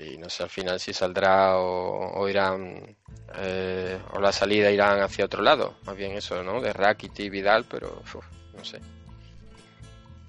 [0.00, 2.96] y no sé al final si saldrá o, o irán,
[3.36, 6.60] eh, o la salida irán hacia otro lado, más bien eso, ¿no?
[6.60, 8.16] De Rakitic y Vidal, pero uf,
[8.56, 8.78] no sé.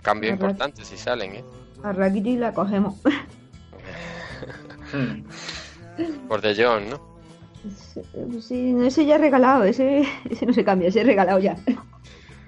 [0.02, 1.43] Cambio importante si salen, ¿eh?
[1.84, 2.95] A Rakitic la cogemos.
[6.27, 7.11] Por De Jong, ¿no?
[8.41, 11.56] Sí, no, ese ya es regalado, ese, ese no se cambia, ese es regalado ya.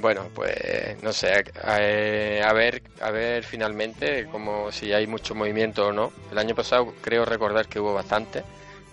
[0.00, 5.88] Bueno, pues no sé, eh, a ver, a ver finalmente como si hay mucho movimiento
[5.88, 6.12] o no.
[6.30, 8.44] El año pasado creo recordar que hubo bastante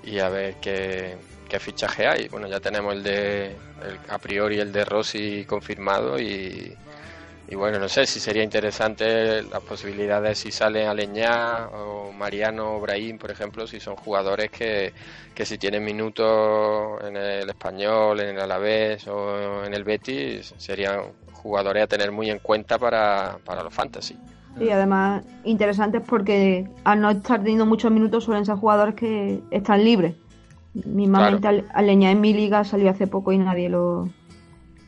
[0.04, 1.16] y a ver qué,
[1.48, 2.28] qué fichaje hay.
[2.30, 3.46] Bueno, ya tenemos el de
[3.84, 6.76] el, a priori el de Rossi confirmado y,
[7.48, 12.80] y bueno, no sé si sería interesante las posibilidades si salen Aleñá o Mariano o
[12.80, 14.94] Brahim, por ejemplo, si son jugadores que,
[15.36, 21.02] que si tienen minutos en el español, en el Alavés o en el Betis, serían
[21.32, 24.18] jugadores a tener muy en cuenta para, para los fantasy.
[24.60, 29.84] Y además interesantes porque al no estar teniendo muchos minutos suelen ser jugadores que están
[29.84, 30.16] libres.
[30.74, 34.10] Mismamente al Aleñá en mi liga salió hace poco y nadie lo,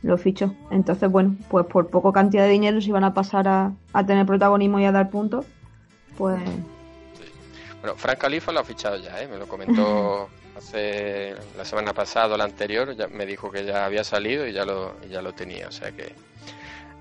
[0.07, 0.53] lo fichó.
[0.71, 4.25] Entonces, bueno, pues por poco cantidad de dinero si van a pasar a, a tener
[4.25, 5.45] protagonismo y a dar puntos,
[6.17, 6.39] pues
[7.81, 9.27] Bueno, Frank Califa lo ha fichado ya, ¿eh?
[9.27, 13.85] me lo comentó hace la semana pasada o la anterior, ya me dijo que ya
[13.85, 16.13] había salido y ya lo, y ya lo tenía, o sea que,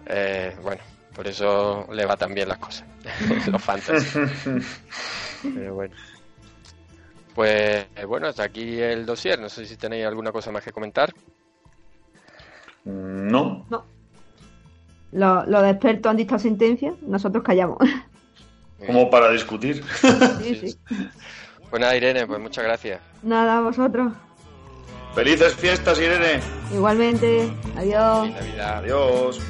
[0.06, 0.82] eh, bueno,
[1.14, 2.84] por eso le va tan bien las cosas,
[3.50, 4.20] los fantasy.
[5.42, 5.94] Pero bueno.
[7.36, 10.72] Pues eh, bueno, hasta aquí el dossier, no sé si tenéis alguna cosa más que
[10.72, 11.12] comentar.
[12.86, 13.66] No.
[15.12, 17.78] los, los expertos han dictado sentencia, nosotros callamos.
[18.86, 19.82] Como para discutir.
[20.42, 20.76] Sí, sí.
[21.70, 23.00] Pues nada, Irene, pues muchas gracias.
[23.22, 24.12] Nada, vosotros.
[25.14, 26.40] Felices fiestas, Irene.
[26.72, 27.50] Igualmente.
[27.76, 28.30] Adiós.
[28.30, 28.78] Navidad.
[28.78, 29.40] Adiós.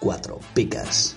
[0.00, 1.14] Cuatro Picas.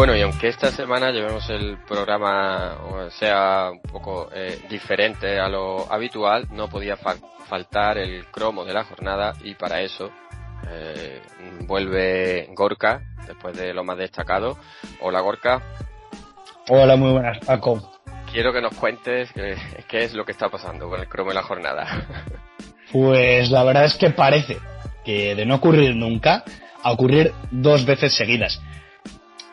[0.00, 5.46] Bueno, y aunque esta semana llevemos el programa o sea un poco eh, diferente a
[5.46, 10.10] lo habitual, no podía fal- faltar el cromo de la jornada y para eso
[10.70, 11.20] eh,
[11.66, 14.56] vuelve Gorka, después de lo más destacado.
[15.02, 15.60] Hola Gorka,
[16.70, 17.92] Hola, muy buenas, Paco.
[18.32, 19.54] quiero que nos cuentes eh,
[19.86, 22.06] qué es lo que está pasando con el cromo de la jornada.
[22.90, 24.56] Pues la verdad es que parece
[25.04, 26.42] que de no ocurrir nunca,
[26.82, 28.62] a ocurrir dos veces seguidas.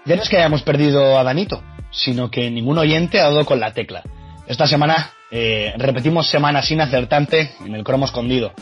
[0.08, 1.62] Ya no es que hayamos perdido a Danito,
[1.92, 4.04] sino que ningún oyente ha dado con la tecla.
[4.48, 8.54] Esta semana eh, repetimos semana sin acertante en el cromo escondido.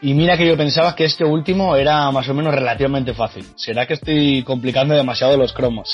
[0.00, 3.44] Y mira que yo pensaba que este último era más o menos relativamente fácil.
[3.56, 5.92] ¿Será que estoy complicando demasiado los cromos?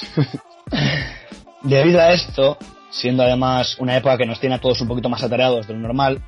[1.63, 2.59] Debido a esto,
[2.91, 5.81] siendo además una época que nos tiene a todos un poquito más atareados de lo
[5.81, 6.23] normal,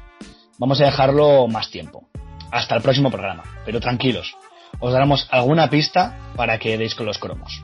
[0.56, 2.08] vamos a dejarlo más tiempo.
[2.50, 3.44] Hasta el próximo programa.
[3.66, 4.34] Pero tranquilos,
[4.78, 7.62] os daremos alguna pista para que deis con los cromos.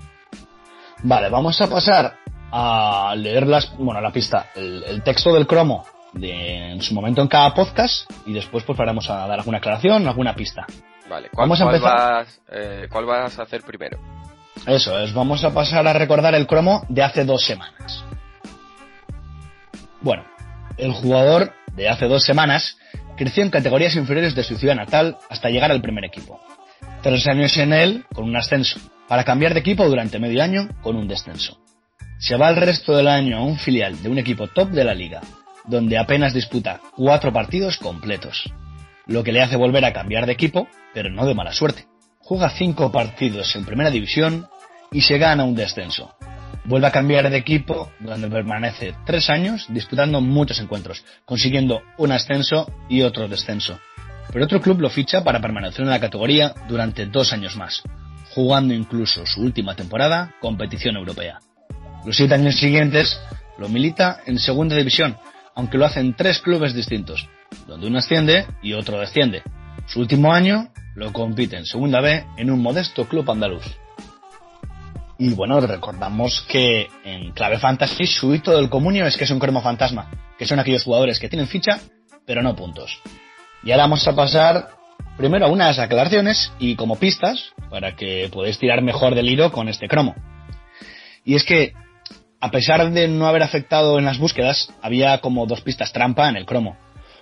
[1.03, 2.17] Vale, vamos a pasar
[2.51, 7.21] a leer las, bueno, la pista, el, el texto del cromo de, en su momento
[7.23, 10.67] en cada podcast y después pues vamos a dar alguna aclaración, alguna pista.
[11.09, 11.99] Vale, ¿cuál, Vamos a cuál empezar.
[11.99, 13.99] vas, eh, ¿cuál vas a hacer primero?
[14.67, 18.05] Eso es, vamos a pasar a recordar el cromo de hace dos semanas.
[20.01, 20.25] Bueno,
[20.77, 22.79] el jugador de hace dos semanas
[23.17, 26.41] creció en categorías inferiores de su ciudad natal hasta llegar al primer equipo.
[27.03, 30.97] Tres años en él con un ascenso, para cambiar de equipo durante medio año con
[30.97, 31.59] un descenso.
[32.19, 34.95] Se va el resto del año a un filial de un equipo top de la
[34.95, 35.21] liga,
[35.67, 38.51] donde apenas disputa cuatro partidos completos,
[39.07, 41.87] lo que le hace volver a cambiar de equipo, pero no de mala suerte.
[42.19, 44.49] Juega cinco partidos en primera división
[44.91, 46.15] y se gana un descenso.
[46.65, 52.69] Vuelve a cambiar de equipo, donde permanece tres años disputando muchos encuentros, consiguiendo un ascenso
[52.89, 53.79] y otro descenso.
[54.33, 57.85] Pero otro club lo ficha para permanecer en la categoría durante dos años más,
[58.37, 61.39] jugando incluso su última temporada competición europea.
[62.05, 63.19] Los siete años siguientes
[63.57, 65.17] lo milita en segunda división,
[65.55, 67.27] aunque lo hace en tres clubes distintos,
[67.67, 69.43] donde uno asciende y otro desciende.
[69.87, 73.65] Su último año lo compite en segunda B en un modesto club andaluz.
[75.19, 79.39] Y bueno, recordamos que en clave fantasy su hito del comunio es que es un
[79.39, 81.81] cromo fantasma, que son aquellos jugadores que tienen ficha,
[82.27, 83.01] pero no puntos.
[83.65, 84.77] Y ahora vamos a pasar
[85.17, 89.89] primero unas aclaraciones y como pistas para que podáis tirar mejor del hilo con este
[89.89, 90.15] cromo.
[91.25, 91.73] Y es que,
[92.41, 96.37] a pesar de no haber afectado en las búsquedas, había como dos pistas trampa en
[96.37, 96.77] el cromo.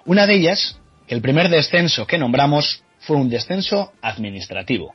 [0.04, 4.94] Una de ellas, que el primer descenso que nombramos fue un descenso administrativo.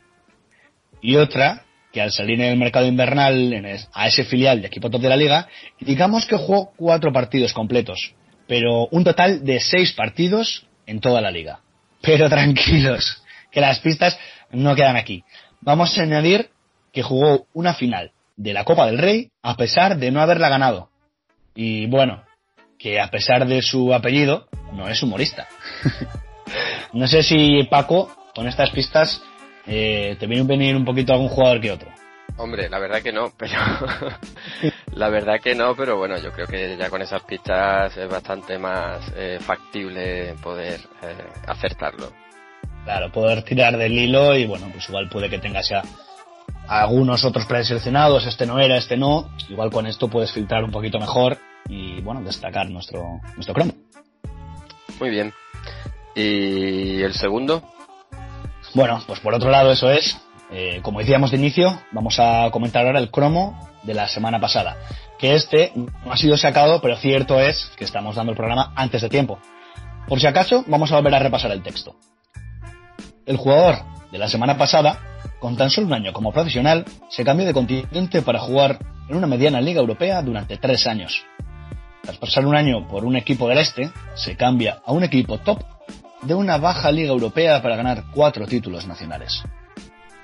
[1.01, 5.01] Y otra, que al salir en el mercado invernal a ese filial de equipo top
[5.01, 5.47] de la liga,
[5.79, 8.13] digamos que jugó cuatro partidos completos,
[8.47, 11.61] pero un total de seis partidos en toda la liga.
[12.01, 14.17] Pero tranquilos, que las pistas
[14.51, 15.23] no quedan aquí.
[15.61, 16.49] Vamos a añadir
[16.91, 20.89] que jugó una final de la Copa del Rey a pesar de no haberla ganado.
[21.55, 22.23] Y bueno,
[22.77, 25.47] que a pesar de su apellido, no es humorista.
[26.93, 29.21] no sé si Paco, con estas pistas,
[29.67, 31.89] eh, te viene a venir un poquito algún jugador que otro.
[32.37, 33.59] Hombre, la verdad que no, pero
[34.99, 38.59] la verdad que no, pero bueno, yo creo que ya con esas pistas es bastante
[38.59, 41.15] más eh, factible poder eh,
[41.47, 42.11] acertarlo.
[42.83, 45.83] Claro, poder tirar del hilo y bueno, pues igual puede que tengas ya
[46.67, 49.29] algunos otros preseleccionados, este no era, este no.
[49.47, 51.37] Igual con esto puedes filtrar un poquito mejor
[51.69, 53.71] y bueno, destacar nuestro, nuestro cromo.
[54.99, 55.33] Muy bien.
[56.13, 57.63] ¿Y el segundo?
[58.73, 60.19] Bueno, pues por otro lado eso es,
[60.51, 64.77] eh, como decíamos de inicio, vamos a comentar ahora el cromo de la semana pasada.
[65.19, 69.01] Que este no ha sido sacado, pero cierto es que estamos dando el programa antes
[69.01, 69.39] de tiempo.
[70.07, 71.95] Por si acaso, vamos a volver a repasar el texto.
[73.25, 73.75] El jugador
[74.11, 74.99] de la semana pasada,
[75.39, 79.27] con tan solo un año como profesional, se cambió de continente para jugar en una
[79.27, 81.23] mediana liga europea durante tres años.
[82.01, 85.61] Tras pasar un año por un equipo del este, se cambia a un equipo top
[86.23, 89.43] de una baja liga europea para ganar cuatro títulos nacionales.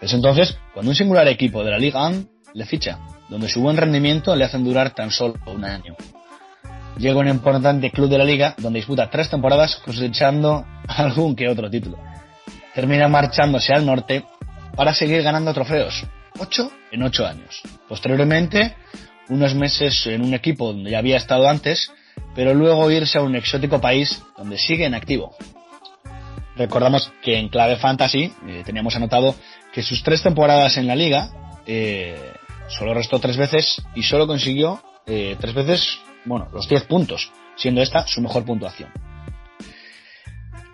[0.05, 3.75] Es entonces cuando un singular equipo de la Liga 1 le ficha, donde su buen
[3.75, 5.95] rendimiento le hacen durar tan solo un año.
[6.99, 11.71] Llega un importante club de la liga donde disputa tres temporadas cosechando algún que otro
[11.71, 11.97] título.
[12.75, 14.23] Termina marchándose al norte
[14.75, 16.05] para seguir ganando trofeos,
[16.39, 17.63] ocho en ocho años.
[17.89, 18.75] Posteriormente,
[19.29, 21.91] unos meses en un equipo donde ya había estado antes,
[22.35, 25.35] pero luego irse a un exótico país donde sigue en activo.
[26.57, 29.35] Recordamos que en clave fantasy eh, teníamos anotado
[29.75, 31.31] que sus tres temporadas en la liga
[31.67, 32.31] eh,
[32.69, 37.81] solo restó tres veces y solo consiguió eh, tres veces, bueno, los 10 puntos, siendo
[37.81, 38.89] esta su mejor puntuación.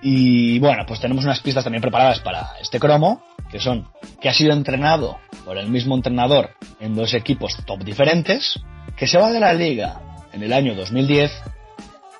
[0.04, 3.88] Y bueno, pues tenemos unas pistas también preparadas para este cromo, que son
[4.22, 8.60] que ha sido entrenado por el mismo entrenador en dos equipos top diferentes,
[8.96, 10.00] que se va de la liga
[10.32, 11.32] en el año 2010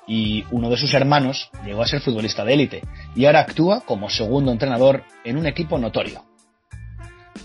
[0.08, 2.82] y uno de sus hermanos llegó a ser futbolista de élite
[3.14, 6.31] y ahora actúa como segundo entrenador en un equipo notorio.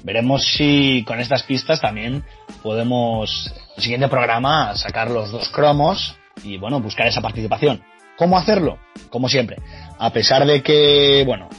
[0.04, 2.24] Veremos si con estas pistas también
[2.62, 7.84] podemos, en el siguiente programa, sacar los dos cromos y, bueno, buscar esa participación.
[8.18, 8.80] ¿Cómo hacerlo?
[9.10, 9.58] Como siempre.
[10.00, 11.50] A pesar de que, bueno,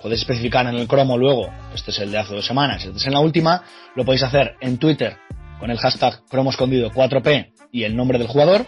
[0.00, 3.06] podéis especificar en el cromo luego, este es el de hace dos semanas, este es
[3.06, 3.62] en la última,
[3.94, 5.16] lo podéis hacer en Twitter
[5.58, 8.66] con el hashtag cromo escondido 4P y el nombre del jugador,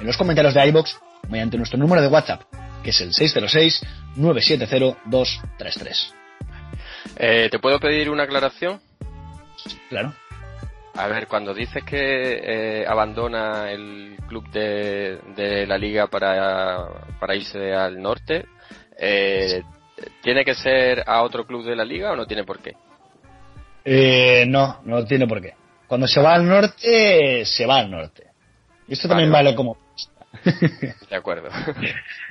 [0.00, 0.96] en los comentarios de iBox
[1.28, 2.42] mediante nuestro número de WhatsApp,
[2.82, 3.12] que es el
[4.16, 6.19] 606-970-233.
[7.16, 8.80] Eh, ¿Te puedo pedir una aclaración?
[9.88, 10.14] Claro.
[10.94, 16.88] A ver, cuando dices que eh, abandona el club de, de la liga para,
[17.18, 18.46] para irse al norte,
[18.98, 19.62] eh,
[20.22, 22.74] ¿tiene que ser a otro club de la liga o no tiene por qué?
[23.84, 25.54] Eh, no, no tiene por qué.
[25.86, 28.24] Cuando se va al norte, se va al norte.
[28.88, 29.78] Y esto también Vale, vale, como...
[31.08, 31.48] De acuerdo.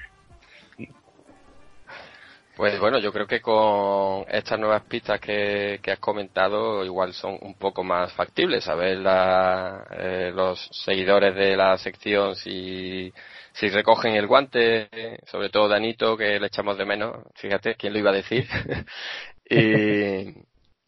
[2.60, 7.38] Pues bueno, yo creo que con estas nuevas pistas que, que has comentado igual son
[7.40, 8.68] un poco más factibles.
[8.68, 13.14] A ver la- eh, los seguidores de la sección si,
[13.54, 14.90] si recogen el guante,
[15.32, 17.16] sobre todo Danito, que le echamos de menos.
[17.36, 18.46] Fíjate, ¿quién lo iba a decir?
[19.50, 20.34] y,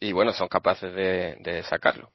[0.06, 2.10] y bueno, son capaces de, de sacarlo.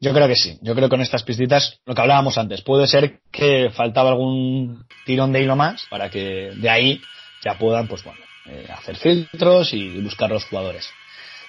[0.00, 0.58] Yo creo que sí.
[0.62, 4.86] Yo creo que con estas pistitas, lo que hablábamos antes, puede ser que faltaba algún
[5.04, 7.02] tirón de hilo más para que de ahí
[7.44, 10.88] ya puedan, pues bueno, eh, hacer filtros y buscar los jugadores.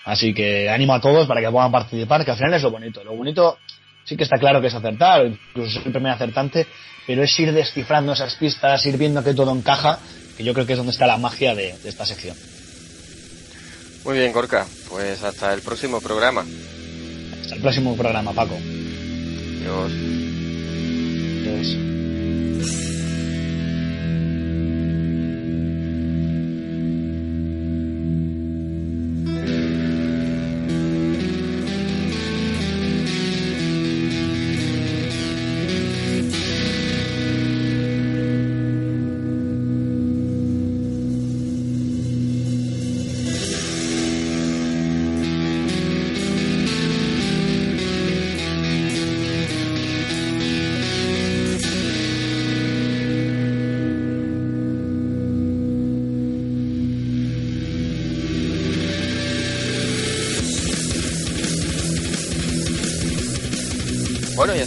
[0.05, 3.03] Así que animo a todos para que puedan participar, que al final es lo bonito.
[3.03, 3.57] Lo bonito
[4.03, 6.67] sí que está claro que es acertar, o incluso ser el primer acertante,
[7.07, 9.99] pero es ir descifrando esas pistas, ir viendo que todo encaja,
[10.37, 12.35] que yo creo que es donde está la magia de, de esta sección.
[14.03, 14.65] Muy bien, Gorka.
[14.89, 16.45] Pues hasta el próximo programa.
[17.41, 18.55] Hasta el próximo programa, Paco.
[18.55, 19.91] Adiós.
[21.47, 22.92] Adiós.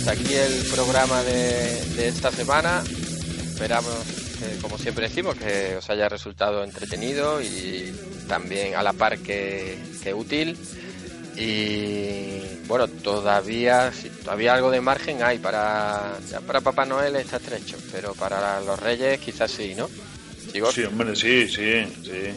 [0.08, 2.82] Aquí el programa de, esta semana.
[3.44, 3.96] Esperamos,
[4.60, 7.92] como siempre decimos, que os haya resultado entretenido y
[8.28, 9.78] también a la par que,
[10.14, 10.56] útil.
[11.36, 13.92] Y bueno, todavía,
[14.22, 18.78] todavía algo de margen hay para, ya para Papá Noel está estrecho, pero para los
[18.78, 19.88] Reyes quizás sí, ¿no?
[20.72, 22.32] Sí, hombre, sí, sí, sí.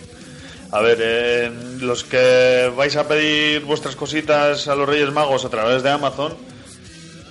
[0.71, 5.49] A ver, eh, los que vais a pedir vuestras cositas a los Reyes Magos a
[5.49, 6.35] través de Amazon,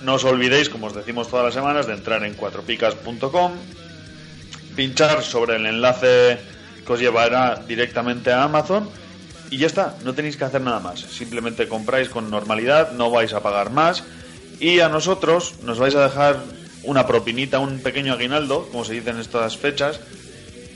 [0.03, 3.51] no os olvidéis, como os decimos todas las semanas, de entrar en cuatropicas.com,
[4.75, 6.37] pinchar sobre el enlace
[6.85, 8.89] que os llevará directamente a Amazon
[9.49, 10.99] y ya está, no tenéis que hacer nada más.
[10.99, 14.03] Simplemente compráis con normalidad, no vais a pagar más
[14.59, 16.39] y a nosotros nos vais a dejar
[16.83, 19.99] una propinita, un pequeño aguinaldo, como se dice en estas fechas,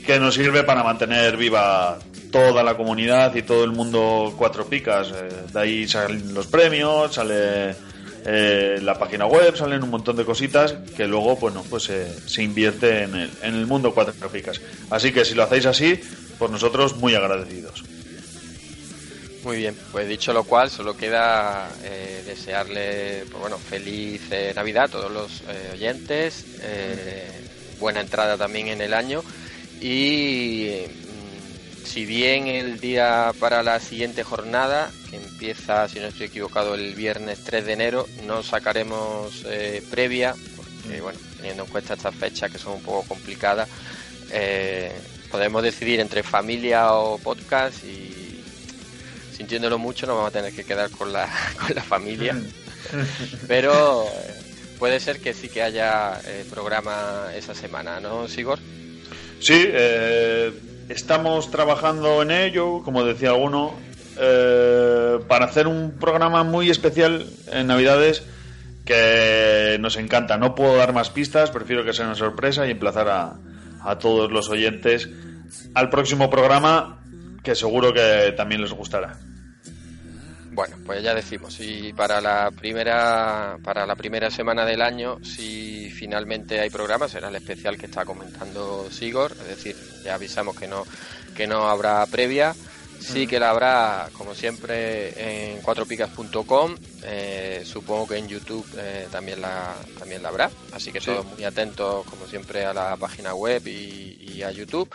[0.06, 1.98] que nos sirve para mantener viva
[2.30, 5.10] toda la comunidad y todo el mundo cuatro picas.
[5.12, 7.74] Eh, de ahí salen los premios, sale
[8.26, 12.42] eh, la página web, salen un montón de cositas que luego, bueno, pues eh, se
[12.42, 14.60] invierte en el, en el mundo cuatro picas.
[14.90, 16.00] Así que si lo hacéis así,
[16.38, 17.84] pues nosotros muy agradecidos.
[19.42, 24.84] Muy bien, pues dicho lo cual, solo queda eh, desearle pues bueno, feliz eh, Navidad
[24.84, 25.42] a todos los
[25.72, 26.46] oyentes,
[27.78, 29.22] buena entrada también en el año
[29.82, 30.80] y
[31.84, 36.94] si bien el día para la siguiente jornada, que empieza, si no estoy equivocado, el
[36.94, 42.50] viernes 3 de enero, no sacaremos eh, previa, porque bueno, teniendo en cuenta estas fechas
[42.50, 43.68] que son un poco complicadas,
[44.32, 44.92] eh,
[45.30, 48.42] podemos decidir entre familia o podcast y
[49.36, 51.28] sintiéndolo mucho nos vamos a tener que quedar con la,
[51.60, 52.36] con la familia.
[53.48, 54.34] Pero eh,
[54.78, 58.58] puede ser que sí que haya eh, programa esa semana, ¿no, Sigor?
[59.40, 60.52] Sí, eh,
[60.88, 63.74] estamos trabajando en ello, como decía alguno,
[64.18, 68.24] eh, para hacer un programa muy especial en Navidades
[68.84, 70.36] que nos encanta.
[70.36, 73.34] No puedo dar más pistas, prefiero que sea una sorpresa y emplazar a,
[73.82, 75.08] a todos los oyentes
[75.74, 77.00] al próximo programa
[77.42, 79.18] que seguro que también les gustará.
[80.54, 85.90] Bueno, pues ya decimos, y para la primera para la primera semana del año, si
[85.90, 90.68] finalmente hay programa, será el especial que está comentando Sigor, es decir, ya avisamos que
[90.68, 90.84] no
[91.34, 92.54] que no habrá previa
[93.12, 96.74] Sí que la habrá, como siempre, en cuatropicas.com.
[97.02, 100.50] Eh, supongo que en YouTube eh, también la también la habrá.
[100.72, 101.06] Así que Sí.
[101.06, 104.88] todos muy atentos, como siempre, a la página web y, y a YouTube.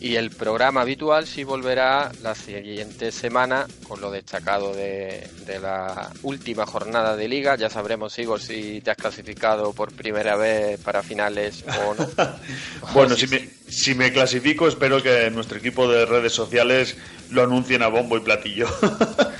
[0.00, 6.10] Y el programa habitual sí volverá la siguiente semana con lo destacado de, de la
[6.24, 7.54] última jornada de liga.
[7.56, 12.08] Ya sabremos, Igor, si te has clasificado por primera vez para finales o no.
[12.92, 16.96] Bueno, si me, si me clasifico, espero que nuestro equipo de redes sociales
[17.30, 18.68] lo anuncien a bombo y platillo.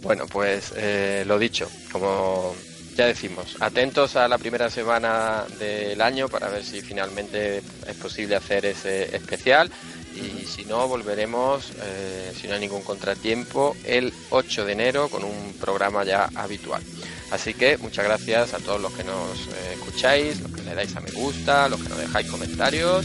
[0.00, 2.54] Bueno, pues eh, lo dicho, como
[2.94, 8.36] ya decimos, atentos a la primera semana del año para ver si finalmente es posible
[8.36, 9.70] hacer ese especial
[10.14, 15.24] y si no, volveremos, eh, si no hay ningún contratiempo, el 8 de enero con
[15.24, 16.82] un programa ya habitual.
[17.30, 20.94] Así que muchas gracias a todos los que nos eh, escucháis, los que le dais
[20.96, 23.04] a me gusta, los que nos dejáis comentarios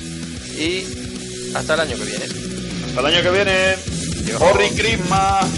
[0.57, 0.83] y
[1.55, 2.25] hasta el año que viene.
[2.87, 3.75] Hasta el año que viene.
[4.39, 5.49] ¡Horry Christmas!